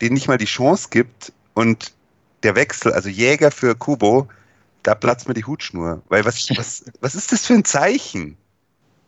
denen 0.00 0.14
nicht 0.14 0.28
mal 0.28 0.38
die 0.38 0.44
Chance 0.44 0.88
gibt 0.90 1.32
und 1.54 1.92
der 2.42 2.54
Wechsel, 2.54 2.92
also 2.92 3.08
Jäger 3.08 3.50
für 3.50 3.74
Kubo, 3.74 4.28
da 4.84 4.94
platzt 4.94 5.26
mir 5.26 5.34
die 5.34 5.44
Hutschnur. 5.44 6.02
Weil 6.08 6.24
was, 6.24 6.48
was, 6.56 6.84
was 7.00 7.14
ist 7.14 7.32
das 7.32 7.46
für 7.46 7.54
ein 7.54 7.64
Zeichen? 7.64 8.36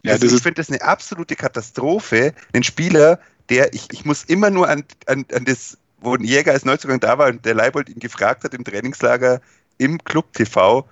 Ja, 0.03 0.13
also 0.13 0.27
ich 0.27 0.43
finde 0.43 0.55
das 0.55 0.71
eine 0.71 0.83
absolute 0.83 1.37
Katastrophe, 1.37 2.35
den 2.55 2.63
Spieler, 2.63 3.21
der, 3.51 3.75
ich, 3.75 3.89
ich 3.93 4.05
muss 4.05 4.25
immer 4.25 4.51
nur 4.51 4.69
an, 4.69 4.85
an, 5.07 5.27
an 5.35 5.45
das, 5.45 5.77
wo 5.99 6.15
ein 6.15 6.25
Jäger 6.25 6.53
als 6.53 6.65
Neuzugang 6.65 7.01
da 7.01 7.19
war 7.19 7.29
und 7.29 7.45
der 7.45 7.55
Leibold 7.55 7.89
ihn 7.89 7.99
gefragt 7.99 8.45
hat 8.45 8.55
im 8.55 8.65
Trainingslager 8.65 9.41
im 9.79 10.03
Club 10.05 10.33
TV, 10.33 10.89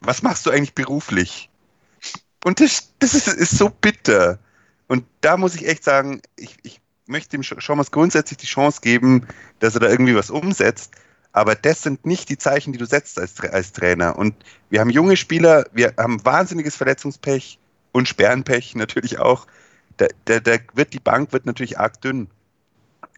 was 0.00 0.22
machst 0.22 0.44
du 0.46 0.50
eigentlich 0.50 0.74
beruflich? 0.74 1.48
Und 2.44 2.60
das, 2.60 2.92
das 2.98 3.14
ist, 3.14 3.26
ist 3.26 3.56
so 3.56 3.70
bitter. 3.70 4.38
Und 4.86 5.04
da 5.22 5.36
muss 5.36 5.54
ich 5.54 5.66
echt 5.66 5.82
sagen, 5.82 6.20
ich, 6.36 6.56
ich 6.62 6.80
möchte 7.06 7.36
ihm 7.36 7.42
schon 7.42 7.78
mal 7.78 7.86
grundsätzlich 7.90 8.38
die 8.38 8.46
Chance 8.46 8.80
geben, 8.82 9.26
dass 9.60 9.74
er 9.74 9.80
da 9.80 9.88
irgendwie 9.88 10.14
was 10.14 10.30
umsetzt. 10.30 10.92
Aber 11.32 11.54
das 11.54 11.82
sind 11.82 12.06
nicht 12.06 12.28
die 12.28 12.38
Zeichen, 12.38 12.72
die 12.72 12.78
du 12.78 12.86
setzt 12.86 13.18
als, 13.18 13.40
als 13.40 13.72
Trainer. 13.72 14.16
Und 14.16 14.34
wir 14.70 14.80
haben 14.80 14.90
junge 14.90 15.16
Spieler, 15.16 15.66
wir 15.72 15.94
haben 15.96 16.24
wahnsinniges 16.24 16.76
Verletzungspech 16.76 17.58
und 17.92 18.08
Sperrenpech 18.08 18.74
natürlich 18.74 19.18
auch 19.18 19.46
da, 19.96 20.06
da, 20.24 20.40
da 20.40 20.56
wird 20.74 20.92
die 20.92 21.00
Bank 21.00 21.32
wird 21.32 21.46
natürlich 21.46 21.78
arg 21.78 22.00
dünn. 22.00 22.28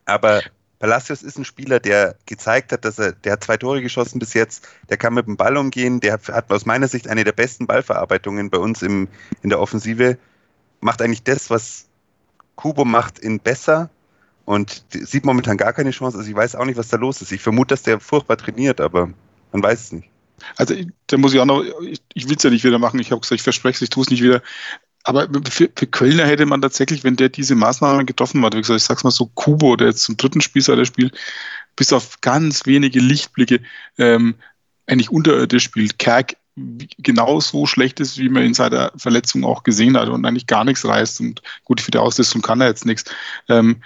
Aber 0.04 0.42
Palacios 0.78 1.22
ist 1.22 1.38
ein 1.38 1.44
Spieler, 1.44 1.80
der 1.80 2.16
gezeigt 2.26 2.72
hat, 2.72 2.84
dass 2.84 2.98
er, 2.98 3.12
der 3.12 3.32
hat 3.32 3.44
zwei 3.44 3.56
Tore 3.56 3.82
geschossen 3.82 4.18
bis 4.18 4.34
jetzt, 4.34 4.68
der 4.90 4.96
kann 4.96 5.14
mit 5.14 5.26
dem 5.26 5.36
Ball 5.36 5.56
umgehen, 5.56 6.00
der 6.00 6.14
hat, 6.14 6.50
aus 6.50 6.66
meiner 6.66 6.88
Sicht 6.88 7.08
eine 7.08 7.24
der 7.24 7.32
besten 7.32 7.66
Ballverarbeitungen 7.66 8.50
bei 8.50 8.58
uns 8.58 8.82
im, 8.82 9.08
in 9.42 9.50
der 9.50 9.60
Offensive, 9.60 10.18
macht 10.80 11.00
eigentlich 11.00 11.22
das, 11.22 11.50
was 11.50 11.86
Kubo 12.56 12.84
macht, 12.84 13.18
in 13.18 13.40
besser 13.40 13.90
und 14.44 14.84
sieht 14.90 15.24
momentan 15.24 15.56
gar 15.56 15.72
keine 15.72 15.90
Chance. 15.90 16.18
Also 16.18 16.30
ich 16.30 16.36
weiß 16.36 16.54
auch 16.56 16.64
nicht, 16.64 16.76
was 16.76 16.88
da 16.88 16.96
los 16.96 17.20
ist. 17.22 17.32
Ich 17.32 17.42
vermute, 17.42 17.74
dass 17.74 17.82
der 17.82 17.98
furchtbar 17.98 18.36
trainiert, 18.36 18.80
aber 18.80 19.10
man 19.52 19.62
weiß 19.62 19.80
es 19.80 19.92
nicht. 19.92 20.08
Also 20.56 20.74
da 21.06 21.16
muss 21.16 21.32
ich 21.32 21.40
auch 21.40 21.46
noch, 21.46 21.64
ich, 21.80 22.02
ich 22.12 22.28
will 22.28 22.36
es 22.36 22.42
ja 22.42 22.50
nicht 22.50 22.64
wieder 22.64 22.78
machen, 22.78 23.00
ich 23.00 23.10
habe 23.10 23.20
gesagt, 23.20 23.40
ich 23.40 23.42
verspreche 23.42 23.76
es, 23.76 23.82
ich 23.82 23.90
tue 23.90 24.04
es 24.04 24.10
nicht 24.10 24.22
wieder. 24.22 24.42
Aber 25.06 25.28
für, 25.48 25.70
für 25.72 25.86
Kölner 25.86 26.26
hätte 26.26 26.46
man 26.46 26.60
tatsächlich, 26.60 27.04
wenn 27.04 27.14
der 27.14 27.28
diese 27.28 27.54
Maßnahmen 27.54 28.06
getroffen 28.06 28.44
hat, 28.44 28.54
wie 28.54 28.60
gesagt, 28.60 28.80
ich 28.80 28.86
sag's 28.86 29.04
mal 29.04 29.12
so, 29.12 29.30
Kubo, 29.34 29.76
der 29.76 29.86
jetzt 29.86 30.02
zum 30.02 30.16
dritten 30.16 30.40
Spiel 30.40 30.62
seit 30.62 30.78
der 30.78 30.84
Spiel, 30.84 31.12
bis 31.76 31.92
auf 31.92 32.20
ganz 32.22 32.66
wenige 32.66 32.98
Lichtblicke 32.98 33.60
ähm, 33.98 34.34
eigentlich 34.88 35.10
unterirdisch 35.10 35.62
spielt. 35.62 36.00
Kerk 36.00 36.36
genau 36.98 37.38
so 37.38 37.66
schlecht 37.66 38.00
ist, 38.00 38.18
wie 38.18 38.28
man 38.28 38.42
in 38.42 38.54
seiner 38.54 38.90
Verletzung 38.96 39.44
auch 39.44 39.62
gesehen 39.62 39.96
hat 39.96 40.08
und 40.08 40.24
eigentlich 40.26 40.48
gar 40.48 40.64
nichts 40.64 40.84
reißt. 40.84 41.20
Und 41.20 41.40
gut, 41.62 41.80
für 41.80 41.92
die 41.92 41.98
Ausrüstung 41.98 42.42
kann 42.42 42.60
er 42.60 42.66
jetzt 42.66 42.84
nichts. 42.84 43.04
Ähm, 43.48 43.76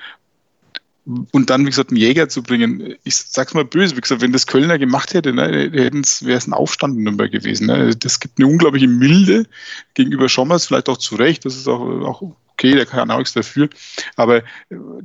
und 1.32 1.50
dann, 1.50 1.62
wie 1.62 1.70
gesagt, 1.70 1.90
einen 1.90 1.98
Jäger 1.98 2.28
zu 2.28 2.42
bringen, 2.42 2.94
ich 3.04 3.16
sag's 3.16 3.54
mal 3.54 3.64
böse, 3.64 3.96
wie 3.96 4.00
gesagt, 4.00 4.20
wenn 4.20 4.32
das 4.32 4.46
Kölner 4.46 4.78
gemacht 4.78 5.14
hätte, 5.14 5.32
ne, 5.32 5.72
wäre 5.72 5.98
es 6.02 6.46
ein 6.46 6.52
Aufstand 6.52 6.96
in 6.96 7.04
Nürnberg 7.04 7.30
gewesen. 7.30 7.66
Ne. 7.66 7.96
Das 7.96 8.20
gibt 8.20 8.38
eine 8.38 8.46
unglaubliche 8.46 8.88
Milde 8.88 9.46
gegenüber 9.94 10.28
Schommers, 10.28 10.66
vielleicht 10.66 10.88
auch 10.88 10.98
zu 10.98 11.16
Recht, 11.16 11.44
das 11.44 11.56
ist 11.56 11.68
auch, 11.68 11.80
auch 11.80 12.22
okay, 12.60 12.74
der 12.74 12.86
kann 12.86 13.10
auch 13.10 13.18
nichts 13.18 13.32
dafür. 13.32 13.68
Aber 14.16 14.38
äh, 14.38 14.42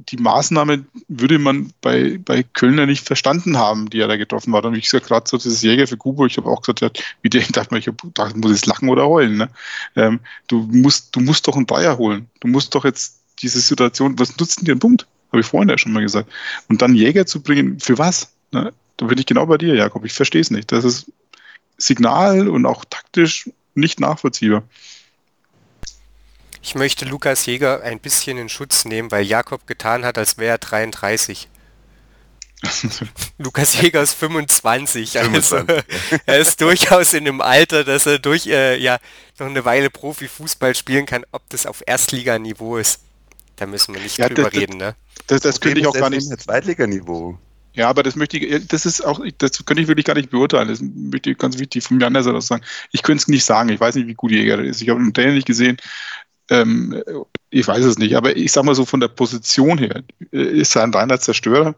die 0.10 0.18
Maßnahme 0.18 0.86
würde 1.08 1.40
man 1.40 1.72
bei, 1.82 2.20
bei 2.24 2.44
Kölner 2.44 2.86
nicht 2.86 3.06
verstanden 3.06 3.58
haben, 3.58 3.90
die 3.90 4.00
er 4.00 4.08
da 4.08 4.18
getroffen 4.18 4.54
hat. 4.54 4.66
Und 4.66 4.76
wie 4.76 4.82
gesagt, 4.82 5.08
gerade 5.08 5.28
so 5.28 5.38
dieses 5.38 5.62
Jäger 5.62 5.88
für 5.88 5.98
Kubo, 5.98 6.26
ich 6.26 6.38
habe 6.38 6.50
auch 6.50 6.62
gesagt, 6.62 7.02
wie 7.22 7.30
der, 7.30 7.44
dachte 7.52 7.74
mir, 7.74 7.80
ich 7.80 7.88
hab, 7.88 8.02
dachte, 8.14 8.38
muss 8.38 8.52
jetzt 8.52 8.66
lachen 8.66 8.90
oder 8.90 9.08
heulen. 9.08 9.38
Ne? 9.38 9.50
Ähm, 9.96 10.20
du, 10.48 10.68
musst, 10.72 11.16
du 11.16 11.22
musst 11.22 11.48
doch 11.48 11.56
einen 11.56 11.66
Bayer 11.66 11.98
holen. 11.98 12.28
Du 12.42 12.48
musst 12.50 12.76
doch 12.76 12.84
jetzt 12.84 13.22
diese 13.40 13.62
Situation, 13.62 14.20
was 14.20 14.38
nutzt 14.38 14.60
denn 14.60 14.66
dir 14.66 14.76
ein 14.76 14.80
Punkt? 14.80 15.08
Habe 15.36 15.42
ich 15.42 15.48
vorhin 15.48 15.68
ja 15.68 15.78
schon 15.78 15.92
mal 15.92 16.02
gesagt. 16.02 16.32
Und 16.70 16.82
dann 16.82 16.96
Jäger 16.96 17.26
zu 17.26 17.42
bringen, 17.42 17.78
für 17.82 17.98
was? 17.98 18.32
Ne? 18.52 18.72
Da 18.96 19.06
bin 19.06 19.18
ich 19.18 19.26
genau 19.26 19.46
bei 19.46 19.58
dir, 19.58 19.76
Jakob. 19.76 20.06
Ich 20.06 20.14
verstehe 20.14 20.40
es 20.40 20.50
nicht. 20.50 20.72
Das 20.72 20.86
ist 20.86 21.12
Signal 21.78 22.48
und 22.48 22.66
auch 22.66 22.86
taktisch 22.86 23.50
nicht 23.74 24.00
nachvollziehbar. 24.00 24.64
Ich 26.62 26.74
möchte 26.74 27.04
Lukas 27.04 27.46
Jäger 27.48 27.84
ein 27.84 28.00
bisschen 28.00 28.38
in 28.38 28.48
Schutz 28.48 28.86
nehmen, 28.86 29.12
weil 29.12 29.26
Jakob 29.26 29.68
getan 29.68 30.06
hat, 30.06 30.18
als 30.18 30.38
wäre 30.38 30.52
er 30.52 30.58
33. 30.58 31.50
Lukas 33.38 33.82
Jäger 33.82 34.02
ist 34.02 34.14
25, 34.14 35.20
also 35.20 35.32
25. 35.32 36.22
er 36.26 36.38
ist 36.38 36.62
durchaus 36.62 37.12
in 37.12 37.28
einem 37.28 37.42
Alter, 37.42 37.84
dass 37.84 38.06
er 38.06 38.20
durch 38.20 38.48
äh, 38.48 38.78
ja 38.78 39.00
noch 39.38 39.48
eine 39.48 39.66
Weile 39.66 39.90
Profifußball 39.90 40.76
spielen 40.76 41.06
kann. 41.06 41.26
Ob 41.34 41.44
das 41.50 41.66
auf 41.66 41.84
Erstliganiveau 41.86 42.78
ist, 42.78 43.02
da 43.56 43.66
müssen 43.66 43.94
wir 43.94 44.02
nicht 44.02 44.18
ja, 44.18 44.28
drüber 44.28 44.50
das, 44.50 44.60
reden. 44.60 44.78
Ne? 44.78 44.96
Das, 45.28 45.42
das 45.42 45.60
könnte 45.60 45.80
ich 45.80 45.88
auch 45.88 45.94
gar 45.94 46.10
nicht. 46.10 46.28
Zweitliganiveau. 46.42 47.38
Ja, 47.74 47.90
aber 47.90 48.04
das 48.04 48.16
möchte 48.16 48.38
ich, 48.38 48.68
das 48.68 48.86
ist 48.86 49.02
auch, 49.02 49.20
das 49.38 49.66
könnte 49.66 49.82
ich 49.84 49.88
wirklich 49.90 50.06
gar 50.06 50.16
nicht 50.16 50.30
beurteilen. 50.30 50.70
Das 50.70 50.82
möchte 50.82 51.32
ich 51.32 51.38
ganz 51.38 51.60
wichtig 51.60 51.84
von 51.84 51.98
mir 51.98 52.08
anders 52.08 52.26
aus 52.26 52.48
sagen. 52.48 52.64
Ich 52.92 53.04
könnte 53.04 53.22
es 53.22 53.28
nicht 53.28 53.44
sagen. 53.44 53.70
Ich 53.70 53.80
weiß 53.80 53.96
nicht, 53.96 54.08
wie 54.08 54.14
gut 54.14 54.32
Jäger 54.32 54.60
ist. 54.60 54.82
Ich 54.82 54.90
habe 54.90 55.02
ihn 55.02 55.14
Training 55.14 55.36
nicht 55.36 55.48
gesehen. 55.48 55.78
Ähm, 56.50 57.04
ich 57.50 57.68
weiß 57.68 57.84
es 57.84 57.98
nicht, 57.98 58.16
aber 58.16 58.38
ich 58.38 58.52
sage 58.52 58.66
mal 58.66 58.76
so 58.76 58.86
von 58.86 59.00
der 59.00 59.08
Position 59.08 59.78
her 59.78 60.04
äh, 60.32 60.42
ist 60.42 60.76
er 60.76 60.84
ein 60.84 60.94
reiner 60.94 61.20
Zerstörer. 61.20 61.76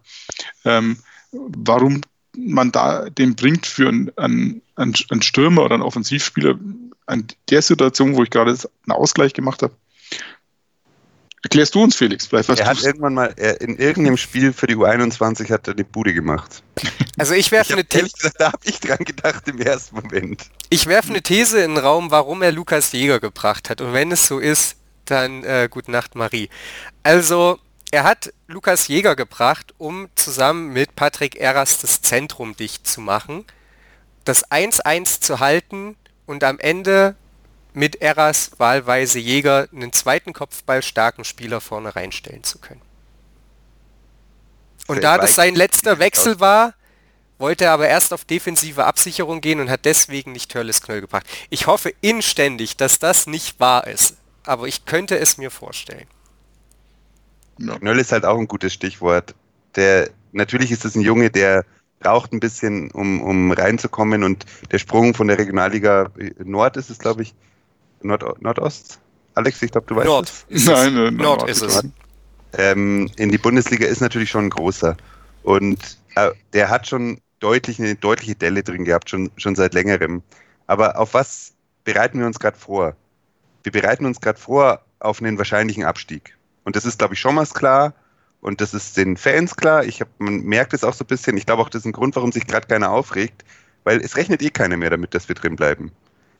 Ähm, 0.65 0.97
warum 1.31 2.01
man 2.37 2.71
da 2.71 3.09
den 3.09 3.35
bringt 3.35 3.65
für 3.65 3.89
einen, 3.89 4.11
einen, 4.17 4.61
einen 4.75 5.21
Stürmer 5.21 5.63
oder 5.63 5.75
einen 5.75 5.83
Offensivspieler 5.83 6.59
an 7.07 7.25
der 7.49 7.61
Situation, 7.61 8.15
wo 8.15 8.23
ich 8.23 8.29
gerade 8.29 8.51
einen 8.51 8.91
Ausgleich 8.91 9.33
gemacht 9.33 9.63
habe, 9.63 9.73
Erklärst 11.47 11.75
du 11.75 11.83
uns, 11.83 11.95
Felix? 11.95 12.27
Vielleicht 12.27 12.49
er 12.49 12.65
hat 12.65 12.83
irgendwann 12.83 13.13
mal 13.13 13.33
er, 13.37 13.61
in 13.61 13.77
irgendeinem 13.77 14.17
Spiel 14.17 14.51
für 14.51 14.67
die 14.67 14.75
U21 14.75 15.49
hat 15.49 15.65
er 15.69 15.75
die 15.75 15.85
Bude 15.85 16.13
gemacht. 16.13 16.61
Also 17.17 17.35
ich 17.35 17.53
werfe 17.53 17.71
eine 17.71 17.85
These. 17.85 18.33
Da 18.37 18.47
habe 18.47 18.59
ich 18.65 18.81
dran 18.81 18.97
gedacht 18.97 19.47
im 19.47 19.61
ersten 19.61 19.95
Moment. 19.95 20.43
Ich 20.69 20.87
werfe 20.87 21.07
eine 21.11 21.21
These 21.21 21.61
in 21.61 21.75
den 21.75 21.77
Raum, 21.77 22.11
warum 22.11 22.41
er 22.41 22.51
Lukas 22.51 22.91
Jäger 22.91 23.21
gebracht 23.21 23.69
hat. 23.69 23.79
Und 23.79 23.93
wenn 23.93 24.11
es 24.11 24.27
so 24.27 24.39
ist, 24.39 24.75
dann 25.05 25.45
äh, 25.45 25.69
gute 25.71 25.89
Nacht, 25.89 26.15
Marie. 26.15 26.49
Also 27.01 27.59
er 27.91 28.03
hat 28.03 28.33
Lukas 28.47 28.89
Jäger 28.89 29.15
gebracht, 29.15 29.73
um 29.77 30.09
zusammen 30.15 30.73
mit 30.73 30.97
Patrick 30.97 31.37
Eras 31.37 31.79
das 31.79 32.01
Zentrum 32.01 32.57
dicht 32.57 32.85
zu 32.85 32.99
machen, 32.99 33.45
das 34.25 34.45
1-1 34.51 35.21
zu 35.21 35.39
halten 35.39 35.95
und 36.25 36.43
am 36.43 36.59
Ende 36.59 37.15
mit 37.77 38.01
Eras 38.01 38.51
wahlweise 38.57 39.19
Jäger 39.19 39.67
einen 39.71 39.93
zweiten 39.93 40.33
Kopfball 40.33 40.81
starken 40.81 41.23
Spieler 41.23 41.61
vorne 41.61 41.95
reinstellen 41.95 42.43
zu 42.43 42.57
können. 42.57 42.81
Und 44.87 45.03
da 45.03 45.19
das 45.19 45.35
sein 45.35 45.53
letzter 45.53 45.99
Wechsel 45.99 46.39
war, 46.39 46.73
wollte 47.37 47.65
er 47.65 47.73
aber 47.73 47.87
erst 47.87 48.13
auf 48.13 48.25
defensive 48.25 48.85
Absicherung 48.85 49.41
gehen 49.41 49.59
und 49.59 49.69
hat 49.69 49.85
deswegen 49.85 50.31
nicht 50.31 50.49
Törles 50.49 50.81
Knöll 50.81 51.01
gebracht. 51.01 51.27
Ich 51.51 51.67
hoffe 51.67 51.93
inständig, 52.01 52.77
dass 52.77 52.97
das 52.97 53.27
nicht 53.27 53.59
wahr 53.59 53.85
ist, 53.85 54.15
aber 54.43 54.67
ich 54.67 54.85
könnte 54.85 55.19
es 55.19 55.37
mir 55.37 55.51
vorstellen. 55.51 56.07
Ja. 57.59 57.77
Knöll 57.77 57.99
ist 57.99 58.11
halt 58.11 58.25
auch 58.25 58.39
ein 58.39 58.47
gutes 58.47 58.73
Stichwort. 58.73 59.35
Der, 59.75 60.09
natürlich 60.31 60.71
ist 60.71 60.83
es 60.83 60.95
ein 60.95 61.01
Junge, 61.01 61.29
der 61.29 61.63
braucht 61.99 62.33
ein 62.33 62.39
bisschen, 62.39 62.89
um, 62.89 63.21
um 63.21 63.51
reinzukommen 63.51 64.23
und 64.23 64.45
der 64.71 64.79
Sprung 64.79 65.13
von 65.13 65.27
der 65.27 65.37
Regionalliga 65.37 66.09
Nord 66.39 66.77
ist 66.77 66.89
es, 66.89 66.97
glaube 66.97 67.21
ich, 67.21 67.35
Nord 68.01 68.41
Nordost? 68.41 68.99
Alex, 69.35 69.61
ich 69.61 69.71
glaube, 69.71 69.87
du 69.87 69.95
weißt 69.95 70.07
Nord. 70.07 70.45
es. 70.49 70.65
Nein, 70.65 70.93
Nord, 70.95 71.13
Nord, 71.13 71.39
Nord 71.39 71.49
ist 71.49 71.61
es. 71.61 71.83
Ähm, 72.53 73.09
in 73.17 73.29
die 73.29 73.37
Bundesliga 73.37 73.85
ist 73.85 74.01
natürlich 74.01 74.29
schon 74.29 74.45
ein 74.45 74.49
großer. 74.49 74.97
Und 75.43 75.97
äh, 76.15 76.31
der 76.53 76.69
hat 76.69 76.87
schon 76.87 77.19
deutlich 77.39 77.79
eine 77.79 77.95
deutliche 77.95 78.35
Delle 78.35 78.63
drin 78.63 78.85
gehabt, 78.85 79.09
schon, 79.09 79.31
schon 79.37 79.55
seit 79.55 79.73
längerem. 79.73 80.23
Aber 80.65 80.97
auf 80.97 81.13
was 81.13 81.53
bereiten 81.83 82.19
wir 82.19 82.25
uns 82.25 82.39
gerade 82.39 82.57
vor? 82.57 82.95
Wir 83.63 83.71
bereiten 83.71 84.05
uns 84.05 84.19
gerade 84.19 84.39
vor 84.39 84.81
auf 84.99 85.21
einen 85.21 85.37
wahrscheinlichen 85.37 85.83
Abstieg. 85.83 86.35
Und 86.63 86.75
das 86.75 86.85
ist, 86.85 86.97
glaube 86.99 87.13
ich, 87.13 87.19
schon 87.19 87.35
mal 87.35 87.45
klar. 87.45 87.93
Und 88.41 88.61
das 88.61 88.73
ist 88.73 88.97
den 88.97 89.17
Fans 89.17 89.55
klar. 89.55 89.85
Ich 89.85 90.01
hab, 90.01 90.09
man 90.19 90.41
merkt 90.41 90.73
es 90.73 90.83
auch 90.83 90.93
so 90.93 91.03
ein 91.03 91.07
bisschen. 91.07 91.37
Ich 91.37 91.45
glaube 91.45 91.61
auch, 91.61 91.69
das 91.69 91.81
ist 91.81 91.85
ein 91.85 91.91
Grund, 91.91 92.15
warum 92.15 92.31
sich 92.31 92.47
gerade 92.47 92.67
keiner 92.67 92.91
aufregt. 92.91 93.43
Weil 93.83 94.01
es 94.01 94.17
rechnet 94.17 94.41
eh 94.41 94.49
keiner 94.49 94.77
mehr 94.77 94.89
damit, 94.89 95.13
dass 95.13 95.27
wir 95.29 95.35
drin 95.35 95.55
bleiben. 95.55 95.91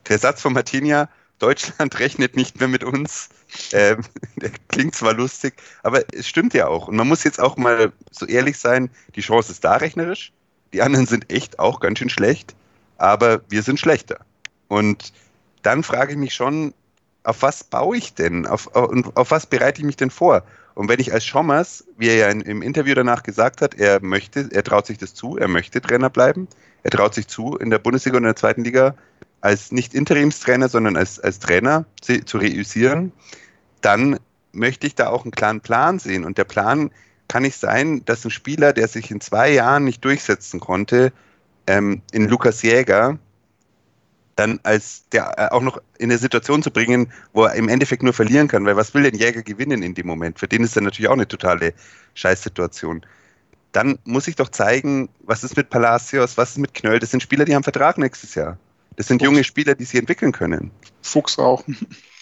Der 0.10 0.20
Satz 0.20 0.42
von 0.42 0.54
Martinia, 0.54 1.10
Deutschland 1.40 2.00
rechnet 2.00 2.36
nicht 2.36 2.60
mehr 2.60 2.68
mit 2.68 2.84
uns. 2.84 3.30
Ähm, 3.72 4.02
klingt 4.68 4.96
zwar 4.96 5.14
lustig, 5.14 5.56
aber 5.84 6.04
es 6.14 6.28
stimmt 6.28 6.54
ja 6.54 6.68
auch. 6.68 6.88
Und 6.88 6.96
man 6.96 7.08
muss 7.08 7.24
jetzt 7.24 7.40
auch 7.40 7.58
mal 7.58 7.92
so 8.12 8.26
ehrlich 8.26 8.58
sein, 8.58 8.90
die 9.16 9.22
Chance 9.22 9.52
ist 9.52 9.64
da 9.64 9.76
rechnerisch. 9.76 10.32
Die 10.74 10.82
anderen 10.82 11.06
sind 11.06 11.32
echt 11.32 11.60
auch 11.60 11.80
ganz 11.80 12.00
schön 12.00 12.10
schlecht, 12.10 12.56
aber 12.98 13.42
wir 13.50 13.64
sind 13.64 13.80
schlechter. 13.80 14.20
Und 14.68 15.14
dann 15.62 15.84
frage 15.84 16.12
ich 16.12 16.18
mich 16.18 16.34
schon, 16.34 16.74
auf 17.24 17.42
was 17.42 17.64
baue 17.64 17.98
ich 17.98 18.14
denn? 18.14 18.46
Auf, 18.46 18.76
auf, 18.76 18.92
auf 19.16 19.32
was 19.32 19.46
bereite 19.46 19.82
ich 19.82 19.86
mich 19.86 19.98
denn 19.98 20.10
vor? 20.10 20.44
Und 20.76 20.90
wenn 20.90 21.00
ich 21.00 21.12
als 21.12 21.26
Schommers, 21.26 21.84
wie 21.98 22.08
er 22.08 22.16
ja 22.16 22.28
im 22.30 22.62
Interview 22.62 22.94
danach 22.94 23.24
gesagt 23.24 23.62
hat, 23.62 23.76
er 23.76 24.02
möchte, 24.02 24.48
er 24.52 24.64
traut 24.64 24.86
sich 24.86 24.98
das 24.98 25.14
zu, 25.14 25.38
er 25.38 25.48
möchte 25.48 25.82
Trainer 25.82 26.10
bleiben, 26.10 26.48
er 26.84 26.92
traut 26.92 27.16
sich 27.16 27.28
zu, 27.28 27.58
in 27.58 27.70
der 27.70 27.80
Bundesliga 27.80 28.18
und 28.18 28.24
in 28.24 28.28
der 28.28 28.36
zweiten 28.36 28.64
Liga 28.64 28.94
als 29.48 29.72
nicht 29.72 29.94
Interimstrainer, 29.94 30.68
sondern 30.68 30.98
als, 30.98 31.22
als 31.22 31.40
Trainer 31.40 31.86
zu, 32.02 32.38
reüssieren, 32.38 33.14
dann 33.80 34.20
möchte 34.52 34.86
ich 34.86 34.94
da 34.94 35.08
auch 35.08 35.24
einen 35.24 35.32
klaren 35.32 35.62
Plan 35.62 36.00
sehen. 36.00 36.26
Und 36.26 36.38
der 36.38 36.44
Plan 36.44 36.92
kann 37.30 37.44
nicht 37.44 37.58
sein, 37.58 38.04
dass 38.04 38.26
ein 38.26 38.32
Spieler, 38.32 38.74
der 38.74 38.90
sich 38.90 39.10
in 39.10 39.22
zwei 39.22 39.54
Jahren 39.54 39.86
nicht 39.86 40.04
durchsetzen 40.04 40.60
konnte, 40.60 41.14
ähm, 41.66 42.02
in 42.12 42.28
Lukas 42.28 42.62
Jäger, 42.62 43.20
dann 44.36 44.60
als 44.64 45.08
der 45.14 45.34
äh, 45.38 45.48
auch 45.54 45.62
noch 45.62 45.82
in 45.98 46.12
eine 46.12 46.20
Situation 46.20 46.62
zu 46.62 46.70
bringen, 46.70 47.10
wo 47.32 47.46
er 47.46 47.56
im 47.56 47.70
Endeffekt 47.70 48.04
nur 48.04 48.14
verlieren 48.14 48.50
kann, 48.50 48.66
weil 48.66 48.76
was 48.76 48.94
will 48.94 49.04
denn 49.04 49.16
Jäger 49.16 49.44
gewinnen 49.44 49.82
in 49.82 49.94
dem 49.94 50.08
Moment? 50.08 50.40
Für 50.40 50.50
den 50.50 50.66
ist 50.66 50.76
er 50.76 50.82
natürlich 50.82 51.08
auch 51.08 51.14
eine 51.14 51.28
totale 51.28 51.74
Scheißsituation. 52.16 53.06
Dann 53.72 53.98
muss 54.04 54.28
ich 54.28 54.36
doch 54.36 54.50
zeigen, 54.50 55.08
was 55.22 55.46
ist 55.46 55.56
mit 55.56 55.70
Palacios, 55.70 56.38
was 56.38 56.52
ist 56.52 56.58
mit 56.58 56.74
Knöll? 56.74 57.00
Das 57.00 57.12
sind 57.12 57.24
Spieler, 57.24 57.46
die 57.46 57.56
haben 57.56 57.64
Vertrag 57.64 57.98
nächstes 57.98 58.36
Jahr. 58.36 58.58
Das 58.98 59.08
sind 59.08 59.22
Fuchs. 59.22 59.26
junge 59.26 59.44
Spieler, 59.44 59.76
die 59.76 59.86
sich 59.86 60.00
entwickeln 60.00 60.34
können. 60.34 60.72
Fuchs 61.02 61.40
auch. 61.40 61.64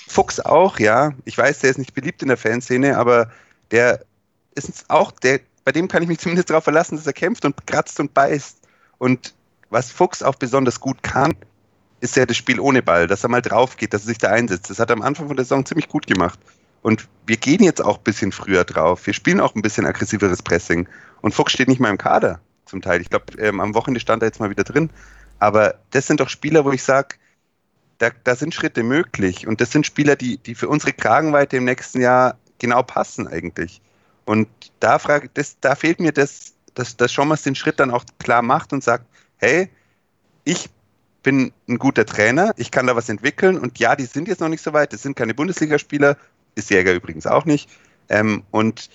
Fuchs 0.08 0.40
auch, 0.40 0.78
ja. 0.78 1.14
Ich 1.24 1.38
weiß, 1.38 1.60
der 1.60 1.72
ist 1.72 1.80
nicht 1.80 1.96
beliebt 1.96 2.22
in 2.22 2.28
der 2.28 2.38
Fanszene, 2.38 2.98
aber 2.98 3.32
der 3.72 4.06
ist 4.54 4.86
auch, 4.90 5.12
der, 5.12 5.40
bei 5.64 5.72
dem 5.72 5.88
kann 5.88 6.04
ich 6.04 6.10
mich 6.10 6.20
zumindest 6.20 6.50
darauf 6.50 6.64
verlassen, 6.64 6.96
dass 6.98 7.08
er 7.08 7.14
kämpft 7.14 7.44
und 7.46 7.66
kratzt 7.66 8.00
und 8.00 8.14
beißt. 8.14 8.60
Und 9.00 9.34
was 9.70 9.92
Fuchs 9.92 10.22
auch 10.22 10.36
besonders 10.36 10.80
gut 10.80 11.02
kann, 11.02 11.34
ist 12.02 12.16
ja 12.16 12.26
das 12.26 12.38
Spiel 12.38 12.60
ohne 12.60 12.84
Ball, 12.84 13.08
dass 13.08 13.24
er 13.24 13.30
mal 13.30 13.42
drauf 13.42 13.78
geht, 13.78 13.94
dass 13.94 14.04
er 14.04 14.08
sich 14.10 14.18
da 14.20 14.30
einsetzt. 14.30 14.70
Das 14.70 14.80
hat 14.80 14.90
er 14.90 14.96
am 14.96 15.02
Anfang 15.02 15.28
von 15.28 15.36
der 15.36 15.46
Saison 15.46 15.66
ziemlich 15.66 15.88
gut 15.88 16.06
gemacht. 16.06 16.40
Und 16.82 17.08
wir 17.26 17.38
gehen 17.38 17.64
jetzt 17.64 17.84
auch 17.84 17.98
ein 17.98 18.04
bisschen 18.04 18.32
früher 18.32 18.64
drauf. 18.64 19.08
Wir 19.08 19.14
spielen 19.14 19.40
auch 19.40 19.56
ein 19.56 19.64
bisschen 19.64 19.88
aggressiveres 19.88 20.44
Pressing. 20.44 20.88
Und 21.22 21.34
Fuchs 21.34 21.54
steht 21.54 21.68
nicht 21.68 21.80
mal 21.80 21.90
im 21.90 21.98
Kader 21.98 22.42
zum 22.66 22.82
Teil. 22.82 23.02
Ich 23.02 23.10
glaube, 23.10 23.26
ähm, 23.40 23.60
am 23.60 23.74
Wochenende 23.74 24.00
stand 24.00 24.22
er 24.22 24.28
jetzt 24.28 24.40
mal 24.40 24.52
wieder 24.52 24.64
drin. 24.64 24.92
Aber 25.40 25.76
das 25.92 26.08
sind 26.08 26.20
doch 26.20 26.30
Spieler, 26.30 26.66
wo 26.66 26.72
ich 26.72 26.84
sage, 26.84 27.16
da, 27.98 28.10
da, 28.24 28.36
sind 28.36 28.54
Schritte 28.54 28.84
möglich. 28.84 29.48
Und 29.48 29.62
das 29.62 29.72
sind 29.72 29.86
Spieler, 29.86 30.16
die, 30.16 30.38
die 30.38 30.56
für 30.56 30.68
unsere 30.68 30.94
Kragenweite 30.94 31.58
im 31.58 31.66
nächsten 31.66 32.02
Jahr 32.02 32.38
genau 32.60 32.84
passen 32.84 33.28
eigentlich. 33.28 33.82
Und 34.26 34.48
da, 34.80 35.00
frage, 35.00 35.30
das, 35.34 35.58
da 35.62 35.76
fehlt 35.76 36.00
mir 36.00 36.12
das, 36.12 36.54
dass, 36.74 36.98
dass 36.98 37.14
Schommers 37.14 37.44
den 37.44 37.56
Schritt 37.56 37.80
dann 37.80 37.92
auch 37.92 38.04
klar 38.20 38.42
macht 38.42 38.74
und 38.74 38.84
sagt, 38.84 39.06
hey, 39.38 39.70
ich 40.44 40.70
bin 41.24 41.54
ein 41.68 41.80
guter 41.80 42.06
Trainer, 42.06 42.54
ich 42.58 42.70
kann 42.70 42.88
da 42.88 42.96
was 42.96 43.10
entwickeln 43.10 43.58
und 43.58 43.80
ja, 43.80 43.96
die 43.96 44.06
sind 44.06 44.28
jetzt 44.28 44.42
noch 44.42 44.50
nicht 44.50 44.62
so 44.62 44.74
weit, 44.74 44.94
das 44.94 45.02
sind 45.02 45.16
keine 45.16 45.34
Bundesligaspieler, 45.34 46.18
ist 46.54 46.70
Jäger 46.70 46.94
übrigens 46.94 47.26
auch 47.26 47.46
nicht. 47.46 47.70
Ähm, 48.10 48.44
und 48.52 48.90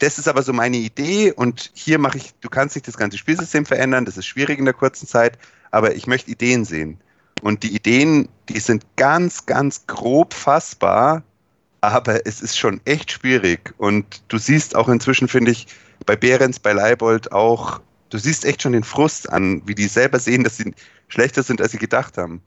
das 0.00 0.18
ist 0.18 0.28
aber 0.28 0.42
so 0.42 0.52
meine 0.52 0.78
Idee 0.78 1.32
und 1.32 1.70
hier 1.74 1.98
mache 1.98 2.18
ich, 2.18 2.32
du 2.40 2.48
kannst 2.48 2.74
nicht 2.74 2.88
das 2.88 2.96
ganze 2.96 3.18
Spielsystem 3.18 3.66
verändern, 3.66 4.06
das 4.06 4.16
ist 4.16 4.26
schwierig 4.26 4.58
in 4.58 4.64
der 4.64 4.74
kurzen 4.74 5.06
Zeit, 5.06 5.38
aber 5.70 5.94
ich 5.94 6.06
möchte 6.06 6.30
Ideen 6.30 6.64
sehen. 6.64 6.98
Und 7.42 7.62
die 7.62 7.74
Ideen, 7.74 8.28
die 8.48 8.60
sind 8.60 8.84
ganz, 8.96 9.46
ganz 9.46 9.86
grob 9.86 10.34
fassbar, 10.34 11.22
aber 11.80 12.26
es 12.26 12.40
ist 12.40 12.58
schon 12.58 12.80
echt 12.84 13.12
schwierig. 13.12 13.74
Und 13.78 14.22
du 14.28 14.38
siehst 14.38 14.74
auch 14.74 14.88
inzwischen, 14.88 15.28
finde 15.28 15.52
ich, 15.52 15.66
bei 16.06 16.16
Behrens, 16.16 16.58
bei 16.58 16.72
Leibold 16.72 17.32
auch, 17.32 17.80
du 18.10 18.18
siehst 18.18 18.44
echt 18.44 18.62
schon 18.62 18.72
den 18.72 18.84
Frust 18.84 19.30
an, 19.30 19.62
wie 19.66 19.74
die 19.74 19.86
selber 19.86 20.18
sehen, 20.18 20.44
dass 20.44 20.56
sie 20.56 20.74
schlechter 21.08 21.42
sind, 21.42 21.60
als 21.60 21.72
sie 21.72 21.78
gedacht 21.78 22.18
haben. 22.18 22.42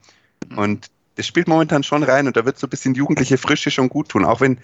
Mhm. 0.50 0.58
Und 0.58 0.92
das 1.16 1.28
spielt 1.28 1.48
momentan 1.48 1.84
schon 1.84 2.04
rein 2.04 2.26
und 2.26 2.36
da 2.36 2.46
wird 2.46 2.58
so 2.58 2.66
ein 2.66 2.72
bisschen 2.72 2.96
jugendliche 2.96 3.38
Frische 3.38 3.70
schon 3.70 3.90
gut 3.90 4.10
tun, 4.10 4.26
auch 4.26 4.42
wenn 4.42 4.58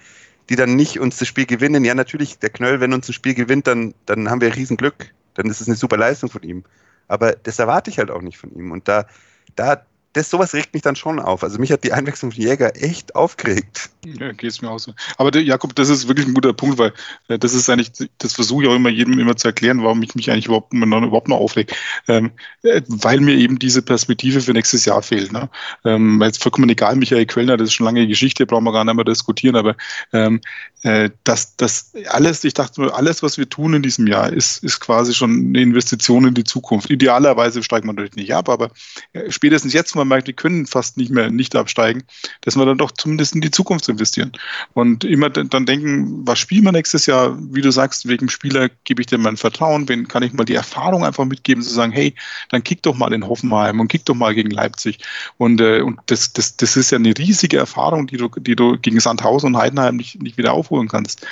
die 0.50 0.56
dann 0.56 0.74
nicht 0.74 0.98
uns 0.98 1.16
das 1.16 1.28
Spiel 1.28 1.46
gewinnen. 1.46 1.84
Ja, 1.84 1.94
natürlich, 1.94 2.38
der 2.38 2.50
Knöll, 2.50 2.80
wenn 2.80 2.92
uns 2.92 3.08
ein 3.08 3.12
Spiel 3.12 3.34
gewinnt, 3.34 3.68
dann, 3.68 3.94
dann 4.04 4.28
haben 4.28 4.40
wir 4.40 4.54
Riesenglück. 4.54 5.14
Dann 5.34 5.46
ist 5.46 5.60
es 5.60 5.68
eine 5.68 5.76
super 5.76 5.96
Leistung 5.96 6.28
von 6.28 6.42
ihm. 6.42 6.64
Aber 7.06 7.32
das 7.32 7.60
erwarte 7.60 7.88
ich 7.88 7.98
halt 7.98 8.10
auch 8.10 8.20
nicht 8.20 8.36
von 8.36 8.52
ihm. 8.52 8.72
Und 8.72 8.88
da, 8.88 9.06
da 9.54 9.86
das 10.12 10.30
sowas 10.30 10.54
regt 10.54 10.74
mich 10.74 10.82
dann 10.82 10.96
schon 10.96 11.20
auf. 11.20 11.44
Also 11.44 11.58
mich 11.58 11.70
hat 11.70 11.84
die 11.84 11.92
Einwechslung 11.92 12.32
von 12.32 12.40
Jäger 12.40 12.74
echt 12.74 13.14
aufgeregt. 13.14 13.90
Ja, 14.04 14.32
geht 14.32 14.50
es 14.50 14.60
mir 14.60 14.70
auch 14.70 14.78
so. 14.78 14.92
Aber 15.18 15.30
der, 15.30 15.42
Jakob, 15.42 15.74
das 15.74 15.88
ist 15.88 16.08
wirklich 16.08 16.26
ein 16.26 16.34
guter 16.34 16.52
Punkt, 16.52 16.78
weil 16.78 16.92
äh, 17.28 17.38
das 17.38 17.54
ist 17.54 17.68
eigentlich, 17.68 17.92
das 18.18 18.32
versuche 18.32 18.64
ich 18.64 18.68
auch 18.68 18.74
immer 18.74 18.88
jedem 18.88 19.18
immer 19.18 19.36
zu 19.36 19.48
erklären, 19.48 19.82
warum 19.84 20.02
ich 20.02 20.14
mich 20.14 20.30
eigentlich 20.30 20.46
überhaupt, 20.46 20.72
noch, 20.72 21.02
überhaupt 21.02 21.28
noch 21.28 21.38
aufrege. 21.38 21.74
Ähm, 22.08 22.32
äh, 22.62 22.82
weil 22.88 23.20
mir 23.20 23.36
eben 23.36 23.58
diese 23.58 23.82
Perspektive 23.82 24.40
für 24.40 24.52
nächstes 24.52 24.84
Jahr 24.84 25.02
fehlt. 25.02 25.32
Ne? 25.32 25.48
Ähm, 25.84 26.20
jetzt 26.22 26.42
vollkommen 26.42 26.68
egal, 26.70 26.96
Michael 26.96 27.26
Quellner, 27.26 27.56
das 27.56 27.68
ist 27.68 27.74
schon 27.74 27.86
lange 27.86 28.06
Geschichte, 28.06 28.46
brauchen 28.46 28.64
wir 28.64 28.72
gar 28.72 28.84
nicht 28.84 28.94
mehr 28.94 29.04
diskutieren, 29.04 29.56
aber 29.56 29.76
ähm, 30.12 30.40
äh, 30.82 31.10
das, 31.24 31.56
das 31.56 31.92
alles, 32.08 32.42
ich 32.42 32.54
dachte, 32.54 32.92
alles, 32.94 33.22
was 33.22 33.38
wir 33.38 33.48
tun 33.48 33.74
in 33.74 33.82
diesem 33.82 34.06
Jahr, 34.06 34.32
ist, 34.32 34.64
ist 34.64 34.80
quasi 34.80 35.14
schon 35.14 35.30
eine 35.30 35.60
Investition 35.60 36.26
in 36.26 36.34
die 36.34 36.44
Zukunft. 36.44 36.90
Idealerweise 36.90 37.62
steigt 37.62 37.84
man 37.84 37.96
natürlich 37.96 38.16
nicht 38.16 38.34
ab, 38.34 38.48
aber 38.48 38.70
äh, 39.12 39.30
spätestens 39.30 39.72
jetzt 39.72 39.94
man 40.00 40.08
merkt, 40.08 40.28
die 40.28 40.32
können 40.32 40.66
fast 40.66 40.96
nicht 40.96 41.10
mehr 41.10 41.30
nicht 41.30 41.54
absteigen, 41.54 42.02
dass 42.40 42.56
wir 42.56 42.64
dann 42.64 42.78
doch 42.78 42.90
zumindest 42.90 43.34
in 43.34 43.40
die 43.40 43.50
Zukunft 43.50 43.88
investieren. 43.88 44.32
Und 44.72 45.04
immer 45.04 45.30
dann 45.30 45.66
denken, 45.66 46.26
was 46.26 46.38
spielen 46.38 46.64
wir 46.64 46.72
nächstes 46.72 47.06
Jahr? 47.06 47.36
Wie 47.38 47.60
du 47.60 47.70
sagst, 47.70 48.08
wegen 48.08 48.28
Spieler 48.28 48.70
gebe 48.84 49.02
ich 49.02 49.06
dir 49.06 49.18
mein 49.18 49.36
Vertrauen, 49.36 49.88
wen 49.88 50.08
kann 50.08 50.22
ich 50.22 50.32
mal 50.32 50.44
die 50.44 50.54
Erfahrung 50.54 51.04
einfach 51.04 51.24
mitgeben, 51.24 51.62
zu 51.62 51.70
sagen, 51.70 51.92
hey, 51.92 52.14
dann 52.48 52.64
kick 52.64 52.82
doch 52.82 52.96
mal 52.96 53.12
in 53.12 53.26
Hoffenheim 53.26 53.80
und 53.80 53.88
kick 53.88 54.04
doch 54.06 54.14
mal 54.14 54.34
gegen 54.34 54.50
Leipzig. 54.50 54.98
Und, 55.36 55.60
äh, 55.60 55.82
und 55.82 56.00
das, 56.06 56.32
das, 56.32 56.56
das 56.56 56.76
ist 56.76 56.90
ja 56.90 56.98
eine 56.98 57.16
riesige 57.16 57.58
Erfahrung, 57.58 58.06
die 58.06 58.16
du, 58.16 58.28
die 58.28 58.56
du 58.56 58.78
gegen 58.78 59.00
Sandhausen 59.00 59.54
und 59.54 59.60
Heidenheim 59.60 59.96
nicht, 59.96 60.22
nicht 60.22 60.38
wieder 60.38 60.52
aufholen 60.52 60.88
kannst. 60.88 61.26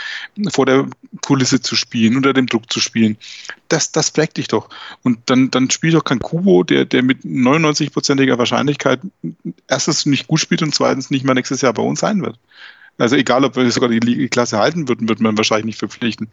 Vor 0.51 0.67
der 0.67 0.87
Kulisse 1.23 1.61
zu 1.61 1.77
spielen, 1.77 2.17
unter 2.17 2.33
dem 2.33 2.47
Druck 2.47 2.71
zu 2.73 2.81
spielen. 2.81 3.17
Das, 3.69 3.93
das 3.93 4.11
prägt 4.11 4.39
dich 4.39 4.49
doch. 4.49 4.69
Und 5.03 5.19
dann, 5.27 5.51
dann 5.51 5.71
spielt 5.71 5.95
doch 5.95 6.05
kein 6.05 6.21
Kubo, 6.21 6.63
der, 6.63 6.85
der 6.85 7.03
mit 7.03 7.23
99-prozentiger 7.23 8.39
Wahrscheinlichkeit 8.39 9.01
erstens 9.69 10.07
nicht 10.07 10.27
gut 10.27 10.41
spielt 10.41 10.63
und 10.63 10.75
zweitens 10.75 11.11
nicht 11.11 11.25
mehr 11.25 11.35
nächstes 11.35 11.61
Jahr 11.61 11.75
bei 11.75 11.83
uns 11.83 12.01
sein 12.01 12.23
wird. 12.23 12.39
Also 12.99 13.15
egal, 13.15 13.45
ob 13.45 13.57
wir 13.57 13.71
sogar 13.71 13.91
die 13.91 14.29
Klasse 14.29 14.59
halten 14.59 14.89
würden, 14.89 15.09
wird 15.09 15.21
man 15.21 15.37
wahrscheinlich 15.37 15.67
nicht 15.67 15.79
verpflichten. 15.79 16.29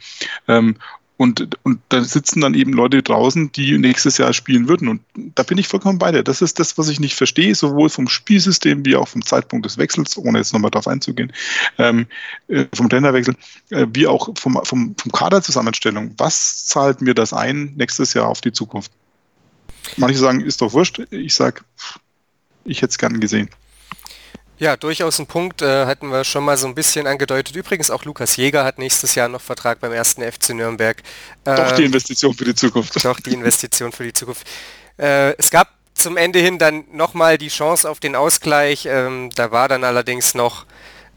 Und, 1.17 1.57
und 1.63 1.79
da 1.89 2.03
sitzen 2.03 2.41
dann 2.41 2.53
eben 2.55 2.73
Leute 2.73 3.01
draußen, 3.01 3.51
die 3.53 3.77
nächstes 3.77 4.17
Jahr 4.17 4.33
spielen 4.33 4.67
würden. 4.67 4.89
Und 4.89 5.01
da 5.35 5.43
bin 5.43 5.57
ich 5.57 5.67
vollkommen 5.67 5.97
bei 5.97 6.11
dir. 6.11 6.23
Das 6.23 6.41
ist 6.41 6.59
das, 6.59 6.77
was 6.77 6.89
ich 6.89 6.99
nicht 6.99 7.15
verstehe, 7.15 7.55
sowohl 7.55 7.89
vom 7.89 8.09
Spielsystem 8.09 8.85
wie 8.85 8.97
auch 8.97 9.07
vom 9.07 9.25
Zeitpunkt 9.25 9.65
des 9.65 9.77
Wechsels, 9.77 10.17
ohne 10.17 10.39
jetzt 10.39 10.51
nochmal 10.51 10.71
darauf 10.71 10.87
einzugehen, 10.87 11.31
ähm, 11.77 12.07
äh, 12.49 12.65
vom 12.73 12.89
Trainerwechsel, 12.89 13.35
äh, 13.69 13.87
wie 13.93 14.07
auch 14.07 14.29
vom, 14.37 14.59
vom, 14.63 14.95
vom 14.97 15.11
Kaderzusammenstellung. 15.11 16.13
Was 16.17 16.65
zahlt 16.65 17.01
mir 17.01 17.13
das 17.13 17.31
ein 17.31 17.73
nächstes 17.77 18.13
Jahr 18.13 18.27
auf 18.27 18.41
die 18.41 18.51
Zukunft? 18.51 18.91
Manche 19.95 20.17
sagen, 20.17 20.41
ist 20.41 20.61
doch 20.61 20.73
wurscht. 20.73 20.99
Ich 21.11 21.33
sage, 21.33 21.61
ich 22.65 22.81
hätte 22.81 22.91
es 22.91 22.97
gern 22.97 23.21
gesehen. 23.21 23.49
Ja, 24.57 24.77
durchaus 24.77 25.19
ein 25.19 25.27
Punkt, 25.27 25.61
äh, 25.61 25.85
hatten 25.85 26.07
wir 26.09 26.23
schon 26.23 26.45
mal 26.45 26.55
so 26.55 26.65
ein 26.65 26.75
bisschen 26.75 27.07
angedeutet. 27.07 27.55
Übrigens 27.57 27.91
auch 27.91 28.05
Lukas 28.05 28.37
Jäger 28.37 28.63
hat 28.63 28.79
nächstes 28.79 29.13
Jahr 29.13 29.27
noch 29.27 29.41
Vertrag 29.41 29.81
beim 29.81 29.91
ersten 29.91 30.21
FC 30.21 30.51
Nürnberg. 30.53 30.97
Äh, 31.43 31.55
doch 31.55 31.71
die 31.73 31.83
Investition 31.83 32.33
für 32.33 32.45
die 32.45 32.55
Zukunft. 32.55 33.03
Doch 33.03 33.19
die 33.19 33.33
Investition 33.33 33.91
für 33.91 34.05
die 34.05 34.13
Zukunft. 34.13 34.47
Äh, 34.97 35.33
es 35.37 35.49
gab 35.49 35.73
zum 35.93 36.15
Ende 36.15 36.39
hin 36.39 36.57
dann 36.57 36.85
nochmal 36.93 37.37
die 37.37 37.49
Chance 37.49 37.89
auf 37.89 37.99
den 37.99 38.15
Ausgleich. 38.15 38.85
Ähm, 38.85 39.29
da 39.35 39.51
war 39.51 39.67
dann 39.67 39.83
allerdings 39.83 40.35
noch 40.35 40.65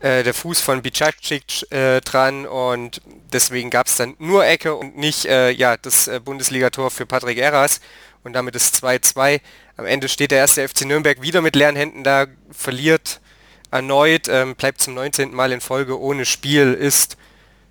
äh, 0.01 0.24
der 0.24 0.34
Fuß 0.34 0.61
von 0.61 0.82
Bicacic 0.82 1.70
äh, 1.70 2.01
dran 2.01 2.45
und 2.45 3.01
deswegen 3.32 3.70
gab 3.70 3.86
es 3.86 3.97
dann 3.97 4.14
nur 4.18 4.47
Ecke 4.47 4.74
und 4.74 4.97
nicht 4.97 5.26
äh, 5.26 5.51
ja, 5.51 5.76
das 5.76 6.11
Bundesligator 6.24 6.91
für 6.91 7.07
Patrick 7.07 7.39
Eras 7.39 7.80
und 8.24 8.32
damit 8.32 8.57
ist 8.57 8.82
2-2. 8.82 9.41
Am 9.76 9.86
Ende 9.86 10.09
steht 10.09 10.32
der 10.32 10.39
erste 10.39 10.66
FC 10.68 10.86
Nürnberg 10.86 11.22
wieder 11.22 11.41
mit 11.41 11.55
leeren 11.55 11.76
Händen 11.76 12.03
da, 12.03 12.26
verliert 12.51 13.20
erneut, 13.70 14.28
ähm, 14.28 14.54
bleibt 14.54 14.80
zum 14.80 14.94
19. 14.94 15.34
Mal 15.34 15.52
in 15.52 15.60
Folge 15.60 15.98
ohne 16.00 16.24
Spiel, 16.24 16.74
ist 16.74 17.16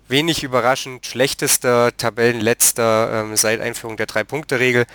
wenig 0.08 0.42
überraschend 0.42 1.06
schlechtester 1.06 1.96
Tabellenletzter 1.96 3.22
ähm, 3.22 3.36
seit 3.36 3.60
Einführung 3.60 3.96
der 3.96 4.06
Drei-Punkte-Regel. 4.06 4.86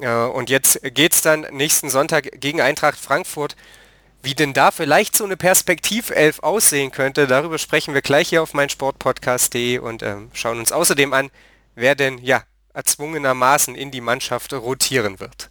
Äh, 0.00 0.08
und 0.08 0.50
jetzt 0.50 0.80
geht 0.82 1.12
es 1.12 1.22
dann 1.22 1.46
nächsten 1.52 1.90
Sonntag 1.90 2.40
gegen 2.40 2.60
Eintracht 2.60 2.98
Frankfurt. 2.98 3.56
Wie 4.22 4.34
denn 4.34 4.54
da 4.54 4.70
vielleicht 4.70 5.16
so 5.16 5.24
eine 5.24 5.36
Perspektivelf 5.36 6.38
aussehen 6.38 6.90
könnte, 6.90 7.26
darüber 7.26 7.58
sprechen 7.58 7.92
wir 7.92 8.00
gleich 8.00 8.30
hier 8.30 8.42
auf 8.42 8.54
meinsportpodcast.de 8.54 9.78
und 9.78 10.02
ähm, 10.02 10.30
schauen 10.32 10.58
uns 10.58 10.72
außerdem 10.72 11.12
an, 11.12 11.30
wer 11.74 11.94
denn 11.94 12.16
ja 12.18 12.42
erzwungenermaßen 12.72 13.74
in 13.74 13.90
die 13.90 14.00
Mannschaft 14.00 14.54
rotieren 14.54 15.20
wird. 15.20 15.50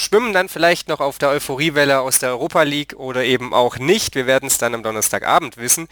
schwimmen 0.00 0.32
dann 0.32 0.48
vielleicht 0.48 0.88
noch 0.88 1.00
auf 1.00 1.18
der 1.18 1.28
Euphoriewelle 1.28 2.00
aus 2.00 2.18
der 2.18 2.30
Europa 2.30 2.62
League 2.62 2.94
oder 2.96 3.24
eben 3.24 3.52
auch 3.52 3.78
nicht. 3.78 4.14
Wir 4.14 4.26
werden 4.26 4.46
es 4.46 4.58
dann 4.58 4.74
am 4.74 4.82
Donnerstagabend 4.82 5.58
wissen. 5.58 5.88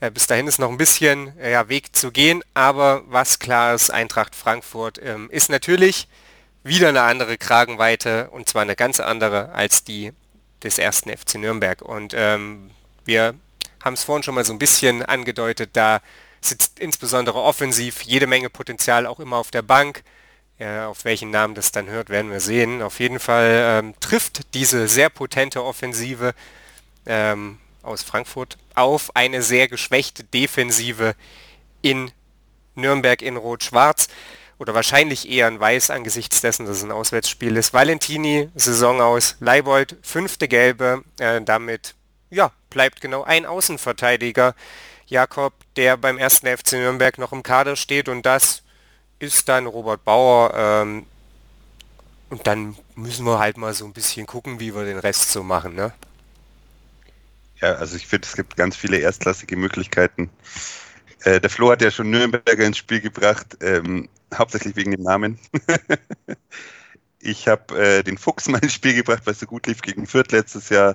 Äh, 0.00 0.10
bis 0.10 0.26
dahin 0.26 0.46
ist 0.46 0.58
noch 0.58 0.70
ein 0.70 0.78
bisschen 0.78 1.38
äh, 1.38 1.68
Weg 1.68 1.94
zu 1.94 2.10
gehen, 2.10 2.42
aber 2.54 3.02
was 3.06 3.38
klar 3.38 3.74
ist, 3.74 3.90
Eintracht 3.90 4.34
Frankfurt 4.34 4.98
ähm, 5.02 5.28
ist 5.30 5.50
natürlich 5.50 6.08
wieder 6.62 6.88
eine 6.88 7.02
andere 7.02 7.36
Kragenweite 7.36 8.30
und 8.30 8.48
zwar 8.48 8.62
eine 8.62 8.76
ganz 8.76 8.98
andere 8.98 9.52
als 9.52 9.84
die 9.84 10.12
des 10.62 10.78
ersten 10.78 11.10
FC 11.10 11.36
Nürnberg. 11.36 11.82
Und 11.82 12.14
ähm, 12.16 12.70
wir 13.04 13.34
haben 13.84 13.94
es 13.94 14.04
vorhin 14.04 14.22
schon 14.22 14.34
mal 14.34 14.44
so 14.44 14.52
ein 14.52 14.58
bisschen 14.58 15.04
angedeutet, 15.04 15.70
da 15.74 16.00
sitzt 16.40 16.78
insbesondere 16.80 17.38
offensiv 17.38 18.02
jede 18.02 18.26
Menge 18.26 18.48
Potenzial 18.48 19.06
auch 19.06 19.20
immer 19.20 19.36
auf 19.36 19.50
der 19.50 19.62
Bank. 19.62 20.02
Ja, 20.60 20.88
auf 20.88 21.06
welchen 21.06 21.30
Namen 21.30 21.54
das 21.54 21.72
dann 21.72 21.88
hört, 21.88 22.10
werden 22.10 22.30
wir 22.30 22.40
sehen. 22.40 22.82
Auf 22.82 23.00
jeden 23.00 23.18
Fall 23.18 23.80
ähm, 23.80 23.94
trifft 23.98 24.52
diese 24.52 24.88
sehr 24.88 25.08
potente 25.08 25.64
Offensive 25.64 26.34
ähm, 27.06 27.56
aus 27.82 28.02
Frankfurt 28.02 28.58
auf 28.74 29.16
eine 29.16 29.40
sehr 29.40 29.68
geschwächte 29.68 30.22
Defensive 30.22 31.14
in 31.80 32.10
Nürnberg 32.74 33.22
in 33.22 33.38
Rot-Schwarz 33.38 34.08
oder 34.58 34.74
wahrscheinlich 34.74 35.30
eher 35.30 35.48
in 35.48 35.58
Weiß 35.58 35.88
angesichts 35.88 36.42
dessen, 36.42 36.66
dass 36.66 36.76
es 36.76 36.84
ein 36.84 36.92
Auswärtsspiel 36.92 37.56
ist. 37.56 37.72
Valentini, 37.72 38.50
Saison 38.54 39.00
aus, 39.00 39.36
Leibold, 39.40 39.96
fünfte 40.02 40.46
Gelbe, 40.46 41.04
äh, 41.18 41.40
damit 41.40 41.94
ja, 42.28 42.52
bleibt 42.68 43.00
genau 43.00 43.22
ein 43.22 43.46
Außenverteidiger, 43.46 44.54
Jakob, 45.06 45.54
der 45.76 45.96
beim 45.96 46.18
ersten 46.18 46.46
FC 46.46 46.72
Nürnberg 46.74 47.16
noch 47.16 47.32
im 47.32 47.42
Kader 47.42 47.76
steht 47.76 48.10
und 48.10 48.26
das 48.26 48.62
ist 49.20 49.48
dann 49.48 49.66
Robert 49.66 50.04
Bauer. 50.04 50.52
Ähm, 50.56 51.06
und 52.30 52.46
dann 52.46 52.76
müssen 52.96 53.24
wir 53.26 53.38
halt 53.38 53.56
mal 53.56 53.74
so 53.74 53.84
ein 53.84 53.92
bisschen 53.92 54.26
gucken, 54.26 54.60
wie 54.60 54.74
wir 54.74 54.84
den 54.84 54.98
Rest 54.98 55.30
so 55.32 55.42
machen, 55.42 55.74
ne? 55.74 55.92
Ja, 57.60 57.74
also 57.74 57.96
ich 57.96 58.06
finde, 58.06 58.26
es 58.26 58.34
gibt 58.34 58.56
ganz 58.56 58.76
viele 58.76 58.98
erstklassige 58.98 59.56
Möglichkeiten. 59.56 60.30
Äh, 61.24 61.40
der 61.40 61.50
Flo 61.50 61.70
hat 61.70 61.82
ja 61.82 61.90
schon 61.90 62.10
Nürnberger 62.10 62.64
ins 62.64 62.78
Spiel 62.78 63.00
gebracht, 63.00 63.58
ähm, 63.60 64.08
hauptsächlich 64.34 64.76
wegen 64.76 64.92
dem 64.92 65.02
Namen. 65.02 65.38
ich 67.20 67.48
habe 67.48 67.78
äh, 67.78 68.02
den 68.02 68.16
Fuchs 68.16 68.48
mal 68.48 68.58
ins 68.62 68.72
Spiel 68.72 68.94
gebracht, 68.94 69.22
weil 69.26 69.34
es 69.34 69.40
so 69.40 69.46
gut 69.46 69.66
lief 69.66 69.82
gegen 69.82 70.06
Fürth 70.06 70.32
letztes 70.32 70.70
Jahr. 70.70 70.94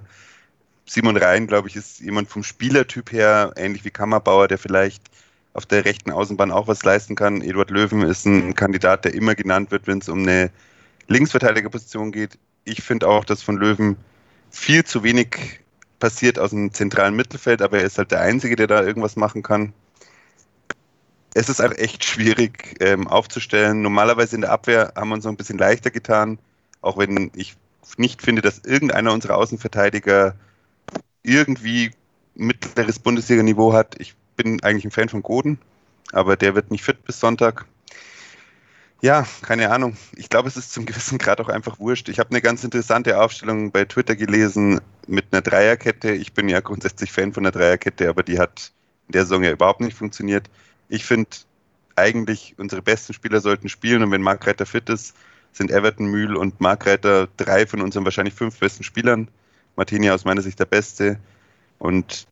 Simon 0.88 1.17
Rhein, 1.17 1.47
glaube 1.47 1.67
ich, 1.67 1.76
ist 1.76 1.99
jemand 1.99 2.30
vom 2.30 2.43
Spielertyp 2.43 3.11
her, 3.11 3.53
ähnlich 3.55 3.86
wie 3.86 3.91
Kammerbauer, 3.91 4.47
der 4.47 4.57
vielleicht 4.57 5.03
auf 5.56 5.66
der 5.66 5.86
rechten 5.86 6.12
Außenbahn 6.12 6.51
auch 6.51 6.68
was 6.68 6.84
leisten 6.84 7.16
kann. 7.16 7.41
Eduard 7.41 7.72
Löwen 7.72 8.01
ist 8.01 8.26
ein 8.26 8.56
Kandidat, 8.56 9.06
der 9.06 9.14
immer 9.14 9.36
genannt 9.36 9.72
wird, 9.72 9.88
wenn 9.88 9.99
es 9.99 10.10
um 10.10 10.20
eine 10.20 10.51
Linksverteidigerposition 11.08 12.12
geht. 12.12 12.38
Ich 12.66 12.84
finde 12.84 13.08
auch, 13.08 13.24
dass 13.24 13.41
von 13.41 13.56
Löwen 13.56 13.95
viel 14.51 14.84
zu 14.84 15.03
wenig 15.03 15.62
passiert 15.99 16.39
aus 16.39 16.49
dem 16.49 16.74
zentralen 16.74 17.16
Mittelfeld, 17.16 17.62
aber 17.62 17.80
er 17.80 17.86
ist 17.86 17.97
halt 17.97 18.12
der 18.12 18.20
Einzige, 18.20 18.58
der 18.58 18.68
da 18.68 18.84
irgendwas 18.84 19.16
machen 19.16 19.43
kann. 19.43 19.72
Es 21.34 21.47
ist 21.47 21.60
halt 21.60 21.80
echt 21.80 22.03
schwierig 22.03 22.76
ähm, 22.82 23.08
aufzustellen. 23.08 23.82
Normalerweise 23.82 24.36
in 24.36 24.41
der 24.41 24.51
Abwehr 24.51 24.91
haben 24.97 25.08
wir 25.08 25.16
uns 25.16 25.24
noch 25.24 25.32
ein 25.32 25.38
bisschen 25.38 25.58
leichter 25.58 25.89
getan, 25.89 26.38
auch 26.82 26.97
wenn 26.97 27.32
ich 27.34 27.56
nicht 27.95 28.22
finde, 28.22 28.41
dass 28.41 28.60
irgendeiner 28.60 29.14
unserer 29.14 29.38
Außenverteidiger 29.38 30.36
irgendwie 31.24 31.91
mittleres 32.36 32.99
Bundesliga-Niveau 32.99 33.72
hat. 33.72 33.95
Ich 33.99 34.16
bin 34.36 34.61
eigentlich 34.63 34.86
ein 34.86 34.91
Fan 34.91 35.09
von 35.09 35.23
Goden, 35.23 35.59
aber 36.11 36.36
der 36.36 36.55
wird 36.55 36.71
nicht 36.71 36.83
fit 36.83 37.03
bis 37.05 37.19
Sonntag. 37.19 37.65
Ja, 39.01 39.27
keine 39.41 39.71
Ahnung. 39.71 39.97
Ich 40.15 40.29
glaube, 40.29 40.47
es 40.47 40.57
ist 40.57 40.73
zum 40.73 40.86
gewissen 40.86 41.17
Grad 41.17 41.39
auch 41.39 41.49
einfach 41.49 41.79
wurscht. 41.79 42.09
Ich 42.09 42.19
habe 42.19 42.31
eine 42.31 42.41
ganz 42.41 42.63
interessante 42.63 43.19
Aufstellung 43.19 43.71
bei 43.71 43.86
Twitter 43.86 44.15
gelesen 44.15 44.79
mit 45.07 45.25
einer 45.31 45.41
Dreierkette. 45.41 46.11
Ich 46.11 46.33
bin 46.33 46.49
ja 46.49 46.59
grundsätzlich 46.59 47.11
Fan 47.11 47.33
von 47.33 47.43
der 47.43 47.51
Dreierkette, 47.51 48.09
aber 48.09 48.23
die 48.23 48.39
hat 48.39 48.71
in 49.07 49.13
der 49.13 49.23
Saison 49.23 49.43
ja 49.43 49.51
überhaupt 49.51 49.81
nicht 49.81 49.95
funktioniert. 49.95 50.49
Ich 50.89 51.05
finde 51.05 51.29
eigentlich, 51.95 52.55
unsere 52.57 52.81
besten 52.81 53.13
Spieler 53.13 53.41
sollten 53.41 53.69
spielen 53.69 54.03
und 54.03 54.11
wenn 54.11 54.21
Mark 54.21 54.47
Reiter 54.47 54.65
fit 54.65 54.89
ist, 54.89 55.15
sind 55.53 55.71
Everton, 55.71 56.07
Mühl 56.07 56.36
und 56.36 56.59
Mark 56.59 56.86
Reiter 56.86 57.27
drei 57.38 57.65
von 57.65 57.81
unseren 57.81 58.03
wahrscheinlich 58.03 58.33
fünf 58.33 58.59
besten 58.59 58.83
Spielern. 58.83 59.29
Martini 59.75 60.09
aus 60.09 60.25
meiner 60.25 60.41
Sicht 60.41 60.59
der 60.59 60.65
Beste. 60.65 61.19
Und 61.79 62.27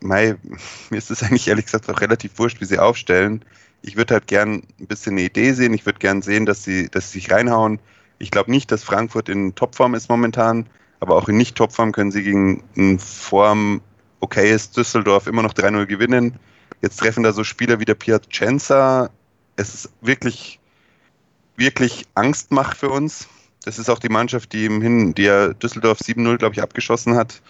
Mai, 0.00 0.36
mir 0.90 0.98
ist 0.98 1.10
es 1.10 1.22
eigentlich 1.22 1.48
ehrlich 1.48 1.66
gesagt 1.66 1.88
auch 1.88 2.00
relativ 2.00 2.38
wurscht, 2.38 2.60
wie 2.60 2.66
sie 2.66 2.78
aufstellen. 2.78 3.44
Ich 3.82 3.96
würde 3.96 4.14
halt 4.14 4.26
gern 4.26 4.62
ein 4.78 4.86
bisschen 4.86 5.12
eine 5.12 5.22
Idee 5.22 5.52
sehen. 5.52 5.72
Ich 5.72 5.86
würde 5.86 5.98
gern 5.98 6.22
sehen, 6.22 6.46
dass 6.46 6.64
sie, 6.64 6.88
dass 6.88 7.12
sie 7.12 7.20
sich 7.20 7.30
reinhauen. 7.30 7.78
Ich 8.18 8.30
glaube 8.30 8.50
nicht, 8.50 8.70
dass 8.70 8.82
Frankfurt 8.82 9.28
in 9.28 9.54
Topform 9.54 9.94
ist 9.94 10.10
momentan, 10.10 10.66
aber 11.00 11.16
auch 11.16 11.28
in 11.28 11.38
Nicht-Topform 11.38 11.92
können 11.92 12.12
sie 12.12 12.22
gegen 12.22 12.62
ein 12.76 12.98
Form 12.98 13.80
okayes 14.20 14.70
Düsseldorf 14.72 15.26
immer 15.26 15.42
noch 15.42 15.54
3-0 15.54 15.86
gewinnen. 15.86 16.38
Jetzt 16.82 16.98
treffen 16.98 17.22
da 17.22 17.32
so 17.32 17.44
Spieler 17.44 17.80
wie 17.80 17.86
der 17.86 17.94
Piacenza. 17.94 19.08
Es 19.56 19.74
ist 19.74 19.90
wirklich, 20.02 20.60
wirklich 21.56 22.06
Angstmacht 22.14 22.76
für 22.76 22.90
uns. 22.90 23.28
Das 23.64 23.78
ist 23.78 23.88
auch 23.88 23.98
die 23.98 24.10
Mannschaft, 24.10 24.52
die 24.52 24.66
im 24.66 24.82
Hin, 24.82 25.14
die 25.14 25.22
ja 25.22 25.54
Düsseldorf 25.54 26.00
7-0, 26.00 26.36
glaube 26.36 26.54
ich, 26.54 26.62
abgeschossen 26.62 27.16
hat 27.16 27.40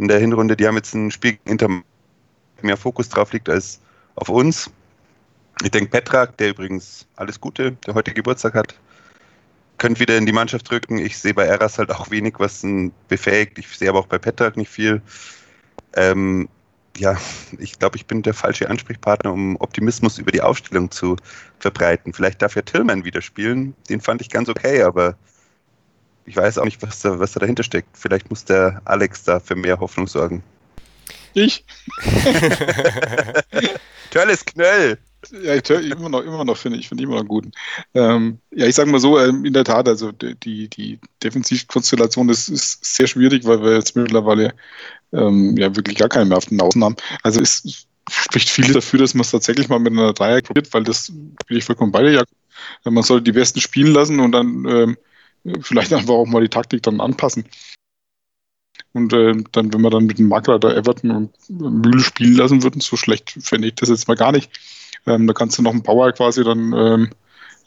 in 0.00 0.08
der 0.08 0.18
Hinrunde. 0.18 0.56
Die 0.56 0.66
haben 0.66 0.76
jetzt 0.76 0.94
ein 0.94 1.10
Spiel 1.10 1.38
hinter 1.46 1.68
mehr 2.62 2.76
Fokus 2.76 3.08
drauf 3.08 3.32
liegt 3.32 3.48
als 3.48 3.80
auf 4.16 4.28
uns. 4.30 4.70
Ich 5.62 5.70
denke, 5.70 5.90
Petrak, 5.90 6.36
der 6.38 6.50
übrigens 6.50 7.06
alles 7.16 7.38
Gute, 7.38 7.72
der 7.86 7.94
heute 7.94 8.12
Geburtstag 8.12 8.54
hat, 8.54 8.74
könnte 9.76 10.00
wieder 10.00 10.16
in 10.16 10.24
die 10.24 10.32
Mannschaft 10.32 10.70
rücken. 10.72 10.98
Ich 10.98 11.18
sehe 11.18 11.34
bei 11.34 11.44
Eras 11.44 11.78
halt 11.78 11.90
auch 11.90 12.10
wenig, 12.10 12.34
was 12.38 12.64
ihn 12.64 12.92
befähigt. 13.08 13.58
Ich 13.58 13.68
sehe 13.68 13.90
aber 13.90 13.98
auch 13.98 14.06
bei 14.06 14.18
Petrak 14.18 14.56
nicht 14.56 14.70
viel. 14.70 15.02
Ähm, 15.94 16.48
ja, 16.96 17.16
ich 17.58 17.78
glaube, 17.78 17.96
ich 17.96 18.06
bin 18.06 18.22
der 18.22 18.34
falsche 18.34 18.68
Ansprechpartner, 18.68 19.32
um 19.32 19.56
Optimismus 19.60 20.18
über 20.18 20.32
die 20.32 20.42
Aufstellung 20.42 20.90
zu 20.90 21.16
verbreiten. 21.58 22.14
Vielleicht 22.14 22.40
darf 22.40 22.56
ja 22.56 22.62
Tillman 22.62 23.04
wieder 23.04 23.20
spielen. 23.20 23.74
Den 23.90 24.00
fand 24.00 24.22
ich 24.22 24.30
ganz 24.30 24.48
okay, 24.48 24.82
aber 24.82 25.16
ich 26.30 26.36
weiß 26.36 26.58
auch 26.58 26.64
nicht, 26.64 26.80
was 26.80 27.00
da, 27.00 27.18
was 27.18 27.32
da 27.32 27.40
dahinter 27.40 27.64
steckt. 27.64 27.88
Vielleicht 27.92 28.30
muss 28.30 28.44
der 28.44 28.80
Alex 28.84 29.24
da 29.24 29.40
für 29.40 29.56
mehr 29.56 29.80
Hoffnung 29.80 30.06
sorgen. 30.06 30.44
Ich? 31.34 31.64
Tolles 34.12 34.44
Knöll. 34.44 34.98
Ja, 35.42 35.56
ich 35.56 35.68
immer 35.68 36.08
noch, 36.08 36.22
immer 36.22 36.44
noch 36.44 36.56
finde 36.56 36.78
ich, 36.78 36.88
finde 36.88 37.02
immer 37.02 37.16
noch 37.16 37.26
gut. 37.28 37.46
Ähm, 37.94 38.38
ja, 38.52 38.66
ich 38.66 38.76
sage 38.76 38.90
mal 38.90 39.00
so, 39.00 39.18
ähm, 39.18 39.44
in 39.44 39.52
der 39.52 39.64
Tat, 39.64 39.88
also 39.88 40.12
die, 40.12 40.68
die 40.68 41.00
Defensivkonstellation 41.22 42.28
ist, 42.28 42.48
ist 42.48 42.84
sehr 42.84 43.08
schwierig, 43.08 43.44
weil 43.44 43.60
wir 43.60 43.74
jetzt 43.74 43.96
mittlerweile 43.96 44.54
ähm, 45.12 45.56
ja 45.58 45.74
wirklich 45.74 45.98
gar 45.98 46.08
keine 46.08 46.26
mehr 46.26 46.38
auf 46.38 46.46
den 46.46 46.60
Außen 46.60 46.82
haben. 46.82 46.96
Also 47.24 47.40
es 47.40 47.86
spricht 48.08 48.48
viel 48.48 48.72
dafür, 48.72 49.00
dass 49.00 49.14
man 49.14 49.22
es 49.22 49.32
tatsächlich 49.32 49.68
mal 49.68 49.80
mit 49.80 49.92
einer 49.92 50.12
Dreier 50.12 50.40
probiert, 50.42 50.72
weil 50.72 50.84
das 50.84 51.12
bin 51.46 51.56
ich 51.56 51.64
vollkommen 51.64 51.92
bei 51.92 52.02
dir. 52.02 52.12
Ja. 52.12 52.90
Man 52.90 53.02
soll 53.02 53.20
die 53.20 53.32
Besten 53.32 53.60
spielen 53.60 53.92
lassen 53.92 54.20
und 54.20 54.32
dann 54.32 54.64
ähm, 54.68 54.96
vielleicht 55.60 55.92
einfach 55.92 56.14
auch 56.14 56.26
mal 56.26 56.42
die 56.42 56.48
Taktik 56.48 56.82
dann 56.82 57.00
anpassen. 57.00 57.44
Und 58.92 59.12
äh, 59.12 59.34
dann, 59.52 59.72
wenn 59.72 59.80
man 59.80 59.92
dann 59.92 60.06
mit 60.06 60.18
dem 60.18 60.28
Makler 60.28 60.62
Everton 60.62 61.10
und 61.10 61.50
Mühle 61.50 62.00
spielen 62.00 62.36
lassen 62.36 62.62
würden, 62.62 62.80
so 62.80 62.96
schlecht 62.96 63.36
finde 63.40 63.68
ich 63.68 63.74
das 63.76 63.88
jetzt 63.88 64.08
mal 64.08 64.16
gar 64.16 64.32
nicht. 64.32 64.50
Ähm, 65.06 65.26
da 65.26 65.32
kannst 65.32 65.58
du 65.58 65.62
noch 65.62 65.72
einen 65.72 65.82
Bauer 65.82 66.12
quasi 66.12 66.42
dann 66.42 66.72
ähm, 66.72 67.10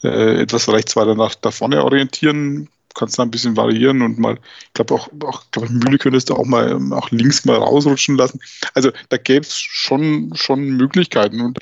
äh, 0.04 0.42
etwas 0.42 0.68
rechts 0.70 0.96
weiter 0.96 1.16
nach 1.16 1.36
da 1.36 1.52
vorne 1.52 1.84
orientieren, 1.84 2.70
kannst 2.94 3.18
da 3.18 3.24
ein 3.24 3.32
bisschen 3.32 3.58
variieren 3.58 4.02
und 4.02 4.20
mal, 4.20 4.38
ich 4.68 4.74
glaube 4.74 4.94
auch, 4.94 5.10
auch 5.24 5.44
glaub, 5.52 5.70
Mühle 5.70 5.98
könntest 5.98 6.30
du 6.30 6.36
auch 6.36 6.46
mal 6.46 6.72
ähm, 6.72 6.94
auch 6.94 7.10
links 7.12 7.46
mal 7.46 7.56
rausrutschen 7.56 8.18
lassen. 8.18 8.40
Also 8.74 8.92
da 9.10 9.18
gäbe 9.18 9.46
es 9.46 9.56
schon, 9.56 10.32
schon 10.36 10.62
Möglichkeiten. 10.62 11.42
Und 11.42 11.60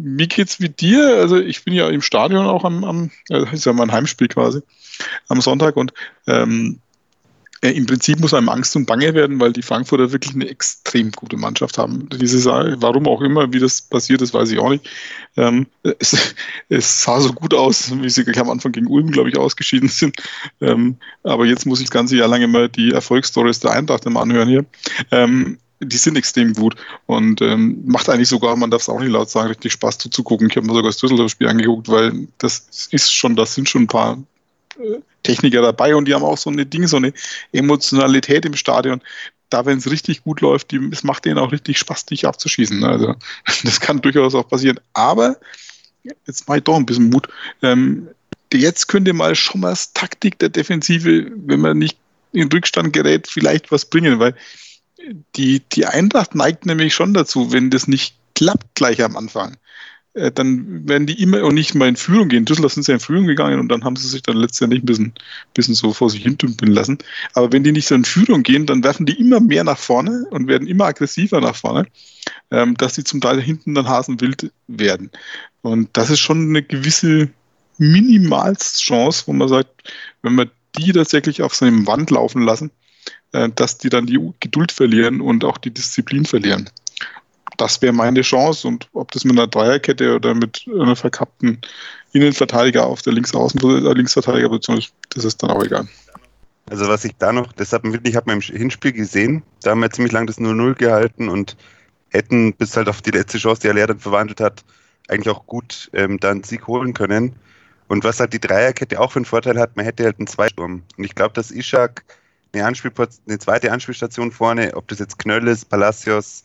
wie 0.00 0.28
geht's 0.28 0.60
mit 0.60 0.80
dir? 0.80 1.16
Also 1.16 1.38
ich 1.38 1.64
bin 1.64 1.74
ja 1.74 1.88
im 1.88 2.02
Stadion 2.02 2.46
auch 2.46 2.64
am, 2.64 2.84
am 2.84 3.10
das 3.28 3.52
ist 3.52 3.66
ja 3.66 3.72
mein 3.72 3.92
Heimspiel 3.92 4.28
quasi, 4.28 4.60
am 5.28 5.40
Sonntag 5.40 5.76
und 5.76 5.92
ähm, 6.26 6.80
äh, 7.60 7.70
Im 7.72 7.86
Prinzip 7.86 8.20
muss 8.20 8.34
einem 8.34 8.48
Angst 8.48 8.76
und 8.76 8.86
Bange 8.86 9.14
werden, 9.14 9.40
weil 9.40 9.52
die 9.52 9.62
Frankfurter 9.62 10.12
wirklich 10.12 10.34
eine 10.34 10.48
extrem 10.48 11.10
gute 11.10 11.36
Mannschaft 11.36 11.76
haben. 11.76 12.08
Diese, 12.08 12.44
warum 12.80 13.08
auch 13.08 13.20
immer, 13.20 13.52
wie 13.52 13.58
das 13.58 13.82
passiert 13.82 14.22
ist, 14.22 14.32
weiß 14.32 14.50
ich 14.50 14.58
auch 14.58 14.70
nicht. 14.70 14.88
Ähm, 15.36 15.66
es, 15.98 16.34
es, 16.68 17.02
sah 17.02 17.20
so 17.20 17.32
gut 17.32 17.54
aus, 17.54 17.92
wie 18.00 18.10
sie 18.10 18.24
am 18.38 18.50
Anfang 18.50 18.72
gegen 18.72 18.86
Ulm, 18.86 19.10
glaube 19.10 19.30
ich, 19.30 19.36
ausgeschieden 19.36 19.88
sind. 19.88 20.16
Ähm, 20.60 20.98
aber 21.24 21.46
jetzt 21.46 21.66
muss 21.66 21.80
ich 21.80 21.86
das 21.86 21.92
ganze 21.92 22.16
Jahr 22.16 22.28
lang 22.28 22.42
immer 22.42 22.68
die 22.68 22.92
Erfolgsstories 22.92 23.58
der 23.58 23.72
Eintracht 23.72 24.06
immer 24.06 24.20
anhören 24.20 24.48
hier. 24.48 24.64
Ähm, 25.10 25.58
die 25.80 25.96
sind 25.96 26.16
extrem 26.16 26.54
gut 26.54 26.74
und 27.06 27.40
ähm, 27.40 27.82
macht 27.86 28.08
eigentlich 28.08 28.28
sogar, 28.28 28.56
man 28.56 28.70
darf 28.70 28.82
es 28.82 28.88
auch 28.88 29.00
nicht 29.00 29.12
laut 29.12 29.30
sagen, 29.30 29.48
richtig 29.48 29.72
Spaß 29.72 29.98
zuzugucken. 29.98 30.48
Ich 30.50 30.56
habe 30.56 30.66
mir 30.66 30.72
sogar 30.72 30.90
das 30.90 30.98
Düsseldorf-Spiel 30.98 31.48
angeguckt, 31.48 31.88
weil 31.88 32.28
das 32.38 32.88
ist 32.90 33.12
schon, 33.12 33.36
das 33.36 33.54
sind 33.54 33.68
schon 33.68 33.82
ein 33.82 33.88
paar 33.88 34.18
Techniker 35.22 35.62
dabei 35.62 35.94
und 35.94 36.06
die 36.06 36.14
haben 36.14 36.24
auch 36.24 36.38
so 36.38 36.50
eine 36.50 36.66
Ding, 36.66 36.86
so 36.86 36.96
eine 36.96 37.12
Emotionalität 37.52 38.44
im 38.44 38.54
Stadion. 38.54 39.00
Da, 39.50 39.64
wenn 39.64 39.78
es 39.78 39.90
richtig 39.90 40.24
gut 40.24 40.40
läuft, 40.40 40.70
die, 40.72 40.80
es 40.92 41.04
macht 41.04 41.24
denen 41.24 41.38
auch 41.38 41.52
richtig 41.52 41.78
Spaß, 41.78 42.06
dich 42.06 42.26
abzuschießen. 42.26 42.80
Ne? 42.80 42.88
Also, 42.88 43.14
das 43.64 43.80
kann 43.80 44.00
durchaus 44.00 44.34
auch 44.34 44.48
passieren. 44.48 44.78
Aber, 44.92 45.36
jetzt 46.26 46.48
mache 46.48 46.58
ich 46.58 46.64
doch 46.64 46.76
ein 46.76 46.86
bisschen 46.86 47.10
Mut. 47.10 47.28
Ähm, 47.62 48.08
jetzt 48.52 48.88
könnte 48.88 49.12
mal 49.12 49.34
schon 49.34 49.62
mal 49.62 49.70
das 49.70 49.92
Taktik 49.92 50.38
der 50.38 50.50
Defensive, 50.50 51.30
wenn 51.34 51.60
man 51.60 51.78
nicht 51.78 51.98
in 52.32 52.48
Rückstand 52.48 52.92
gerät, 52.92 53.26
vielleicht 53.26 53.72
was 53.72 53.86
bringen, 53.86 54.18
weil 54.18 54.34
die, 55.36 55.60
die 55.72 55.86
Eintracht 55.86 56.34
neigt 56.34 56.66
nämlich 56.66 56.94
schon 56.94 57.14
dazu, 57.14 57.52
wenn 57.52 57.70
das 57.70 57.88
nicht 57.88 58.16
klappt 58.34 58.74
gleich 58.74 59.02
am 59.02 59.16
Anfang, 59.16 59.56
äh, 60.14 60.32
dann 60.32 60.88
werden 60.88 61.06
die 61.06 61.22
immer 61.22 61.42
und 61.44 61.54
nicht 61.54 61.74
mal 61.74 61.88
in 61.88 61.96
Führung 61.96 62.28
gehen. 62.28 62.44
Düsseldorf 62.44 62.72
sind 62.72 62.82
sie 62.84 62.92
ja 62.92 62.96
in 62.96 63.00
Führung 63.00 63.26
gegangen 63.26 63.60
und 63.60 63.68
dann 63.68 63.84
haben 63.84 63.96
sie 63.96 64.08
sich 64.08 64.22
dann 64.22 64.36
letztendlich 64.36 64.82
ein 64.82 64.86
bisschen, 64.86 65.12
bisschen 65.54 65.74
so 65.74 65.92
vor 65.92 66.10
sich 66.10 66.22
hin 66.22 66.38
dümpeln 66.38 66.72
lassen. 66.72 66.98
Aber 67.34 67.52
wenn 67.52 67.64
die 67.64 67.72
nicht 67.72 67.86
so 67.86 67.94
in 67.94 68.04
Führung 68.04 68.42
gehen, 68.42 68.66
dann 68.66 68.82
werfen 68.84 69.06
die 69.06 69.18
immer 69.18 69.40
mehr 69.40 69.64
nach 69.64 69.78
vorne 69.78 70.26
und 70.30 70.48
werden 70.48 70.68
immer 70.68 70.86
aggressiver 70.86 71.40
nach 71.40 71.56
vorne, 71.56 71.86
ähm, 72.50 72.76
dass 72.76 72.94
die 72.94 73.04
zum 73.04 73.20
Teil 73.20 73.40
hinten 73.40 73.74
dann 73.74 73.88
hasenwild 73.88 74.52
werden. 74.66 75.10
Und 75.62 75.90
das 75.92 76.10
ist 76.10 76.20
schon 76.20 76.48
eine 76.48 76.62
gewisse 76.62 77.30
Minimalschance, 77.78 79.24
wo 79.26 79.32
man 79.32 79.48
sagt, 79.48 79.92
wenn 80.22 80.34
wir 80.34 80.50
die 80.76 80.92
tatsächlich 80.92 81.42
auf 81.42 81.54
seinem 81.54 81.86
Wand 81.86 82.10
laufen 82.10 82.42
lassen, 82.42 82.70
dass 83.32 83.78
die 83.78 83.90
dann 83.90 84.06
die 84.06 84.18
Geduld 84.40 84.72
verlieren 84.72 85.20
und 85.20 85.44
auch 85.44 85.58
die 85.58 85.70
Disziplin 85.70 86.24
verlieren 86.24 86.70
das 87.58 87.82
wäre 87.82 87.92
meine 87.92 88.22
Chance. 88.22 88.66
Und 88.66 88.88
ob 88.94 89.10
das 89.12 89.24
mit 89.24 89.36
einer 89.36 89.46
Dreierkette 89.46 90.14
oder 90.14 90.34
mit 90.34 90.64
einer 90.68 90.96
verkappten 90.96 91.60
Innenverteidiger 92.12 92.86
auf 92.86 93.02
der 93.02 93.12
Linksaußen, 93.12 93.60
äh, 93.60 93.92
Linksverteidigerposition 93.92 94.78
ist, 94.78 94.94
das 95.10 95.24
ist 95.26 95.42
dann 95.42 95.50
auch 95.50 95.62
egal. 95.62 95.86
Also 96.70 96.86
was 96.88 97.04
ich 97.04 97.12
da 97.18 97.32
noch, 97.32 97.52
deshalb 97.52 97.84
ich 98.06 98.16
habe 98.16 98.32
im 98.32 98.40
Hinspiel 98.40 98.92
gesehen, 98.92 99.42
da 99.62 99.70
haben 99.70 99.80
wir 99.80 99.90
ziemlich 99.90 100.12
lange 100.12 100.26
das 100.26 100.38
0-0 100.38 100.74
gehalten 100.74 101.28
und 101.28 101.56
hätten 102.10 102.54
bis 102.54 102.76
halt 102.76 102.88
auf 102.88 103.02
die 103.02 103.10
letzte 103.10 103.38
Chance, 103.38 103.62
die 103.62 103.68
er 103.68 103.86
dann 103.86 103.98
verwandelt 103.98 104.40
hat, 104.40 104.64
eigentlich 105.08 105.34
auch 105.34 105.46
gut 105.46 105.90
ähm, 105.94 106.18
einen 106.22 106.44
Sieg 106.44 106.66
holen 106.66 106.94
können. 106.94 107.34
Und 107.88 108.04
was 108.04 108.20
halt 108.20 108.34
die 108.34 108.40
Dreierkette 108.40 109.00
auch 109.00 109.12
für 109.12 109.18
einen 109.18 109.24
Vorteil 109.24 109.58
hat, 109.58 109.76
man 109.76 109.86
hätte 109.86 110.04
halt 110.04 110.18
einen 110.18 110.26
Zweisturm. 110.26 110.82
Und 110.96 111.04
ich 111.04 111.14
glaube, 111.14 111.32
dass 111.32 111.50
Ishak 111.50 112.04
eine, 112.52 112.64
eine 112.64 113.38
zweite 113.38 113.72
Anspielstation 113.72 114.32
vorne, 114.32 114.74
ob 114.74 114.88
das 114.88 114.98
jetzt 114.98 115.18
Knöll 115.18 115.46
ist, 115.48 115.68
Palacios, 115.68 116.44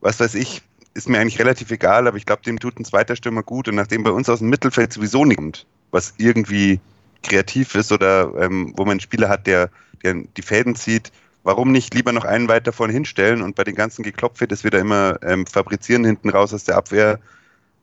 was 0.00 0.20
weiß 0.20 0.34
ich, 0.34 0.62
ist 0.94 1.08
mir 1.08 1.18
eigentlich 1.18 1.38
relativ 1.38 1.70
egal, 1.70 2.06
aber 2.06 2.16
ich 2.16 2.26
glaube, 2.26 2.42
dem 2.42 2.58
tut 2.58 2.78
ein 2.78 2.84
zweiter 2.84 3.16
Stürmer 3.16 3.42
gut. 3.42 3.68
Und 3.68 3.76
nachdem 3.76 4.02
bei 4.02 4.10
uns 4.10 4.28
aus 4.28 4.40
dem 4.40 4.50
Mittelfeld 4.50 4.92
sowieso 4.92 5.24
nicht 5.24 5.38
kommt, 5.38 5.66
was 5.90 6.14
irgendwie 6.18 6.80
kreativ 7.22 7.74
ist 7.74 7.92
oder 7.92 8.32
ähm, 8.38 8.72
wo 8.76 8.82
man 8.82 8.92
einen 8.92 9.00
Spieler 9.00 9.28
hat, 9.28 9.46
der, 9.46 9.70
der 10.02 10.14
die 10.36 10.42
Fäden 10.42 10.74
zieht, 10.74 11.12
warum 11.44 11.72
nicht 11.72 11.94
lieber 11.94 12.12
noch 12.12 12.24
einen 12.24 12.48
weiter 12.48 12.72
vorne 12.72 12.92
hinstellen 12.92 13.42
und 13.42 13.56
bei 13.56 13.64
den 13.64 13.74
ganzen 13.74 14.02
Geklopfe 14.02 14.46
das 14.46 14.64
wieder 14.64 14.78
immer 14.78 15.18
ähm, 15.22 15.46
fabrizieren 15.46 16.04
hinten 16.04 16.30
raus 16.30 16.52
aus 16.52 16.64
der 16.64 16.76
Abwehr 16.76 17.18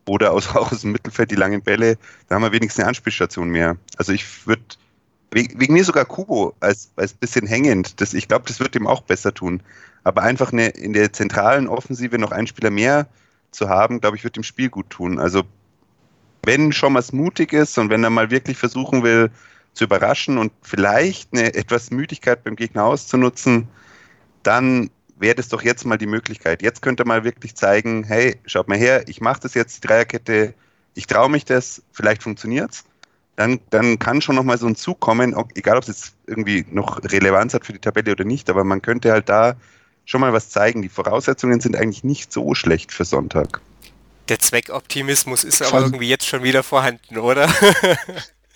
oder 0.07 0.31
aus, 0.31 0.49
auch 0.55 0.71
aus 0.71 0.81
dem 0.81 0.91
Mittelfeld 0.91 1.31
die 1.31 1.35
langen 1.35 1.61
Bälle, 1.61 1.97
da 2.27 2.35
haben 2.35 2.43
wir 2.43 2.51
wenigstens 2.51 2.81
eine 2.81 2.89
Anspielstation 2.89 3.49
mehr. 3.49 3.77
Also 3.97 4.11
ich 4.11 4.47
würde, 4.47 4.63
wegen 5.31 5.73
mir 5.73 5.83
sogar 5.83 6.05
Kubo 6.05 6.55
als, 6.59 6.91
als 6.95 7.13
bisschen 7.13 7.45
hängend, 7.45 8.01
das, 8.01 8.13
ich 8.13 8.27
glaube, 8.27 8.45
das 8.47 8.59
wird 8.59 8.75
ihm 8.75 8.87
auch 8.87 9.01
besser 9.01 9.33
tun. 9.33 9.61
Aber 10.03 10.23
einfach 10.23 10.51
eine, 10.51 10.69
in 10.69 10.93
der 10.93 11.13
zentralen 11.13 11.67
Offensive 11.67 12.17
noch 12.17 12.31
einen 12.31 12.47
Spieler 12.47 12.71
mehr 12.71 13.07
zu 13.51 13.69
haben, 13.69 14.01
glaube 14.01 14.17
ich, 14.17 14.23
wird 14.23 14.35
dem 14.35 14.43
Spiel 14.43 14.69
gut 14.69 14.89
tun. 14.89 15.19
Also 15.19 15.43
wenn 16.43 16.71
schon 16.71 16.95
was 16.95 17.11
mutig 17.11 17.53
ist 17.53 17.77
und 17.77 17.89
wenn 17.89 18.03
er 18.03 18.09
mal 18.09 18.31
wirklich 18.31 18.57
versuchen 18.57 19.03
will, 19.03 19.29
zu 19.73 19.83
überraschen 19.83 20.37
und 20.37 20.51
vielleicht 20.61 21.31
eine 21.31 21.53
etwas 21.53 21.91
Müdigkeit 21.91 22.43
beim 22.43 22.55
Gegner 22.55 22.85
auszunutzen, 22.85 23.67
dann 24.43 24.89
wäre 25.19 25.35
das 25.35 25.49
doch 25.49 25.61
jetzt 25.61 25.85
mal 25.85 25.97
die 25.97 26.07
Möglichkeit. 26.07 26.61
Jetzt 26.61 26.81
könnte 26.81 27.05
mal 27.05 27.23
wirklich 27.23 27.55
zeigen, 27.55 28.03
hey, 28.03 28.37
schaut 28.45 28.67
mal 28.67 28.77
her, 28.77 29.07
ich 29.07 29.21
mache 29.21 29.41
das 29.41 29.53
jetzt, 29.53 29.83
die 29.83 29.87
Dreierkette, 29.87 30.53
ich 30.95 31.07
traue 31.07 31.29
mich 31.29 31.45
das, 31.45 31.83
vielleicht 31.91 32.23
funktioniert's. 32.23 32.85
Dann, 33.39 33.61
dann 33.69 33.97
kann 33.99 34.19
schon 34.21 34.35
nochmal 34.35 34.57
so 34.57 34.67
ein 34.67 34.75
Zug 34.75 34.99
kommen, 34.99 35.33
egal 35.55 35.77
ob 35.77 35.83
es 35.83 35.87
jetzt 35.87 36.13
irgendwie 36.27 36.65
noch 36.71 37.01
Relevanz 37.01 37.53
hat 37.53 37.65
für 37.65 37.71
die 37.71 37.79
Tabelle 37.79 38.11
oder 38.11 38.25
nicht, 38.25 38.49
aber 38.49 38.65
man 38.65 38.81
könnte 38.81 39.13
halt 39.13 39.29
da 39.29 39.55
schon 40.03 40.19
mal 40.19 40.33
was 40.33 40.49
zeigen. 40.49 40.81
Die 40.81 40.89
Voraussetzungen 40.89 41.61
sind 41.61 41.77
eigentlich 41.77 42.03
nicht 42.03 42.33
so 42.33 42.53
schlecht 42.53 42.91
für 42.91 43.05
Sonntag. 43.05 43.61
Der 44.27 44.39
Zweckoptimismus 44.39 45.45
ist 45.45 45.61
aber 45.61 45.79
irgendwie 45.79 46.09
jetzt 46.09 46.25
schon 46.25 46.43
wieder 46.43 46.63
vorhanden, 46.63 47.17
oder? 47.17 47.47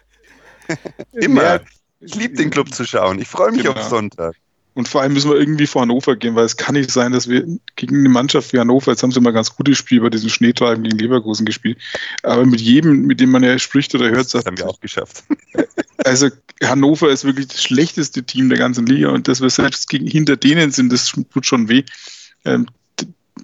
Immer. 1.13 1.61
Ich 2.01 2.15
liebe 2.15 2.35
den 2.35 2.49
Club 2.49 2.73
zu 2.73 2.83
schauen. 2.83 3.21
Ich 3.21 3.29
freue 3.29 3.51
mich 3.51 3.63
genau. 3.63 3.79
auf 3.79 3.83
Sonntag. 3.83 4.35
Und 4.75 4.87
vor 4.87 5.01
allem 5.01 5.13
müssen 5.13 5.29
wir 5.29 5.37
irgendwie 5.37 5.67
vor 5.67 5.83
Hannover 5.83 6.15
gehen, 6.15 6.35
weil 6.35 6.45
es 6.45 6.57
kann 6.57 6.73
nicht 6.73 6.89
sein, 6.89 7.11
dass 7.11 7.29
wir 7.29 7.45
gegen 7.75 7.99
eine 7.99 8.09
Mannschaft 8.09 8.53
wie 8.53 8.59
Hannover, 8.59 8.91
jetzt 8.91 9.03
haben 9.03 9.11
sie 9.11 9.21
mal 9.21 9.31
ganz 9.31 9.55
gutes 9.55 9.77
Spiel 9.77 10.01
bei 10.01 10.09
diesem 10.09 10.29
Schneetreiben 10.29 10.83
gegen 10.83 10.97
Leverkusen 10.97 11.45
gespielt, 11.45 11.77
aber 12.23 12.45
mit 12.45 12.59
jedem, 12.59 13.05
mit 13.05 13.19
dem 13.19 13.29
man 13.31 13.43
ja 13.43 13.59
spricht 13.59 13.93
oder 13.93 14.09
hört, 14.09 14.29
sagt, 14.29 14.45
das 14.45 14.51
haben 14.51 14.57
wir 14.57 14.67
auch 14.67 14.79
geschafft. 14.79 15.23
Also 16.05 16.29
Hannover 16.61 17.09
ist 17.11 17.23
wirklich 17.23 17.47
das 17.47 17.63
schlechteste 17.63 18.23
Team 18.23 18.49
der 18.49 18.57
ganzen 18.57 18.85
Liga 18.85 19.09
und 19.09 19.27
dass 19.27 19.41
wir 19.41 19.49
selbst 19.49 19.87
gegen, 19.87 20.07
hinter 20.07 20.35
denen 20.35 20.71
sind, 20.71 20.91
das 20.91 21.13
tut 21.31 21.45
schon 21.45 21.69
weh. 21.69 21.83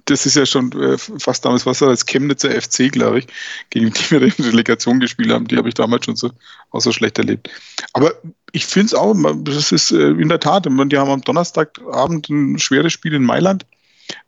Das 0.10 0.26
ist 0.26 0.36
ja 0.36 0.46
schon 0.46 0.72
äh, 0.72 0.98
fast 0.98 1.46
damals 1.46 1.66
was 1.66 1.82
als 1.84 2.06
Chemnitzer 2.06 2.50
FC, 2.50 2.92
glaube 2.92 3.20
ich, 3.20 3.28
gegen 3.70 3.92
die 3.92 4.12
wir 4.12 4.22
in 4.22 4.34
der 4.38 4.48
Relegation 4.48 5.00
gespielt 5.00 5.32
haben. 5.32 5.48
Die 5.48 5.58
habe 5.58 5.70
ich 5.70 5.76
damals 5.76 6.06
schon 6.06 6.16
so, 6.16 6.32
auch 6.72 6.82
so 6.82 6.92
schlecht 6.92 7.18
erlebt. 7.18 7.50
Aber 7.94 8.14
ich 8.52 8.66
finde 8.66 8.88
es 8.88 8.94
auch, 8.94 9.16
das 9.44 9.72
ist 9.72 9.92
äh, 9.92 10.10
in 10.10 10.30
der 10.30 10.40
Tat, 10.40 10.66
die 10.66 10.98
haben 10.98 11.12
am 11.12 11.22
Donnerstagabend 11.22 12.30
ein 12.30 12.60
schweres 12.60 12.94
Spiel 12.94 13.14
in 13.14 13.24
Mailand. 13.24 13.66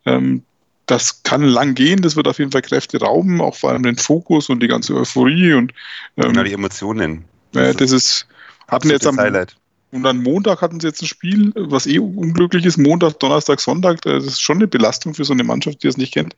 Ähm, 0.06 0.42
das 0.86 1.22
kann 1.22 1.42
lang 1.42 1.74
gehen, 1.74 2.02
das 2.02 2.16
wird 2.16 2.28
auf 2.28 2.38
jeden 2.38 2.52
Fall 2.52 2.62
Kräfte 2.62 3.00
rauben, 3.00 3.40
auch 3.40 3.54
vor 3.56 3.70
allem 3.70 3.82
den 3.82 3.96
Fokus 3.96 4.48
und 4.48 4.60
die 4.60 4.68
ganze 4.68 4.94
Euphorie 4.94 5.54
und 5.54 5.72
ähm, 6.16 6.32
genau, 6.32 6.42
die 6.42 6.52
Emotionen. 6.52 7.24
Das, 7.52 7.76
das 7.76 7.92
ist, 7.92 8.26
hatten 8.68 8.90
jetzt 8.90 9.06
am, 9.06 9.18
Highlight. 9.18 9.56
Und 9.92 10.04
dann 10.04 10.22
Montag 10.22 10.62
hatten 10.62 10.80
sie 10.80 10.86
jetzt 10.86 11.02
ein 11.02 11.06
Spiel, 11.06 11.52
was 11.54 11.86
eh 11.86 11.98
unglücklich 11.98 12.64
ist. 12.64 12.78
Montag, 12.78 13.20
Donnerstag, 13.20 13.60
Sonntag. 13.60 14.00
Das 14.02 14.24
ist 14.24 14.40
schon 14.40 14.56
eine 14.56 14.66
Belastung 14.66 15.12
für 15.12 15.24
so 15.24 15.34
eine 15.34 15.44
Mannschaft, 15.44 15.82
die 15.82 15.88
es 15.88 15.98
nicht 15.98 16.14
kennt. 16.14 16.34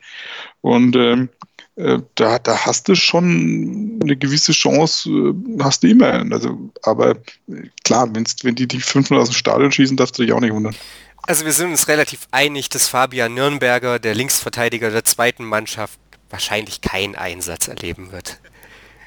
Und 0.60 0.96
ähm, 0.96 1.28
äh, 1.76 1.98
da, 2.16 2.40
da 2.40 2.66
hast 2.66 2.88
du 2.88 2.96
schon 2.96 4.00
eine 4.02 4.16
gewisse 4.16 4.50
Chance, 4.50 5.08
äh, 5.08 5.62
hast 5.62 5.84
du 5.84 5.88
immer. 5.88 6.24
Also, 6.32 6.70
aber 6.82 7.12
äh, 7.48 7.68
klar, 7.84 8.08
wenn's, 8.12 8.36
wenn 8.42 8.56
die 8.56 8.66
die 8.66 8.80
500 8.80 9.22
aus 9.22 9.30
dem 9.30 9.36
Stadion 9.36 9.70
schießen, 9.70 9.96
darfst 9.96 10.18
du 10.18 10.24
dich 10.24 10.32
auch 10.32 10.40
nicht 10.40 10.52
wundern. 10.52 10.74
Also 11.22 11.44
wir 11.44 11.52
sind 11.52 11.70
uns 11.70 11.86
relativ 11.86 12.26
einig, 12.32 12.68
dass 12.70 12.88
Fabian 12.88 13.34
Nürnberger, 13.34 14.00
der 14.00 14.14
Linksverteidiger 14.14 14.90
der 14.90 15.04
zweiten 15.04 15.44
Mannschaft, 15.44 15.98
wahrscheinlich 16.28 16.80
keinen 16.80 17.14
Einsatz 17.14 17.68
erleben 17.68 18.10
wird. 18.10 18.40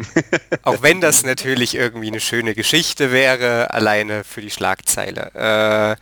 Auch 0.64 0.82
wenn 0.82 1.02
das 1.02 1.24
natürlich 1.24 1.76
irgendwie 1.76 2.08
eine 2.08 2.20
schöne 2.20 2.56
Geschichte 2.56 3.12
wäre, 3.12 3.72
alleine 3.72 4.24
für 4.24 4.42
die 4.42 4.52
Schlagzeile. 4.52 5.32
Äh, 5.34 6.02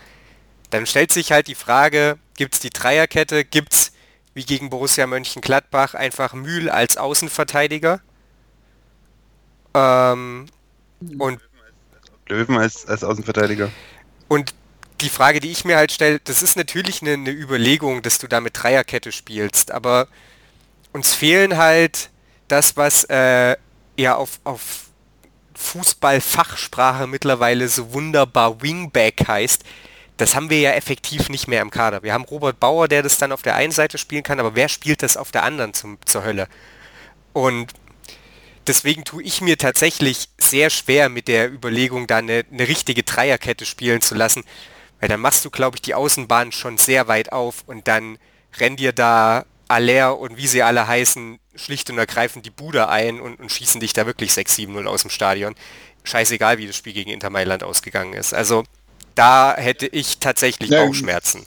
dann 0.70 0.86
stellt 0.86 1.12
sich 1.12 1.32
halt 1.32 1.48
die 1.48 1.56
Frage, 1.56 2.18
gibt 2.36 2.56
es 2.56 2.60
die 2.60 2.70
Dreierkette, 2.70 3.46
gibt 3.46 3.74
es 3.74 3.92
wie 4.34 4.46
gegen 4.46 4.70
Borussia 4.70 5.08
Mönchengladbach 5.08 5.94
einfach 5.94 6.34
Mühl 6.34 6.70
als 6.70 6.98
Außenverteidiger? 6.98 8.02
Ähm, 9.74 10.48
und 11.18 11.40
Löwen 12.28 12.58
als, 12.58 12.86
als 12.88 13.04
Außenverteidiger. 13.04 13.72
Und 14.28 14.54
die 15.02 15.10
Frage, 15.10 15.40
die 15.40 15.52
ich 15.52 15.66
mir 15.66 15.78
halt 15.78 15.92
stelle, 15.92 16.20
das 16.24 16.42
ist 16.42 16.58
natürlich 16.58 17.02
eine, 17.02 17.14
eine 17.14 17.32
Überlegung, 17.32 18.02
dass 18.02 18.18
du 18.18 18.28
da 18.28 18.42
mit 18.42 18.62
Dreierkette 18.62 19.12
spielst, 19.12 19.72
aber 19.72 20.08
uns 20.92 21.14
fehlen 21.14 21.58
halt 21.58 22.10
das, 22.48 22.78
was 22.78 23.04
äh, 23.06 23.58
ja 23.98 24.16
auf, 24.16 24.40
auf 24.44 24.86
Fußballfachsprache 25.56 27.08
mittlerweile 27.08 27.68
so 27.68 27.94
wunderbar 27.94 28.62
Wingback 28.62 29.28
heißt, 29.28 29.64
das 30.18 30.36
haben 30.36 30.50
wir 30.50 30.60
ja 30.60 30.72
effektiv 30.72 31.30
nicht 31.30 31.48
mehr 31.48 31.62
im 31.62 31.72
Kader. 31.72 32.04
Wir 32.04 32.14
haben 32.14 32.24
Robert 32.24 32.60
Bauer, 32.60 32.88
der 32.88 33.04
das 33.04 33.18
dann 33.18 33.32
auf 33.32 33.42
der 33.42 33.56
einen 33.56 33.72
Seite 33.72 33.98
spielen 33.98 34.24
kann, 34.24 34.40
aber 34.40 34.56
wer 34.56 34.70
spielt 34.70 35.04
das 35.04 35.18
auf 35.18 35.32
der 35.32 35.44
anderen 35.44 35.74
zum, 35.74 35.98
zur 36.06 36.24
Hölle? 36.24 36.48
Und 37.34 37.74
deswegen 38.68 39.04
tue 39.04 39.24
ich 39.24 39.42
mir 39.42 39.58
tatsächlich 39.58 40.30
sehr 40.38 40.70
schwer 40.70 41.10
mit 41.10 41.28
der 41.28 41.52
Überlegung, 41.52 42.08
da 42.08 42.18
eine, 42.18 42.46
eine 42.50 42.68
richtige 42.68 43.04
Dreierkette 43.04 43.66
spielen 43.66 44.02
zu 44.02 44.16
lassen, 44.16 44.44
weil 45.02 45.10
dann 45.10 45.20
machst 45.20 45.44
du, 45.44 45.50
glaube 45.50 45.78
ich, 45.78 45.82
die 45.82 45.96
Außenbahn 45.96 46.54
schon 46.54 46.78
sehr 46.78 47.10
weit 47.10 47.34
auf 47.34 47.64
und 47.68 47.88
dann 47.88 48.18
renn 48.58 48.78
dir 48.78 48.94
da 48.94 49.46
Aller 49.68 50.20
und 50.20 50.38
wie 50.38 50.48
sie 50.48 50.64
alle 50.64 50.88
heißen, 50.88 51.40
schlicht 51.56 51.90
und 51.90 51.98
ergreifend 51.98 52.46
die 52.46 52.52
Bude 52.52 52.90
ein 52.90 53.20
und, 53.20 53.40
und 53.40 53.52
schießen 53.52 53.82
dich 53.82 53.94
da 53.94 54.06
wirklich 54.06 54.32
6-7-0 54.32 54.86
aus 54.86 55.02
dem 55.02 55.10
Stadion. 55.10 55.56
Scheißegal, 56.04 56.58
wie 56.58 56.68
das 56.68 56.76
Spiel 56.76 56.94
gegen 56.94 57.12
Inter 57.12 57.30
Mailand 57.30 57.64
ausgegangen 57.64 58.14
ist. 58.14 58.34
Also 58.34 58.64
da 59.16 59.56
hätte 59.56 59.88
ich 59.88 60.20
tatsächlich 60.20 60.70
ja, 60.70 60.86
Bauchschmerzen. 60.86 61.46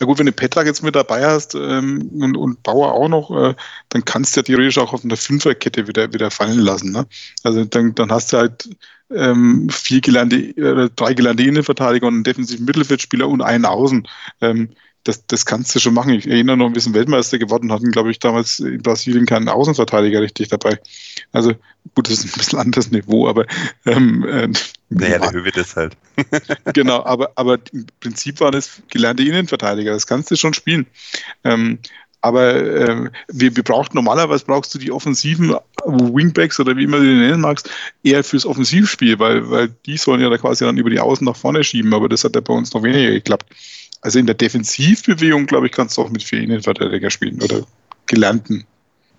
Na 0.00 0.06
gut, 0.06 0.18
wenn 0.18 0.26
du 0.26 0.32
Petra 0.32 0.64
jetzt 0.64 0.82
mit 0.82 0.94
dabei 0.94 1.26
hast 1.26 1.54
ähm, 1.54 2.08
und, 2.20 2.36
und, 2.36 2.62
Bauer 2.62 2.92
auch 2.92 3.08
noch, 3.08 3.30
äh, 3.30 3.54
dann 3.88 4.04
kannst 4.04 4.36
du 4.36 4.40
ja 4.40 4.44
theoretisch 4.44 4.78
auch 4.78 4.92
auf 4.92 5.04
eine 5.04 5.16
Fünferkette 5.16 5.88
wieder, 5.88 6.12
wieder 6.12 6.30
fallen 6.30 6.60
lassen. 6.60 6.92
Ne? 6.92 7.06
Also 7.42 7.64
dann, 7.64 7.94
dann 7.96 8.12
hast 8.12 8.32
du 8.32 8.36
halt 8.38 8.68
ähm, 9.10 9.68
vier 9.70 10.00
gelernte, 10.00 10.36
äh, 10.36 10.90
drei 10.94 11.14
gelernte 11.14 11.42
Innenverteidiger 11.42 12.06
und 12.06 12.14
einen 12.14 12.24
defensiven 12.24 12.64
Mittelfeldspieler 12.64 13.28
und 13.28 13.42
einen 13.42 13.64
Außen. 13.64 14.06
Ähm, 14.40 14.70
das, 15.04 15.26
das 15.26 15.46
kannst 15.46 15.74
du 15.74 15.78
schon 15.80 15.94
machen. 15.94 16.12
Ich 16.12 16.26
erinnere 16.26 16.56
noch, 16.56 16.74
wir 16.74 16.80
sind 16.80 16.94
Weltmeister 16.94 17.38
geworden, 17.38 17.72
hatten, 17.72 17.90
glaube 17.90 18.10
ich, 18.10 18.18
damals 18.18 18.58
in 18.58 18.82
Brasilien 18.82 19.26
keinen 19.26 19.48
Außenverteidiger 19.48 20.20
richtig 20.20 20.48
dabei. 20.48 20.78
Also 21.32 21.54
gut, 21.94 22.08
das 22.08 22.24
ist 22.24 22.34
ein 22.34 22.38
bisschen 22.38 22.58
anderes 22.58 22.90
Niveau, 22.90 23.28
aber 23.28 23.46
ähm, 23.86 24.24
äh, 24.24 24.48
naja, 24.90 25.18
der 25.18 25.32
Höhe 25.32 25.50
ist 25.50 25.76
halt. 25.76 25.96
genau, 26.74 27.04
aber, 27.04 27.32
aber 27.36 27.58
im 27.72 27.86
Prinzip 28.00 28.40
waren 28.40 28.54
es 28.54 28.82
gelernte 28.90 29.22
Innenverteidiger, 29.22 29.92
das 29.92 30.06
kannst 30.06 30.30
du 30.30 30.36
schon 30.36 30.54
spielen. 30.54 30.86
Ähm, 31.44 31.78
aber 32.20 32.54
äh, 32.54 33.10
wir, 33.28 33.56
wir 33.56 33.62
brauchen 33.62 33.90
normalerweise 33.94 34.44
brauchst 34.44 34.74
du 34.74 34.78
die 34.78 34.90
offensiven 34.90 35.54
Wingbacks 35.84 36.58
oder 36.58 36.76
wie 36.76 36.84
immer 36.84 36.98
du 36.98 37.04
die 37.04 37.14
nennen 37.14 37.40
magst, 37.40 37.70
eher 38.02 38.24
fürs 38.24 38.44
Offensivspiel, 38.44 39.18
weil, 39.20 39.48
weil 39.50 39.68
die 39.86 39.96
sollen 39.96 40.20
ja 40.20 40.28
da 40.28 40.36
quasi 40.36 40.64
dann 40.64 40.78
über 40.78 40.90
die 40.90 40.98
Außen 40.98 41.24
nach 41.24 41.36
vorne 41.36 41.62
schieben, 41.62 41.94
aber 41.94 42.08
das 42.08 42.24
hat 42.24 42.34
ja 42.34 42.40
bei 42.40 42.54
uns 42.54 42.74
noch 42.74 42.82
weniger 42.82 43.12
geklappt. 43.12 43.46
Also 44.00 44.18
in 44.18 44.26
der 44.26 44.34
Defensivbewegung, 44.34 45.46
glaube 45.46 45.66
ich, 45.66 45.72
kannst 45.72 45.96
du 45.96 46.02
auch 46.02 46.10
mit 46.10 46.22
vier 46.22 46.40
Innenverteidiger 46.40 47.10
spielen 47.10 47.42
oder 47.42 47.66
gelernten. 48.06 48.64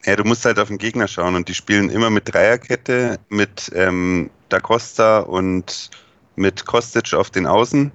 Ja, 0.06 0.16
du 0.16 0.24
musst 0.24 0.46
halt 0.46 0.60
auf 0.60 0.70
den 0.70 0.78
Gegner 0.78 1.08
schauen 1.08 1.36
und 1.36 1.50
die 1.50 1.54
spielen 1.54 1.90
immer 1.90 2.10
mit 2.10 2.34
Dreierkette, 2.34 3.20
mit 3.28 3.72
ähm, 3.76 4.30
Da 4.48 4.60
Costa 4.60 5.20
und 5.20 5.90
mit 6.38 6.66
Kostic 6.66 7.14
auf 7.14 7.30
den 7.30 7.46
Außen 7.46 7.92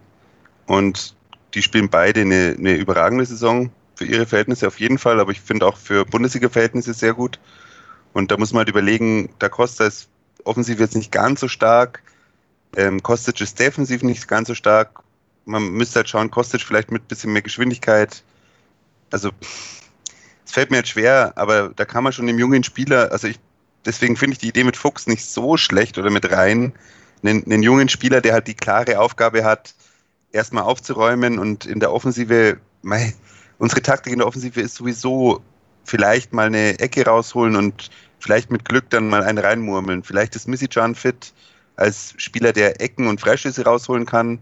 und 0.66 1.14
die 1.54 1.62
spielen 1.62 1.88
beide 1.88 2.20
eine, 2.20 2.56
eine 2.58 2.74
überragende 2.74 3.24
Saison 3.24 3.70
für 3.94 4.04
ihre 4.04 4.26
Verhältnisse 4.26 4.66
auf 4.66 4.80
jeden 4.80 4.98
Fall, 4.98 5.20
aber 5.20 5.32
ich 5.32 5.40
finde 5.40 5.66
auch 5.66 5.78
für 5.78 6.04
Bundesliga-Verhältnisse 6.04 6.92
sehr 6.92 7.14
gut. 7.14 7.38
Und 8.12 8.30
da 8.30 8.36
muss 8.36 8.52
man 8.52 8.60
halt 8.60 8.68
überlegen, 8.68 9.30
Da 9.38 9.48
Costa 9.48 9.86
ist 9.86 10.08
offensiv 10.44 10.80
jetzt 10.80 10.96
nicht 10.96 11.12
ganz 11.12 11.40
so 11.40 11.48
stark, 11.48 12.02
ähm, 12.76 13.02
Kostic 13.02 13.40
ist 13.40 13.58
defensiv 13.58 14.02
nicht 14.02 14.26
ganz 14.28 14.48
so 14.48 14.54
stark 14.54 15.03
man 15.44 15.70
müsste 15.70 15.96
halt 15.96 16.08
schauen, 16.08 16.30
Kostic 16.30 16.62
vielleicht 16.62 16.90
mit 16.90 17.02
ein 17.02 17.08
bisschen 17.08 17.32
mehr 17.32 17.42
Geschwindigkeit. 17.42 18.22
Also, 19.10 19.30
es 20.44 20.52
fällt 20.52 20.70
mir 20.70 20.78
jetzt 20.78 20.90
schwer, 20.90 21.32
aber 21.36 21.70
da 21.74 21.84
kann 21.84 22.04
man 22.04 22.12
schon 22.12 22.26
dem 22.26 22.38
jungen 22.38 22.64
Spieler, 22.64 23.12
also 23.12 23.28
ich, 23.28 23.38
deswegen 23.84 24.16
finde 24.16 24.34
ich 24.34 24.38
die 24.38 24.48
Idee 24.48 24.64
mit 24.64 24.76
Fuchs 24.76 25.06
nicht 25.06 25.24
so 25.24 25.56
schlecht 25.56 25.98
oder 25.98 26.10
mit 26.10 26.30
rein. 26.30 26.72
Einen, 27.22 27.44
einen 27.44 27.62
jungen 27.62 27.88
Spieler, 27.88 28.20
der 28.20 28.34
halt 28.34 28.48
die 28.48 28.54
klare 28.54 28.98
Aufgabe 28.98 29.44
hat, 29.44 29.74
erstmal 30.32 30.64
aufzuräumen 30.64 31.38
und 31.38 31.64
in 31.64 31.80
der 31.80 31.92
Offensive, 31.92 32.58
mei, 32.82 33.14
unsere 33.58 33.82
Taktik 33.82 34.12
in 34.12 34.18
der 34.18 34.28
Offensive 34.28 34.60
ist 34.60 34.74
sowieso 34.74 35.42
vielleicht 35.84 36.32
mal 36.32 36.46
eine 36.46 36.78
Ecke 36.78 37.04
rausholen 37.06 37.56
und 37.56 37.90
vielleicht 38.18 38.50
mit 38.50 38.64
Glück 38.64 38.90
dann 38.90 39.08
mal 39.08 39.22
einen 39.22 39.38
reinmurmeln. 39.38 40.02
Vielleicht 40.02 40.34
ist 40.34 40.48
Missy 40.48 40.66
John 40.70 40.94
fit 40.94 41.32
als 41.76 42.14
Spieler, 42.16 42.52
der 42.52 42.80
Ecken 42.80 43.06
und 43.06 43.20
Freischüsse 43.20 43.64
rausholen 43.64 44.06
kann. 44.06 44.40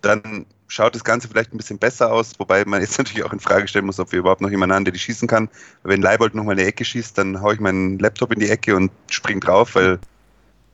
Dann 0.00 0.46
schaut 0.68 0.94
das 0.94 1.04
Ganze 1.04 1.28
vielleicht 1.28 1.52
ein 1.52 1.56
bisschen 1.56 1.78
besser 1.78 2.12
aus, 2.12 2.32
wobei 2.38 2.64
man 2.64 2.80
jetzt 2.80 2.98
natürlich 2.98 3.24
auch 3.24 3.32
in 3.32 3.40
Frage 3.40 3.68
stellen 3.68 3.86
muss, 3.86 3.98
ob 3.98 4.12
wir 4.12 4.18
überhaupt 4.18 4.40
noch 4.40 4.50
jemanden 4.50 4.74
haben, 4.74 4.84
der 4.84 4.92
die 4.92 5.00
schießen 5.00 5.28
kann. 5.28 5.48
Wenn 5.82 6.02
Leibold 6.02 6.34
nochmal 6.34 6.54
eine 6.54 6.64
Ecke 6.64 6.84
schießt, 6.84 7.18
dann 7.18 7.40
haue 7.40 7.54
ich 7.54 7.60
meinen 7.60 7.98
Laptop 7.98 8.32
in 8.32 8.40
die 8.40 8.48
Ecke 8.48 8.76
und 8.76 8.90
spring 9.10 9.40
drauf, 9.40 9.74
weil 9.74 9.98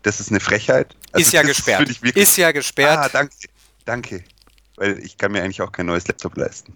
das 0.02 0.20
ist 0.20 0.30
eine 0.30 0.40
Frechheit. 0.40 0.94
Also 1.12 1.26
ist 1.26 1.32
ja 1.32 1.42
gesperrt. 1.42 1.88
Ist, 1.88 2.04
ist 2.04 2.36
ja 2.36 2.52
gesperrt. 2.52 2.98
Ah, 2.98 3.08
danke. 3.08 3.34
Danke. 3.84 4.24
Weil 4.76 4.98
ich 4.98 5.16
kann 5.16 5.32
mir 5.32 5.42
eigentlich 5.42 5.62
auch 5.62 5.72
kein 5.72 5.86
neues 5.86 6.06
Laptop 6.06 6.36
leisten. 6.36 6.74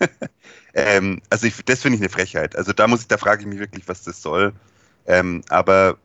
ähm, 0.74 1.22
also 1.30 1.46
ich, 1.46 1.54
das 1.64 1.82
finde 1.82 1.96
ich 1.96 2.02
eine 2.02 2.10
Frechheit. 2.10 2.56
Also 2.56 2.72
da 2.72 2.88
muss 2.88 3.02
ich, 3.02 3.08
da 3.08 3.16
frage 3.16 3.42
ich 3.42 3.46
mich 3.46 3.60
wirklich, 3.60 3.86
was 3.88 4.02
das 4.02 4.20
soll. 4.20 4.52
Ähm, 5.06 5.42
aber 5.48 5.96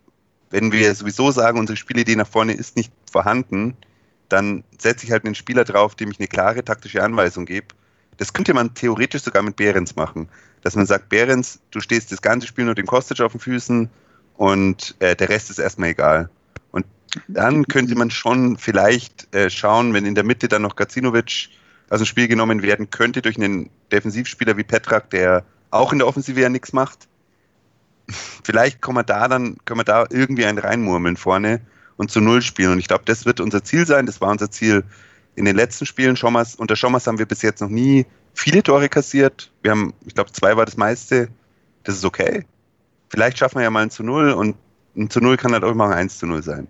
wenn 0.52 0.72
wir 0.72 0.94
sowieso 0.94 1.32
sagen, 1.32 1.58
unsere 1.58 1.78
Spielidee 1.78 2.16
nach 2.16 2.28
vorne 2.28 2.54
ist 2.54 2.76
nicht 2.76 2.94
vorhanden, 3.12 3.76
dann 4.32 4.64
setze 4.78 5.06
ich 5.06 5.12
halt 5.12 5.26
einen 5.26 5.36
Spieler 5.36 5.64
drauf, 5.64 5.96
dem 5.96 6.12
ich 6.12 6.20
eine 6.20 6.28
klare 6.28 6.64
taktische 6.64 7.04
Anweisung 7.04 7.46
gebe. 7.46 7.68
Das 8.18 8.34
könnte 8.34 8.54
man 8.54 8.74
theoretisch 8.74 9.24
sogar 9.24 9.42
mit 9.42 9.56
Behrens 9.56 9.96
machen. 9.96 10.30
Dass 10.62 10.76
man 10.76 10.86
sagt, 10.86 11.10
Behrens, 11.10 11.60
du 11.72 11.80
stehst 11.80 12.12
das 12.12 12.22
ganze 12.22 12.48
Spiel 12.48 12.66
nur 12.66 12.76
den 12.76 12.86
Kostic 12.86 13.20
auf 13.22 13.32
den 13.32 13.42
Füßen 13.42 13.90
und 14.38 14.96
äh, 15.00 15.16
der 15.16 15.30
Rest 15.30 15.50
ist 15.50 15.60
erstmal 15.60 15.90
egal. 15.90 16.30
Und 16.72 16.86
dann 17.28 17.68
könnte 17.68 17.96
man 17.96 18.12
schon 18.12 18.58
vielleicht 18.58 19.34
äh, 19.34 19.50
schauen, 19.50 19.94
wenn 19.94 20.06
in 20.06 20.16
der 20.16 20.24
Mitte 20.24 20.48
dann 20.48 20.62
noch 20.62 20.76
Gacinovic 20.76 21.50
aus 21.90 22.00
dem 22.00 22.06
Spiel 22.06 22.28
genommen 22.28 22.62
werden 22.62 22.90
könnte 22.90 23.22
durch 23.22 23.38
einen 23.38 23.70
Defensivspieler 23.92 24.56
wie 24.56 24.64
Petrak, 24.64 25.10
der 25.10 25.44
auch 25.72 25.92
in 25.92 26.00
der 26.00 26.08
Offensive 26.08 26.40
ja 26.40 26.50
nichts 26.50 26.74
macht. 26.74 27.08
Vielleicht 28.44 28.82
kann 28.82 28.96
man 28.96 29.06
da 29.06 29.28
dann, 29.28 29.58
können 29.66 29.80
wir 29.80 29.84
da 29.84 30.06
irgendwie 30.10 30.46
einen 30.46 30.58
reinmurmeln 30.58 31.18
vorne 31.18 31.62
und 32.02 32.10
zu 32.10 32.20
Null 32.20 32.42
spielen. 32.42 32.72
Und 32.72 32.80
ich 32.80 32.88
glaube, 32.88 33.04
das 33.06 33.26
wird 33.26 33.40
unser 33.40 33.64
Ziel 33.64 33.86
sein. 33.86 34.08
Das 34.08 34.20
war 34.22 34.32
unser 34.32 34.50
Ziel 34.50 34.84
in 35.36 35.46
den 35.46 35.56
letzten 35.56 35.86
Spielen. 35.86 36.16
Schommers, 36.16 36.56
unter 36.56 36.76
Schommers 36.76 37.06
haben 37.06 37.20
wir 37.20 37.28
bis 37.28 37.44
jetzt 37.44 37.62
noch 37.62 37.70
nie 37.70 38.08
viele 38.34 38.64
Tore 38.64 38.90
kassiert. 38.90 39.52
Wir 39.62 39.70
haben, 39.70 39.94
ich 40.08 40.16
glaube, 40.16 40.32
zwei 40.32 40.58
war 40.58 40.66
das 40.66 40.78
meiste. 40.78 41.30
Das 41.84 41.94
ist 41.96 42.04
okay. 42.04 42.44
Vielleicht 43.10 43.38
schaffen 43.38 43.60
wir 43.60 43.64
ja 43.64 43.70
mal 43.70 43.84
ein 43.84 43.92
zu 43.92 44.02
Null 44.02 44.32
und 44.32 44.56
ein 44.98 45.12
zu 45.12 45.20
Null 45.22 45.38
kann 45.38 45.54
halt 45.54 45.64
auch 45.64 45.70
immer 45.70 45.90
ein 45.90 45.94
1 45.94 46.18
zu 46.18 46.26
Null 46.26 46.42
sein. 46.42 46.68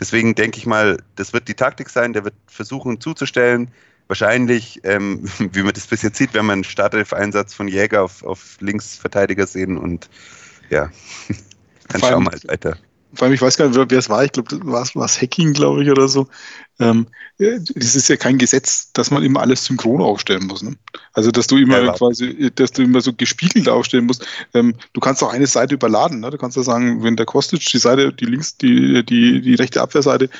Deswegen 0.00 0.34
denke 0.34 0.58
ich 0.58 0.66
mal, 0.66 0.98
das 1.14 1.32
wird 1.32 1.46
die 1.46 1.54
Taktik 1.54 1.88
sein. 1.88 2.12
Der 2.12 2.24
wird 2.24 2.34
versuchen 2.48 3.00
zuzustellen. 3.00 3.70
Wahrscheinlich, 4.08 4.80
ähm, 4.82 5.22
wie 5.38 5.62
man 5.62 5.74
das 5.74 5.86
bis 5.86 6.02
jetzt 6.02 6.18
sieht, 6.18 6.34
werden 6.34 6.46
wir 6.46 6.54
einen 6.54 6.64
Startelf-Einsatz 6.64 7.54
von 7.54 7.68
Jäger 7.68 8.02
auf, 8.02 8.24
auf 8.24 8.56
Linksverteidiger 8.58 9.46
sehen 9.46 9.78
und 9.78 10.10
ja, 10.70 10.90
dann 11.88 12.00
schauen 12.00 12.24
wir 12.24 12.32
halt 12.32 12.48
weiter 12.48 12.76
vor 13.14 13.26
allem, 13.26 13.34
ich 13.34 13.42
weiß 13.42 13.56
gar 13.56 13.68
nicht, 13.68 13.78
wer 13.90 13.98
es 13.98 14.08
war, 14.08 14.24
ich 14.24 14.32
glaube, 14.32 14.58
das 14.58 14.96
war 14.96 15.04
es 15.04 15.20
Hacking, 15.20 15.52
glaube 15.52 15.82
ich, 15.82 15.90
oder 15.90 16.08
so. 16.08 16.28
Ähm, 16.78 17.06
es 17.38 17.94
ist 17.94 18.08
ja 18.08 18.16
kein 18.16 18.38
Gesetz, 18.38 18.92
dass 18.92 19.10
man 19.10 19.22
immer 19.22 19.40
alles 19.40 19.64
synchron 19.64 20.00
aufstellen 20.00 20.46
muss. 20.46 20.62
Ne? 20.62 20.76
Also, 21.12 21.30
dass 21.30 21.46
du 21.46 21.56
immer 21.56 21.82
ja, 21.82 21.92
quasi, 21.92 22.50
dass 22.54 22.72
du 22.72 22.82
immer 22.82 23.00
so 23.00 23.12
gespiegelt 23.12 23.68
aufstellen 23.68 24.06
musst. 24.06 24.26
Ähm, 24.54 24.74
du 24.92 25.00
kannst 25.00 25.22
auch 25.22 25.32
eine 25.32 25.46
Seite 25.46 25.74
überladen. 25.74 26.20
Ne? 26.20 26.30
Du 26.30 26.38
kannst 26.38 26.56
ja 26.56 26.62
sagen, 26.62 27.02
wenn 27.02 27.16
der 27.16 27.26
Kostic 27.26 27.60
die 27.66 27.78
Seite, 27.78 28.12
die 28.12 28.24
links, 28.24 28.56
die, 28.56 29.04
die, 29.04 29.40
die 29.42 29.54
rechte 29.54 29.82
Abwehrseite 29.82 30.30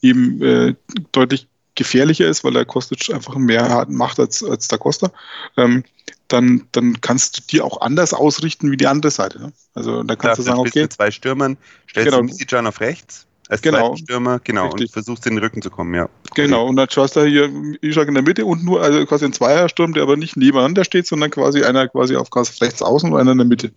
eben 0.00 0.42
äh, 0.42 0.74
deutlich 1.12 1.46
gefährlicher 1.74 2.26
ist, 2.26 2.44
weil 2.44 2.52
der 2.52 2.64
Kostic 2.64 3.12
einfach 3.14 3.34
mehr 3.36 3.86
macht 3.88 4.18
als, 4.20 4.44
als 4.44 4.68
der 4.68 4.78
Costa, 4.78 5.10
ähm, 5.56 5.84
dann, 6.28 6.66
dann 6.72 7.00
kannst 7.00 7.38
du 7.38 7.42
dir 7.50 7.64
auch 7.64 7.80
anders 7.80 8.14
ausrichten 8.14 8.70
wie 8.70 8.76
die 8.76 8.86
andere 8.86 9.10
Seite. 9.10 9.40
Ne? 9.40 9.52
Also 9.74 10.02
da 10.02 10.16
kannst 10.16 10.20
Klar, 10.20 10.36
du 10.36 10.42
sagen, 10.42 10.58
okay. 10.60 10.88
zwei 10.88 11.10
Stürmern, 11.10 11.56
stellst 11.88 12.10
genau. 12.10 12.18
du 12.18 12.24
Misijan 12.24 12.66
auf 12.66 12.80
rechts 12.80 13.26
als 13.52 13.60
genau. 13.60 13.96
Stürmer, 13.96 14.40
genau, 14.42 14.64
Richtig. 14.64 14.88
und 14.88 14.92
versuchst 14.92 15.26
in 15.26 15.34
den 15.34 15.44
Rücken 15.44 15.60
zu 15.60 15.68
kommen, 15.68 15.94
ja. 15.94 16.08
Genau, 16.34 16.66
und 16.66 16.76
dann 16.76 16.88
schaust 16.88 17.16
du 17.16 17.24
hier 17.24 17.50
Ishak 17.82 18.08
in 18.08 18.14
der 18.14 18.22
Mitte 18.22 18.46
und 18.46 18.64
nur, 18.64 18.82
also 18.82 19.04
quasi 19.04 19.26
ein 19.26 19.34
Zweiersturm, 19.34 19.92
der 19.92 20.04
aber 20.04 20.16
nicht 20.16 20.38
nebeneinander 20.38 20.84
steht, 20.84 21.06
sondern 21.06 21.30
quasi 21.30 21.62
einer 21.62 21.86
quasi 21.88 22.16
auf 22.16 22.28
rechts 22.34 22.80
außen 22.80 23.12
und 23.12 23.20
einer 23.20 23.32
in 23.32 23.38
der 23.38 23.46
Mitte. 23.46 23.72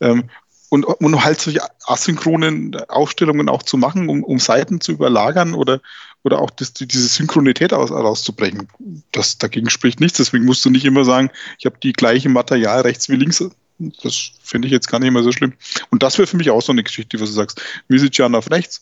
Ähm, 0.00 0.24
und, 0.70 0.84
und 0.84 1.24
halt 1.24 1.40
solche 1.40 1.60
asynchronen 1.84 2.74
Aufstellungen 2.88 3.48
auch 3.48 3.62
zu 3.62 3.76
machen, 3.76 4.08
um, 4.08 4.24
um 4.24 4.40
Seiten 4.40 4.80
zu 4.80 4.90
überlagern 4.90 5.54
oder, 5.54 5.80
oder 6.24 6.40
auch 6.40 6.50
das, 6.50 6.72
diese 6.72 7.08
Synchronität 7.08 7.72
aus, 7.72 7.90
rauszubrechen. 7.90 8.68
Das, 9.10 9.38
dagegen 9.38 9.70
spricht 9.70 10.00
nichts. 10.00 10.18
Deswegen 10.18 10.44
musst 10.44 10.64
du 10.64 10.70
nicht 10.70 10.84
immer 10.84 11.04
sagen, 11.04 11.30
ich 11.58 11.66
habe 11.66 11.76
die 11.82 11.92
gleiche 11.92 12.28
Material 12.28 12.82
rechts 12.82 13.08
wie 13.08 13.16
links. 13.16 13.44
Das 13.78 14.32
finde 14.42 14.66
ich 14.66 14.72
jetzt 14.72 14.88
gar 14.88 15.00
nicht 15.00 15.10
mehr 15.10 15.22
so 15.22 15.32
schlimm. 15.32 15.54
Und 15.90 16.02
das 16.02 16.18
wäre 16.18 16.28
für 16.28 16.36
mich 16.36 16.50
auch 16.50 16.62
so 16.62 16.72
eine 16.72 16.84
Geschichte, 16.84 17.20
was 17.20 17.30
du 17.30 17.34
sagst. 17.34 17.60
Misicjan 17.88 18.34
auf 18.34 18.50
rechts 18.50 18.80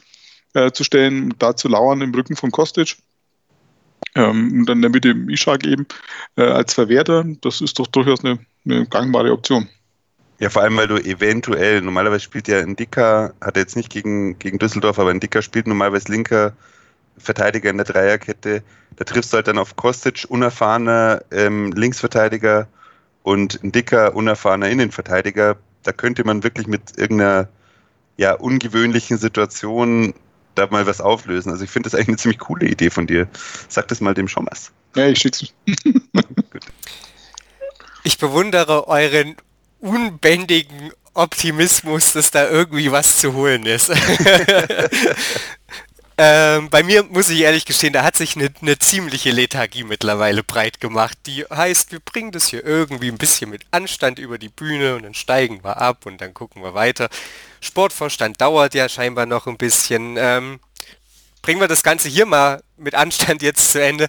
äh, 0.53 0.71
zu 0.73 0.85
stellen, 0.85 1.35
da 1.39 1.57
zu 1.57 1.69
lauern 1.69 2.03
im 2.03 2.15
Rücken 2.15 2.37
von 2.37 2.51
Kostic. 2.51 2.97
Ähm, 4.15 4.61
und 4.61 4.67
dann 4.67 4.83
der 4.83 4.91
Mitte 4.91 5.15
Ishak 5.29 5.65
eben 5.65 5.87
äh, 6.37 6.43
als 6.43 6.75
Verwerter. 6.75 7.25
Das 7.41 7.63
ist 7.63 7.79
doch 7.79 7.87
durchaus 7.87 8.23
eine, 8.23 8.39
eine 8.67 8.87
gangbare 8.87 9.33
Option. 9.33 9.69
Ja, 10.41 10.49
vor 10.49 10.63
allem, 10.63 10.77
weil 10.77 10.89
du 10.89 10.97
eventuell, 10.97 11.83
normalerweise 11.83 12.25
spielt 12.25 12.49
ja 12.49 12.61
ein 12.61 12.75
Dicker, 12.75 13.35
hat 13.43 13.57
er 13.57 13.63
jetzt 13.63 13.77
nicht 13.77 13.91
gegen, 13.91 14.39
gegen 14.39 14.59
Düsseldorf, 14.59 14.99
aber 14.99 15.11
ein 15.11 15.21
Dicker 15.21 15.43
spielt 15.43 15.67
normalerweise 15.67 16.11
linker 16.11 16.55
Verteidiger 17.21 17.71
in 17.71 17.77
der 17.77 17.87
Dreierkette. 17.87 18.63
Da 18.97 19.05
triffst 19.05 19.33
du 19.33 19.37
halt 19.37 19.49
dann 19.49 19.59
auf 19.59 19.77
Kostic, 19.77 20.27
unerfahrener 20.29 21.23
ähm, 21.31 21.73
Linksverteidiger 21.73 22.69
und 23.23 23.63
ein 23.63 23.73
dicker, 23.73 24.15
unerfahrener 24.15 24.69
Innenverteidiger. 24.69 25.57
Da 25.83 25.93
könnte 25.93 26.25
man 26.25 26.43
wirklich 26.43 26.67
mit 26.67 26.99
irgendeiner 26.99 27.49
ja, 28.17 28.35
ungewöhnlichen 28.35 29.19
Situation 29.19 30.15
da 30.55 30.67
mal 30.67 30.87
was 30.87 31.01
auflösen. 31.01 31.51
Also 31.51 31.65
ich 31.65 31.71
finde 31.71 31.89
das 31.89 31.95
eigentlich 31.95 32.09
eine 32.09 32.17
ziemlich 32.19 32.41
coole 32.41 32.67
Idee 32.67 32.91
von 32.91 33.07
dir. 33.07 33.29
Sag 33.69 33.89
das 33.89 34.01
mal 34.01 34.15
dem 34.15 34.29
Schommers. 34.29 34.73
Ja, 34.95 35.07
ich 35.07 35.19
schick's. 35.19 35.47
ich 38.03 38.19
bewundere 38.19 38.89
euren 38.89 39.37
unbändigen 39.79 40.93
Optimismus, 41.15 42.13
dass 42.13 42.31
da 42.31 42.49
irgendwie 42.49 42.93
was 42.93 43.17
zu 43.17 43.33
holen 43.33 43.67
ist. 43.67 43.91
ähm, 46.23 46.69
bei 46.69 46.83
mir 46.83 47.03
muss 47.05 47.31
ich 47.31 47.41
ehrlich 47.41 47.65
gestehen, 47.65 47.95
da 47.95 48.05
hat 48.05 48.15
sich 48.15 48.37
eine, 48.37 48.51
eine, 48.61 48.79
ziemliche 48.79 49.31
Lethargie 49.31 49.85
mittlerweile 49.85 50.45
breit 50.45 50.79
gemacht. 50.79 51.17
Die 51.25 51.47
heißt, 51.47 51.93
wir 51.93 52.01
bringen 52.01 52.31
das 52.31 52.49
hier 52.49 52.63
irgendwie 52.63 53.09
ein 53.09 53.17
bisschen 53.17 53.49
mit 53.49 53.63
Anstand 53.71 54.19
über 54.19 54.37
die 54.37 54.51
Bühne 54.51 54.97
und 54.97 55.05
dann 55.05 55.15
steigen 55.15 55.65
wir 55.65 55.79
ab 55.79 56.05
und 56.05 56.21
dann 56.21 56.35
gucken 56.35 56.63
wir 56.63 56.75
weiter. 56.75 57.09
Sportvorstand 57.63 58.39
dauert 58.39 58.75
ja 58.75 58.91
scheinbar 58.91 59.25
noch 59.25 59.47
ein 59.47 59.57
bisschen. 59.57 60.19
Ähm, 60.19 60.61
bringen 61.41 61.59
wir 61.59 61.69
das 61.69 61.83
Ganze 61.83 62.11
hier 62.11 62.27
mal 62.27 62.63
mit 62.77 62.95
Anstand 62.95 63.41
jetzt 63.41 63.71
zu 63.73 63.83
Ende. 63.83 64.09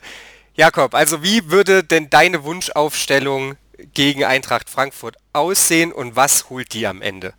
Jakob, 0.53 0.93
also 0.93 1.24
wie 1.24 1.49
würde 1.49 1.82
denn 1.82 2.09
deine 2.09 2.43
Wunschaufstellung 2.43 3.55
gegen 3.93 4.26
Eintracht 4.26 4.70
Frankfurt 4.70 5.16
aussehen 5.32 5.93
und 5.93 6.18
was 6.18 6.49
holt 6.49 6.74
die 6.74 6.88
am 6.88 7.01
Ende? 7.01 7.34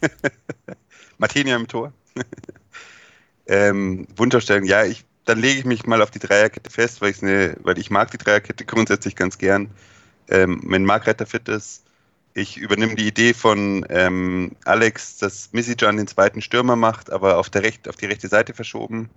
Martinia 1.18 1.56
im 1.56 1.68
Tor. 1.68 1.92
ähm, 3.46 4.06
Wunderstellung, 4.16 4.64
ja, 4.64 4.84
ich, 4.84 5.04
dann 5.24 5.38
lege 5.38 5.60
ich 5.60 5.64
mich 5.64 5.86
mal 5.86 6.02
auf 6.02 6.10
die 6.10 6.18
Dreierkette 6.18 6.70
fest, 6.70 7.00
weil, 7.00 7.14
eine, 7.22 7.56
weil 7.62 7.78
ich 7.78 7.90
mag 7.90 8.10
die 8.10 8.18
Dreierkette 8.18 8.64
grundsätzlich 8.64 9.16
ganz 9.16 9.38
gern. 9.38 9.70
Ähm, 10.28 10.62
wenn 10.66 10.84
Margretter 10.84 11.26
fit 11.26 11.48
ist, 11.48 11.84
ich 12.34 12.56
übernehme 12.56 12.94
die 12.94 13.06
Idee 13.06 13.34
von 13.34 13.84
ähm, 13.90 14.52
Alex, 14.64 15.18
dass 15.18 15.52
Misijan 15.52 15.98
den 15.98 16.06
zweiten 16.06 16.40
Stürmer 16.40 16.76
macht, 16.76 17.10
aber 17.10 17.36
auf, 17.36 17.50
der 17.50 17.62
Recht, 17.62 17.88
auf 17.88 17.96
die 17.96 18.06
rechte 18.06 18.28
Seite 18.28 18.54
verschoben. 18.54 19.10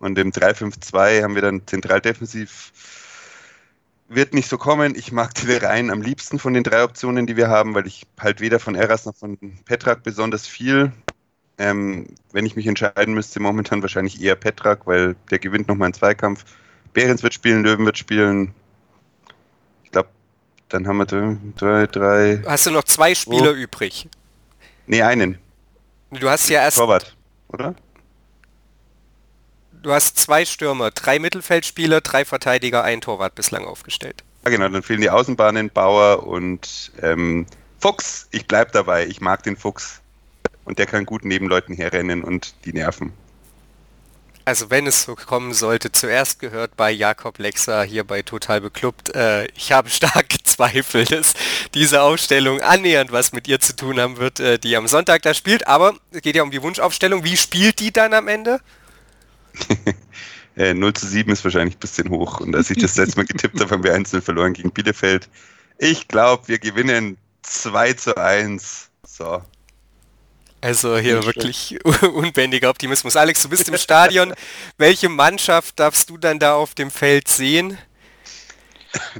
Und 0.00 0.18
im 0.18 0.32
3-5-2 0.32 1.22
haben 1.22 1.34
wir 1.34 1.42
dann 1.42 1.66
zentral 1.66 2.00
defensiv 2.00 2.72
wird 4.10 4.34
nicht 4.34 4.48
so 4.48 4.58
kommen. 4.58 4.94
Ich 4.96 5.12
mag 5.12 5.34
die 5.34 5.52
Reihen 5.52 5.90
am 5.90 6.02
liebsten 6.02 6.38
von 6.38 6.52
den 6.52 6.64
drei 6.64 6.82
Optionen, 6.82 7.26
die 7.26 7.36
wir 7.36 7.48
haben, 7.48 7.74
weil 7.74 7.86
ich 7.86 8.06
halt 8.18 8.40
weder 8.40 8.58
von 8.58 8.74
Eras 8.74 9.06
noch 9.06 9.14
von 9.14 9.38
Petrak 9.64 10.02
besonders 10.02 10.46
viel. 10.46 10.92
Ähm, 11.60 12.06
wenn 12.32 12.46
ich 12.46 12.56
mich 12.56 12.66
entscheiden 12.66 13.14
müsste, 13.14 13.38
momentan 13.38 13.82
wahrscheinlich 13.82 14.20
eher 14.20 14.34
Petrak, 14.34 14.86
weil 14.86 15.14
der 15.30 15.38
gewinnt 15.38 15.68
nochmal 15.68 15.86
einen 15.86 15.94
Zweikampf. 15.94 16.44
Behrens 16.92 17.22
wird 17.22 17.34
spielen, 17.34 17.62
Löwen 17.62 17.84
wird 17.84 17.98
spielen. 17.98 18.54
Ich 19.84 19.92
glaube, 19.92 20.08
dann 20.68 20.88
haben 20.88 20.96
wir 20.96 21.06
drei, 21.56 21.86
drei. 21.86 22.42
Hast 22.46 22.66
du 22.66 22.70
noch 22.70 22.84
zwei 22.84 23.14
Spieler 23.14 23.52
oh. 23.52 23.54
übrig? 23.54 24.08
Nee, 24.86 25.02
einen. 25.02 25.38
Du 26.10 26.28
hast 26.28 26.48
ja 26.48 26.62
erst. 26.62 26.78
Torwart, 26.78 27.16
oder? 27.48 27.74
du 29.82 29.92
hast 29.92 30.18
zwei 30.18 30.44
Stürmer, 30.44 30.90
drei 30.90 31.18
Mittelfeldspieler, 31.18 32.00
drei 32.00 32.24
Verteidiger, 32.24 32.84
ein 32.84 33.00
Torwart 33.00 33.34
bislang 33.34 33.64
aufgestellt. 33.64 34.24
Ja, 34.44 34.50
genau, 34.50 34.68
dann 34.68 34.82
fehlen 34.82 35.00
die 35.00 35.10
Außenbahnen, 35.10 35.70
Bauer 35.70 36.26
und 36.26 36.92
ähm, 37.02 37.46
Fuchs. 37.78 38.28
Ich 38.30 38.46
bleib 38.46 38.72
dabei, 38.72 39.06
ich 39.06 39.20
mag 39.20 39.42
den 39.42 39.56
Fuchs. 39.56 40.00
Und 40.64 40.78
der 40.78 40.86
kann 40.86 41.06
gut 41.06 41.24
neben 41.24 41.48
Leuten 41.48 41.74
herrennen 41.74 42.22
und 42.22 42.54
die 42.64 42.72
nerven. 42.72 43.12
Also 44.44 44.70
wenn 44.70 44.86
es 44.86 45.04
so 45.04 45.14
kommen 45.14 45.52
sollte, 45.52 45.92
zuerst 45.92 46.40
gehört 46.40 46.76
bei 46.76 46.90
Jakob 46.90 47.38
Lexer 47.38 47.84
hier 47.84 48.04
bei 48.04 48.22
Total 48.22 48.60
Beklubbt, 48.60 49.14
äh, 49.14 49.46
ich 49.54 49.70
habe 49.70 49.90
starke 49.90 50.38
Zweifel, 50.44 51.04
dass 51.04 51.34
diese 51.74 52.02
Aufstellung 52.02 52.60
annähernd 52.60 53.12
was 53.12 53.32
mit 53.32 53.46
ihr 53.48 53.60
zu 53.60 53.76
tun 53.76 54.00
haben 54.00 54.16
wird, 54.16 54.40
äh, 54.40 54.58
die 54.58 54.76
am 54.76 54.88
Sonntag 54.88 55.22
da 55.22 55.34
spielt. 55.34 55.68
Aber 55.68 55.94
es 56.10 56.22
geht 56.22 56.36
ja 56.36 56.42
um 56.42 56.50
die 56.50 56.62
Wunschaufstellung. 56.62 57.22
Wie 57.22 57.36
spielt 57.36 57.80
die 57.80 57.92
dann 57.92 58.14
am 58.14 58.28
Ende? 58.28 58.60
äh, 60.56 60.74
0 60.74 60.94
zu 60.94 61.06
7 61.06 61.30
ist 61.30 61.44
wahrscheinlich 61.44 61.76
ein 61.76 61.80
bisschen 61.80 62.08
hoch. 62.08 62.40
Und 62.40 62.56
als 62.56 62.70
ich 62.70 62.78
das 62.78 62.96
letzte 62.96 63.18
Mal 63.18 63.26
getippt 63.26 63.60
habe, 63.60 63.70
haben 63.70 63.84
wir 63.84 63.94
einzeln 63.94 64.22
verloren 64.22 64.54
gegen 64.54 64.72
Bielefeld. 64.72 65.28
Ich 65.78 66.08
glaube, 66.08 66.48
wir 66.48 66.58
gewinnen 66.58 67.18
2 67.42 67.92
zu 67.92 68.16
1. 68.16 68.88
So. 69.06 69.42
Also 70.60 70.98
hier 70.98 71.24
wirklich 71.24 71.78
unbändiger 72.02 72.68
Optimismus. 72.68 73.16
Alex, 73.16 73.42
du 73.42 73.48
bist 73.48 73.68
im 73.68 73.78
Stadion. 73.78 74.34
Welche 74.76 75.08
Mannschaft 75.08 75.78
darfst 75.78 76.10
du 76.10 76.18
dann 76.18 76.38
da 76.38 76.54
auf 76.54 76.74
dem 76.74 76.90
Feld 76.90 77.28
sehen? 77.28 77.78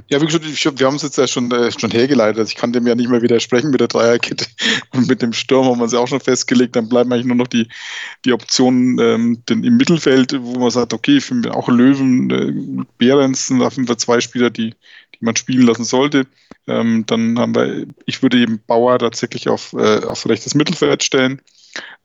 Ja, 0.09 0.21
wie 0.21 0.25
gesagt, 0.25 0.79
wir 0.79 0.87
haben 0.87 0.95
es 0.95 1.01
jetzt 1.01 1.17
ja 1.17 1.27
schon, 1.27 1.49
äh, 1.51 1.71
schon 1.71 1.91
hergeleitet. 1.91 2.39
Also 2.39 2.49
ich 2.49 2.55
kann 2.55 2.73
dem 2.73 2.85
ja 2.85 2.93
nicht 2.93 3.09
mehr 3.09 3.21
widersprechen 3.21 3.71
mit 3.71 3.79
der 3.79 3.87
Dreierkette. 3.87 4.45
Und 4.93 5.07
mit 5.07 5.21
dem 5.21 5.31
Sturm 5.31 5.67
haben 5.67 5.79
wir 5.79 5.85
es 5.85 5.93
ja 5.93 5.99
auch 5.99 6.07
schon 6.07 6.19
festgelegt. 6.19 6.75
Dann 6.75 6.89
bleiben 6.89 7.11
eigentlich 7.11 7.25
nur 7.25 7.37
noch 7.37 7.47
die, 7.47 7.67
die 8.25 8.33
Optionen 8.33 8.99
ähm, 8.99 9.43
den, 9.47 9.63
im 9.63 9.77
Mittelfeld, 9.77 10.35
wo 10.41 10.59
man 10.59 10.71
sagt, 10.71 10.93
okay, 10.93 11.17
ich 11.17 11.25
finde 11.25 11.53
auch 11.53 11.69
Löwen, 11.69 12.29
äh, 12.29 12.83
Behrens 12.97 13.47
sind 13.47 13.61
auf 13.61 13.75
jeden 13.75 13.87
Fall 13.87 13.97
zwei 13.97 14.19
Spieler, 14.19 14.49
die 14.49 14.75
man 15.21 15.35
spielen 15.35 15.65
lassen 15.65 15.83
sollte. 15.83 16.27
Ähm, 16.67 17.05
dann 17.05 17.39
haben 17.39 17.55
wir, 17.55 17.85
ich 18.05 18.21
würde 18.21 18.37
eben 18.39 18.61
Bauer 18.65 18.99
tatsächlich 18.99 19.49
auf, 19.49 19.73
äh, 19.73 20.03
auf 20.03 20.27
rechtes 20.27 20.55
Mittelfeld 20.55 21.03
stellen. 21.03 21.41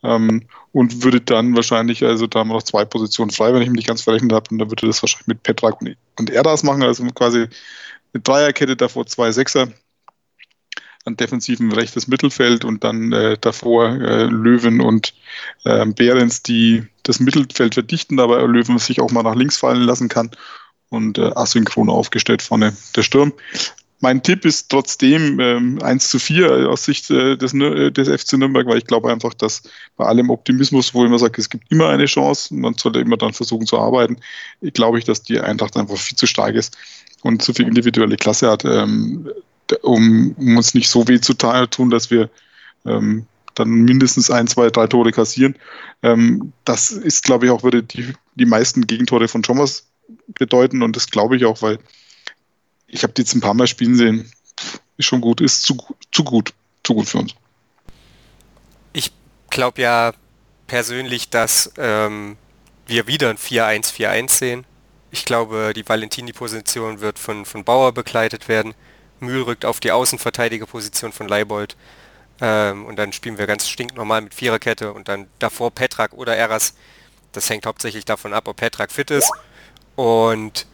Ähm, 0.02 0.46
und 0.72 1.02
würde 1.02 1.20
dann 1.20 1.56
wahrscheinlich, 1.56 2.04
also 2.04 2.26
da 2.26 2.40
haben 2.40 2.48
wir 2.48 2.54
noch 2.54 2.62
zwei 2.62 2.84
Positionen 2.84 3.30
frei, 3.30 3.52
wenn 3.52 3.62
ich 3.62 3.68
mich 3.68 3.78
nicht 3.78 3.88
ganz 3.88 4.02
verrechnet 4.02 4.32
habe, 4.32 4.50
und 4.50 4.58
dann 4.58 4.70
würde 4.70 4.86
das 4.86 5.02
wahrscheinlich 5.02 5.26
mit 5.26 5.42
Petrak 5.42 5.80
und, 5.80 5.96
und 6.18 6.30
Erdas 6.30 6.62
machen, 6.62 6.82
also 6.82 7.04
quasi 7.06 7.46
eine 8.12 8.22
Dreierkette, 8.22 8.76
davor 8.76 9.06
zwei 9.06 9.32
Sechser, 9.32 9.68
an 11.04 11.16
defensiven 11.16 11.72
rechtes 11.72 12.08
Mittelfeld 12.08 12.64
und 12.64 12.84
dann 12.84 13.12
äh, 13.12 13.38
davor 13.40 13.88
äh, 13.88 14.24
Löwen 14.24 14.80
und 14.80 15.14
äh, 15.64 15.86
Behrens, 15.86 16.42
die 16.42 16.84
das 17.04 17.20
Mittelfeld 17.20 17.74
verdichten, 17.74 18.20
aber 18.20 18.46
Löwen 18.46 18.78
sich 18.78 19.00
auch 19.00 19.12
mal 19.12 19.22
nach 19.22 19.36
links 19.36 19.56
fallen 19.56 19.82
lassen 19.82 20.08
kann 20.08 20.30
und 20.90 21.18
äh, 21.18 21.32
asynchron 21.34 21.90
aufgestellt 21.90 22.42
vorne 22.42 22.76
der 22.94 23.02
Sturm. 23.02 23.32
Mein 24.00 24.22
Tipp 24.22 24.44
ist 24.44 24.68
trotzdem 24.70 25.40
ähm, 25.40 25.78
1 25.82 26.10
zu 26.10 26.18
4 26.18 26.68
aus 26.68 26.84
Sicht 26.84 27.10
äh, 27.10 27.36
des, 27.36 27.54
äh, 27.54 27.90
des 27.90 28.08
FC 28.08 28.34
Nürnberg, 28.34 28.66
weil 28.66 28.78
ich 28.78 28.84
glaube 28.84 29.10
einfach, 29.10 29.32
dass 29.32 29.62
bei 29.96 30.04
allem 30.04 30.28
Optimismus, 30.28 30.92
wo 30.92 31.04
immer 31.04 31.18
sage, 31.18 31.40
es 31.40 31.48
gibt 31.48 31.70
immer 31.72 31.88
eine 31.88 32.04
Chance, 32.04 32.54
man 32.54 32.74
sollte 32.74 33.00
immer 33.00 33.16
dann 33.16 33.32
versuchen 33.32 33.66
zu 33.66 33.78
arbeiten, 33.78 34.18
ich 34.60 34.74
glaube 34.74 34.98
ich, 34.98 35.04
dass 35.06 35.22
die 35.22 35.40
Eintracht 35.40 35.76
einfach 35.76 35.96
viel 35.96 36.16
zu 36.16 36.26
stark 36.26 36.54
ist 36.54 36.76
und 37.22 37.42
zu 37.42 37.54
viel 37.54 37.66
individuelle 37.66 38.16
Klasse 38.16 38.50
hat, 38.50 38.66
ähm, 38.66 39.30
um, 39.82 40.34
um, 40.36 40.56
uns 40.58 40.74
nicht 40.74 40.90
so 40.90 41.08
weh 41.08 41.20
zu 41.20 41.32
tun, 41.34 41.90
dass 41.90 42.10
wir 42.10 42.28
ähm, 42.84 43.26
dann 43.54 43.70
mindestens 43.70 44.30
ein, 44.30 44.46
zwei, 44.46 44.68
drei 44.68 44.86
Tore 44.86 45.10
kassieren. 45.10 45.56
Ähm, 46.02 46.52
das 46.64 46.90
ist, 46.90 47.24
glaube 47.24 47.46
ich, 47.46 47.50
auch 47.50 47.62
würde 47.62 47.82
die, 47.82 48.12
die 48.34 48.44
meisten 48.44 48.86
Gegentore 48.86 49.26
von 49.28 49.42
Thomas 49.42 49.88
bedeuten 50.28 50.82
und 50.82 50.96
das 50.96 51.08
glaube 51.08 51.36
ich 51.36 51.44
auch, 51.44 51.62
weil 51.62 51.78
ich 52.86 53.02
habe 53.02 53.12
die 53.12 53.22
jetzt 53.22 53.34
ein 53.34 53.40
paar 53.40 53.54
Mal 53.54 53.66
spielen 53.66 53.96
sehen. 53.96 54.30
Ist 54.96 55.06
schon 55.06 55.20
gut, 55.20 55.40
ist 55.40 55.62
zu, 55.62 55.76
zu 56.12 56.24
gut, 56.24 56.54
zu 56.82 56.94
gut 56.94 57.08
für 57.08 57.18
uns. 57.18 57.34
Ich 58.92 59.12
glaube 59.50 59.82
ja 59.82 60.12
persönlich, 60.66 61.28
dass 61.28 61.72
ähm, 61.76 62.36
wir 62.86 63.06
wieder 63.06 63.30
ein 63.30 63.36
4-1-4-1 63.36 64.30
sehen. 64.30 64.64
Ich 65.10 65.24
glaube, 65.24 65.72
die 65.74 65.88
Valentini-Position 65.88 67.00
wird 67.00 67.18
von, 67.18 67.44
von 67.44 67.64
Bauer 67.64 67.92
begleitet 67.92 68.48
werden. 68.48 68.74
Mühl 69.20 69.42
rückt 69.42 69.64
auf 69.64 69.80
die 69.80 69.92
Außenverteidigerposition 69.92 71.12
von 71.12 71.28
Leibold. 71.28 71.76
Ähm, 72.40 72.84
und 72.84 72.96
dann 72.96 73.12
spielen 73.12 73.38
wir 73.38 73.46
ganz 73.46 73.68
stinknormal 73.68 74.20
mit 74.20 74.34
Viererkette 74.34 74.92
und 74.92 75.08
dann 75.08 75.28
davor 75.38 75.70
Petrak 75.70 76.12
oder 76.12 76.36
Eras. 76.36 76.74
Das 77.32 77.48
hängt 77.48 77.66
hauptsächlich 77.66 78.04
davon 78.04 78.34
ab, 78.34 78.48
ob 78.48 78.56
Petrak 78.56 78.92
fit 78.92 79.10
ist. 79.10 79.30
Und 79.96 80.66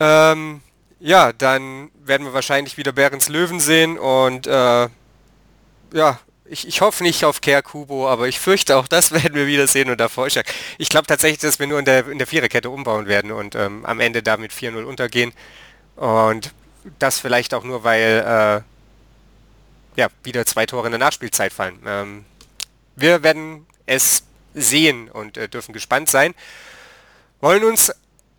ähm, 0.00 0.60
ja, 0.98 1.32
dann 1.32 1.90
werden 2.04 2.26
wir 2.26 2.34
wahrscheinlich 2.34 2.76
wieder 2.76 2.92
Bärens 2.92 3.28
Löwen 3.28 3.60
sehen 3.60 3.98
und 3.98 4.46
äh, 4.46 4.88
ja, 5.92 6.20
ich, 6.44 6.66
ich 6.66 6.80
hoffe 6.80 7.02
nicht 7.04 7.24
auf 7.24 7.40
Kerr 7.40 7.62
Kubo, 7.62 8.08
aber 8.08 8.28
ich 8.28 8.38
fürchte 8.40 8.76
auch, 8.76 8.88
das 8.88 9.12
werden 9.12 9.34
wir 9.34 9.46
wieder 9.46 9.66
sehen 9.66 9.90
und 9.90 9.98
davor 9.98 10.26
ich 10.26 10.88
glaube 10.88 11.06
tatsächlich, 11.06 11.40
dass 11.40 11.58
wir 11.58 11.66
nur 11.66 11.78
in 11.78 11.84
der, 11.84 12.08
in 12.08 12.18
der 12.18 12.26
Viererkette 12.26 12.68
umbauen 12.68 13.06
werden 13.06 13.32
und 13.32 13.54
ähm, 13.54 13.84
am 13.86 14.00
Ende 14.00 14.22
damit 14.22 14.52
4-0 14.52 14.84
untergehen 14.84 15.32
und 15.96 16.52
das 16.98 17.18
vielleicht 17.18 17.54
auch 17.54 17.64
nur, 17.64 17.84
weil 17.84 18.64
äh, 18.66 20.00
ja, 20.00 20.08
wieder 20.22 20.46
zwei 20.46 20.66
Tore 20.66 20.86
in 20.86 20.92
der 20.92 20.98
Nachspielzeit 20.98 21.52
fallen. 21.52 21.78
Ähm, 21.86 22.24
wir 22.96 23.22
werden 23.22 23.66
es 23.86 24.24
sehen 24.54 25.10
und 25.10 25.36
äh, 25.36 25.48
dürfen 25.48 25.72
gespannt 25.72 26.08
sein. 26.08 26.34
Wollen 27.40 27.64
uns 27.64 27.92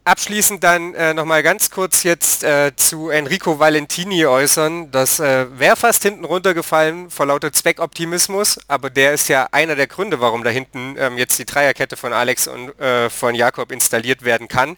abschließend 0.04 0.64
dann 0.64 0.94
äh, 0.94 1.14
nochmal 1.14 1.44
ganz 1.44 1.70
kurz 1.70 2.04
jetzt 2.04 2.44
äh, 2.44 2.72
zu 2.76 3.10
Enrico 3.10 3.60
Valentini 3.60 4.26
äußern. 4.26 4.92
Das 4.92 5.20
äh, 5.20 5.48
wäre 5.58 5.76
fast 5.76 6.04
hinten 6.04 6.26
runtergefallen 6.26 7.10
vor 7.10 7.28
lauter 7.28 7.54
Zweckoptimismus, 7.54 8.60
aber 8.68 8.90
der 8.90 9.14
ist 9.14 9.28
ja 9.28 9.48
einer 9.52 9.76
der 9.76 9.88
Gründe, 9.88 10.20
warum 10.20 10.44
da 10.44 10.50
hinten 10.50 10.96
ähm, 10.98 11.18
jetzt 11.18 11.38
die 11.40 11.46
Dreierkette 11.46 11.98
von 11.98 12.14
Alex 12.14 12.48
und 12.48 12.80
äh, 12.80 13.10
von 13.10 13.36
Jakob 13.36 13.72
installiert 13.72 14.24
werden 14.24 14.48
kann. 14.48 14.78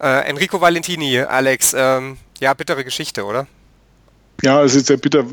Äh, 0.00 0.28
Enrico 0.28 0.60
Valentini, 0.60 1.20
Alex, 1.20 1.74
ähm, 1.76 2.18
ja, 2.40 2.54
bittere 2.54 2.84
Geschichte, 2.84 3.24
oder? 3.24 3.46
Ja, 4.42 4.64
es 4.64 4.74
ist 4.74 4.86
sehr 4.86 4.96
bitter, 4.96 5.24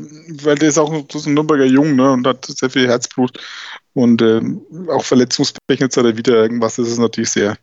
weil 0.42 0.56
der 0.56 0.68
ist 0.68 0.78
auch 0.78 0.92
ein 0.92 1.06
Nürnberger 1.34 1.64
Jung 1.64 1.96
ne, 1.96 2.12
und 2.12 2.26
hat 2.26 2.44
sehr 2.44 2.68
viel 2.68 2.86
Herzblut 2.86 3.38
und 3.94 4.20
ähm, 4.20 4.60
auch 4.88 5.02
Verletzungspech 5.02 5.80
jetzt 5.80 5.96
hat 5.96 6.04
er 6.04 6.16
wieder 6.16 6.34
irgendwas. 6.34 6.76
Das 6.76 6.88
ist 6.88 6.98
natürlich 6.98 7.30
sehr, 7.30 7.56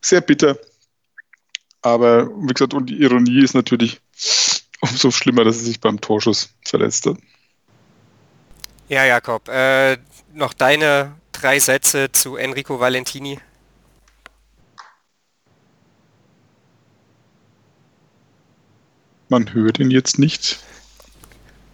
sehr 0.00 0.20
bitter. 0.20 0.56
Aber 1.86 2.26
wie 2.40 2.52
gesagt, 2.52 2.74
und 2.74 2.86
die 2.86 3.00
Ironie 3.00 3.44
ist 3.44 3.54
natürlich 3.54 4.00
umso 4.80 5.12
schlimmer, 5.12 5.44
dass 5.44 5.58
er 5.58 5.66
sich 5.66 5.80
beim 5.80 6.00
Torschuss 6.00 6.52
verletzt 6.64 7.06
hat. 7.06 7.16
Ja, 8.88 9.04
Jakob, 9.04 9.48
äh, 9.48 9.96
noch 10.34 10.52
deine 10.52 11.14
drei 11.30 11.60
Sätze 11.60 12.10
zu 12.10 12.34
Enrico 12.34 12.80
Valentini. 12.80 13.38
Man 19.28 19.54
hört 19.54 19.78
ihn 19.78 19.92
jetzt 19.92 20.18
nicht. 20.18 20.58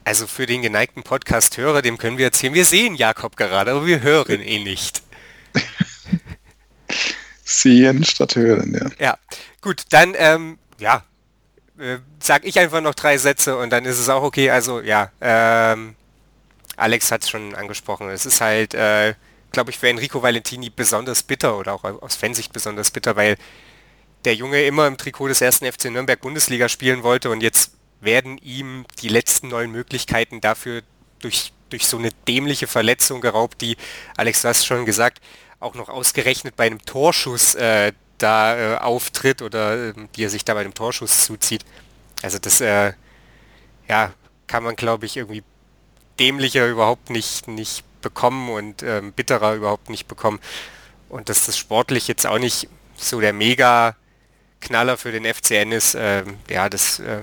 Also 0.05 0.27
für 0.27 0.45
den 0.45 0.61
geneigten 0.61 1.05
Podcast-Hörer, 1.05 1.81
dem 1.81 1.97
können 1.97 2.19
wir 2.19 2.27
erzählen, 2.27 2.53
wir 2.53 2.67
sehen 2.67 2.97
Jakob 2.97 3.39
gerade, 3.39 3.71
aber 3.71 3.87
wir 3.87 4.03
hören 4.03 4.43
ihn 4.43 4.65
nicht. 4.65 5.03
Sehen 7.45 8.05
statt 8.05 8.37
hören, 8.37 8.73
ja. 8.75 8.91
Ja, 8.99 9.19
gut, 9.63 9.85
dann, 9.91 10.15
ähm, 10.19 10.59
ja, 10.79 11.05
äh, 11.79 11.99
sag 12.21 12.45
ich 12.45 12.59
einfach 12.59 12.83
noch 12.83 12.95
drei 12.95 13.17
Sätze 13.17 13.57
und 13.57 13.71
dann 13.71 13.87
ist 13.87 13.99
es 13.99 14.09
auch 14.11 14.23
okay. 14.23 14.51
Also, 14.51 14.81
ja, 14.81 15.11
ähm, 15.21 15.97
Alex 16.77 17.11
hat 17.11 17.23
es 17.23 17.31
schon 17.31 17.55
angesprochen. 17.55 18.11
Es 18.11 18.27
ist 18.27 18.41
halt, 18.41 18.75
äh, 18.75 19.15
glaube 19.53 19.71
ich, 19.71 19.79
für 19.79 19.89
Enrico 19.89 20.23
Valentini 20.23 20.71
besonders 20.71 21.23
bitter 21.23 21.59
oder 21.59 21.73
auch 21.73 21.85
aus 21.85 22.17
Fansicht 22.17 22.53
besonders 22.53 22.91
bitter, 22.91 23.17
weil 23.17 23.37
der 24.25 24.35
Junge 24.35 24.63
immer 24.65 24.87
im 24.87 24.97
Trikot 24.97 25.29
des 25.29 25.41
ersten 25.41 25.71
FC 25.71 25.87
Nürnberg 25.87 26.21
Bundesliga 26.21 26.69
spielen 26.69 27.03
wollte 27.03 27.31
und 27.31 27.43
jetzt 27.43 27.73
werden 28.01 28.39
ihm 28.39 28.85
die 29.01 29.09
letzten 29.09 29.49
neuen 29.49 29.71
Möglichkeiten 29.71 30.41
dafür 30.41 30.83
durch, 31.21 31.53
durch 31.71 31.87
so 31.87 31.99
eine 31.99 32.11
dämliche 32.29 32.67
Verletzung 32.67 33.21
geraubt, 33.21 33.61
die, 33.61 33.77
Alex, 34.17 34.43
du 34.43 34.49
hast 34.49 34.67
schon 34.67 34.85
gesagt, 34.85 35.21
auch 35.61 35.75
noch 35.75 35.89
ausgerechnet 35.89 36.57
bei 36.57 36.67
einem 36.67 36.85
Torschuss 36.85 37.55
äh, 37.55 37.93
da 38.23 38.57
äh, 38.57 38.79
auftritt 38.79 39.43
oder 39.43 39.89
äh, 39.89 39.95
die 40.17 40.25
er 40.25 40.31
sich 40.31 40.45
da 40.45 40.55
bei 40.55 40.61
einem 40.61 40.75
Torschuss 40.75 41.25
zuzieht. 41.25 41.65
Also 42.23 42.39
das 42.39 42.61
äh, 42.61 42.93
ja, 43.89 44.13
kann 44.47 44.63
man 44.63 44.77
glaube 44.77 45.07
ich 45.07 45.17
irgendwie 45.17 45.43
dämlicher 46.19 46.69
überhaupt 46.69 47.11
nicht, 47.11 47.49
nicht 47.49 47.85
bekommen 48.01 48.51
und 48.51 48.83
ähm, 48.83 49.13
bitterer 49.13 49.55
überhaupt 49.55 49.91
nicht 49.91 50.09
bekommen. 50.09 50.41
Und 51.09 51.29
dass 51.29 51.47
das 51.47 51.59
sportlich 51.59 52.09
jetzt 52.09 52.27
auch 52.27 52.39
nicht 52.39 52.69
so 52.97 53.21
der 53.21 53.33
Mega-Knaller 53.33 54.97
für 54.97 55.13
den 55.13 55.25
FCN 55.25 55.73
ist, 55.73 55.95
ähm, 55.99 56.39
ja, 56.49 56.69
das 56.69 56.99
äh, 57.01 57.23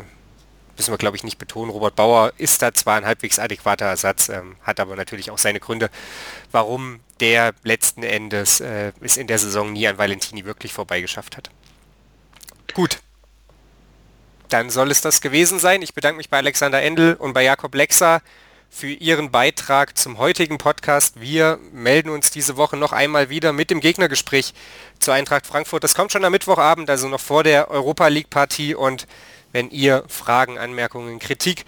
müssen 0.77 0.91
wir 0.91 0.97
glaube 0.97 1.17
ich 1.17 1.23
nicht 1.23 1.37
betonen. 1.37 1.71
Robert 1.71 1.95
Bauer 1.95 2.33
ist 2.37 2.61
da 2.61 2.73
zwar 2.73 2.97
ein 2.97 3.05
halbwegs 3.05 3.39
adäquater 3.39 3.85
Ersatz, 3.85 4.29
ähm, 4.29 4.55
hat 4.63 4.79
aber 4.79 4.95
natürlich 4.95 5.31
auch 5.31 5.37
seine 5.37 5.59
Gründe, 5.59 5.89
warum 6.51 7.01
der 7.19 7.53
letzten 7.63 8.03
Endes 8.03 8.59
äh, 8.61 8.91
es 9.01 9.17
in 9.17 9.27
der 9.27 9.39
Saison 9.39 9.73
nie 9.73 9.87
an 9.87 9.97
Valentini 9.97 10.45
wirklich 10.45 10.73
vorbeigeschafft 10.73 11.37
hat. 11.37 11.49
Gut. 12.73 12.99
Dann 14.49 14.69
soll 14.69 14.89
es 14.89 15.01
das 15.01 15.21
gewesen 15.21 15.59
sein. 15.59 15.81
Ich 15.81 15.93
bedanke 15.93 16.17
mich 16.17 16.29
bei 16.29 16.37
Alexander 16.37 16.81
Endel 16.81 17.15
und 17.15 17.33
bei 17.33 17.43
Jakob 17.43 17.75
Lexa 17.75 18.21
für 18.69 18.87
Ihren 18.87 19.31
Beitrag 19.31 19.97
zum 19.97 20.17
heutigen 20.17 20.57
Podcast. 20.57 21.19
Wir 21.19 21.59
melden 21.71 22.09
uns 22.09 22.31
diese 22.31 22.55
Woche 22.55 22.77
noch 22.77 22.91
einmal 22.91 23.29
wieder 23.29 23.51
mit 23.51 23.71
dem 23.71 23.79
Gegnergespräch 23.79 24.53
zur 24.99 25.13
Eintracht 25.13 25.47
Frankfurt. 25.47 25.83
Das 25.83 25.95
kommt 25.95 26.11
schon 26.11 26.23
am 26.23 26.31
Mittwochabend, 26.31 26.89
also 26.89 27.07
noch 27.07 27.19
vor 27.19 27.43
der 27.43 27.69
Europa 27.69 28.07
League 28.07 28.29
Partie 28.29 28.75
und 28.75 29.07
Wenn 29.51 29.71
ihr 29.71 30.03
Fragen, 30.07 30.59
Anmerkungen, 30.59 31.17
Kritik, 31.17 31.65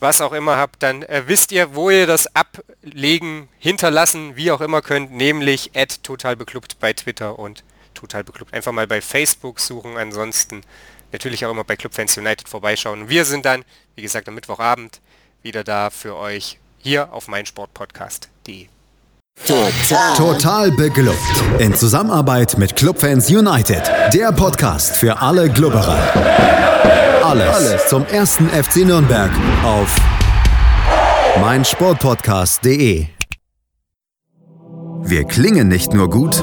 was 0.00 0.20
auch 0.20 0.32
immer 0.32 0.56
habt, 0.56 0.82
dann 0.82 1.02
äh, 1.02 1.24
wisst 1.26 1.52
ihr, 1.52 1.74
wo 1.74 1.90
ihr 1.90 2.06
das 2.06 2.34
ablegen, 2.34 3.48
hinterlassen, 3.58 4.36
wie 4.36 4.50
auch 4.50 4.60
immer 4.60 4.82
könnt, 4.82 5.12
nämlich 5.12 5.72
at 5.74 6.02
totalbeklubbt 6.02 6.78
bei 6.80 6.92
Twitter 6.92 7.38
und 7.38 7.64
totalbeklubbt. 7.94 8.54
Einfach 8.54 8.72
mal 8.72 8.86
bei 8.86 9.00
Facebook 9.00 9.60
suchen, 9.60 9.96
ansonsten 9.96 10.62
natürlich 11.12 11.44
auch 11.44 11.50
immer 11.50 11.64
bei 11.64 11.76
Clubfans 11.76 12.16
United 12.16 12.48
vorbeischauen. 12.48 13.08
Wir 13.08 13.24
sind 13.24 13.44
dann, 13.44 13.64
wie 13.96 14.02
gesagt, 14.02 14.28
am 14.28 14.34
Mittwochabend 14.34 15.00
wieder 15.42 15.64
da 15.64 15.90
für 15.90 16.16
euch 16.16 16.58
hier 16.78 17.12
auf 17.12 17.28
meinsportpodcast.de. 17.28 18.68
Total. 19.46 20.14
Total 20.16 20.70
beglückt. 20.72 21.16
In 21.58 21.74
Zusammenarbeit 21.74 22.58
mit 22.58 22.76
Clubfans 22.76 23.30
United. 23.30 23.82
Der 24.12 24.32
Podcast 24.32 24.96
für 24.96 25.20
alle 25.20 25.48
Glubberer. 25.48 25.98
Alles, 27.24 27.54
Alles 27.56 27.86
zum 27.88 28.04
ersten 28.06 28.48
FC 28.48 28.84
Nürnberg 28.84 29.30
auf 29.64 29.94
meinsportpodcast.de. 31.40 33.06
Wir 35.02 35.24
klingen 35.24 35.68
nicht 35.68 35.94
nur 35.94 36.10
gut 36.10 36.42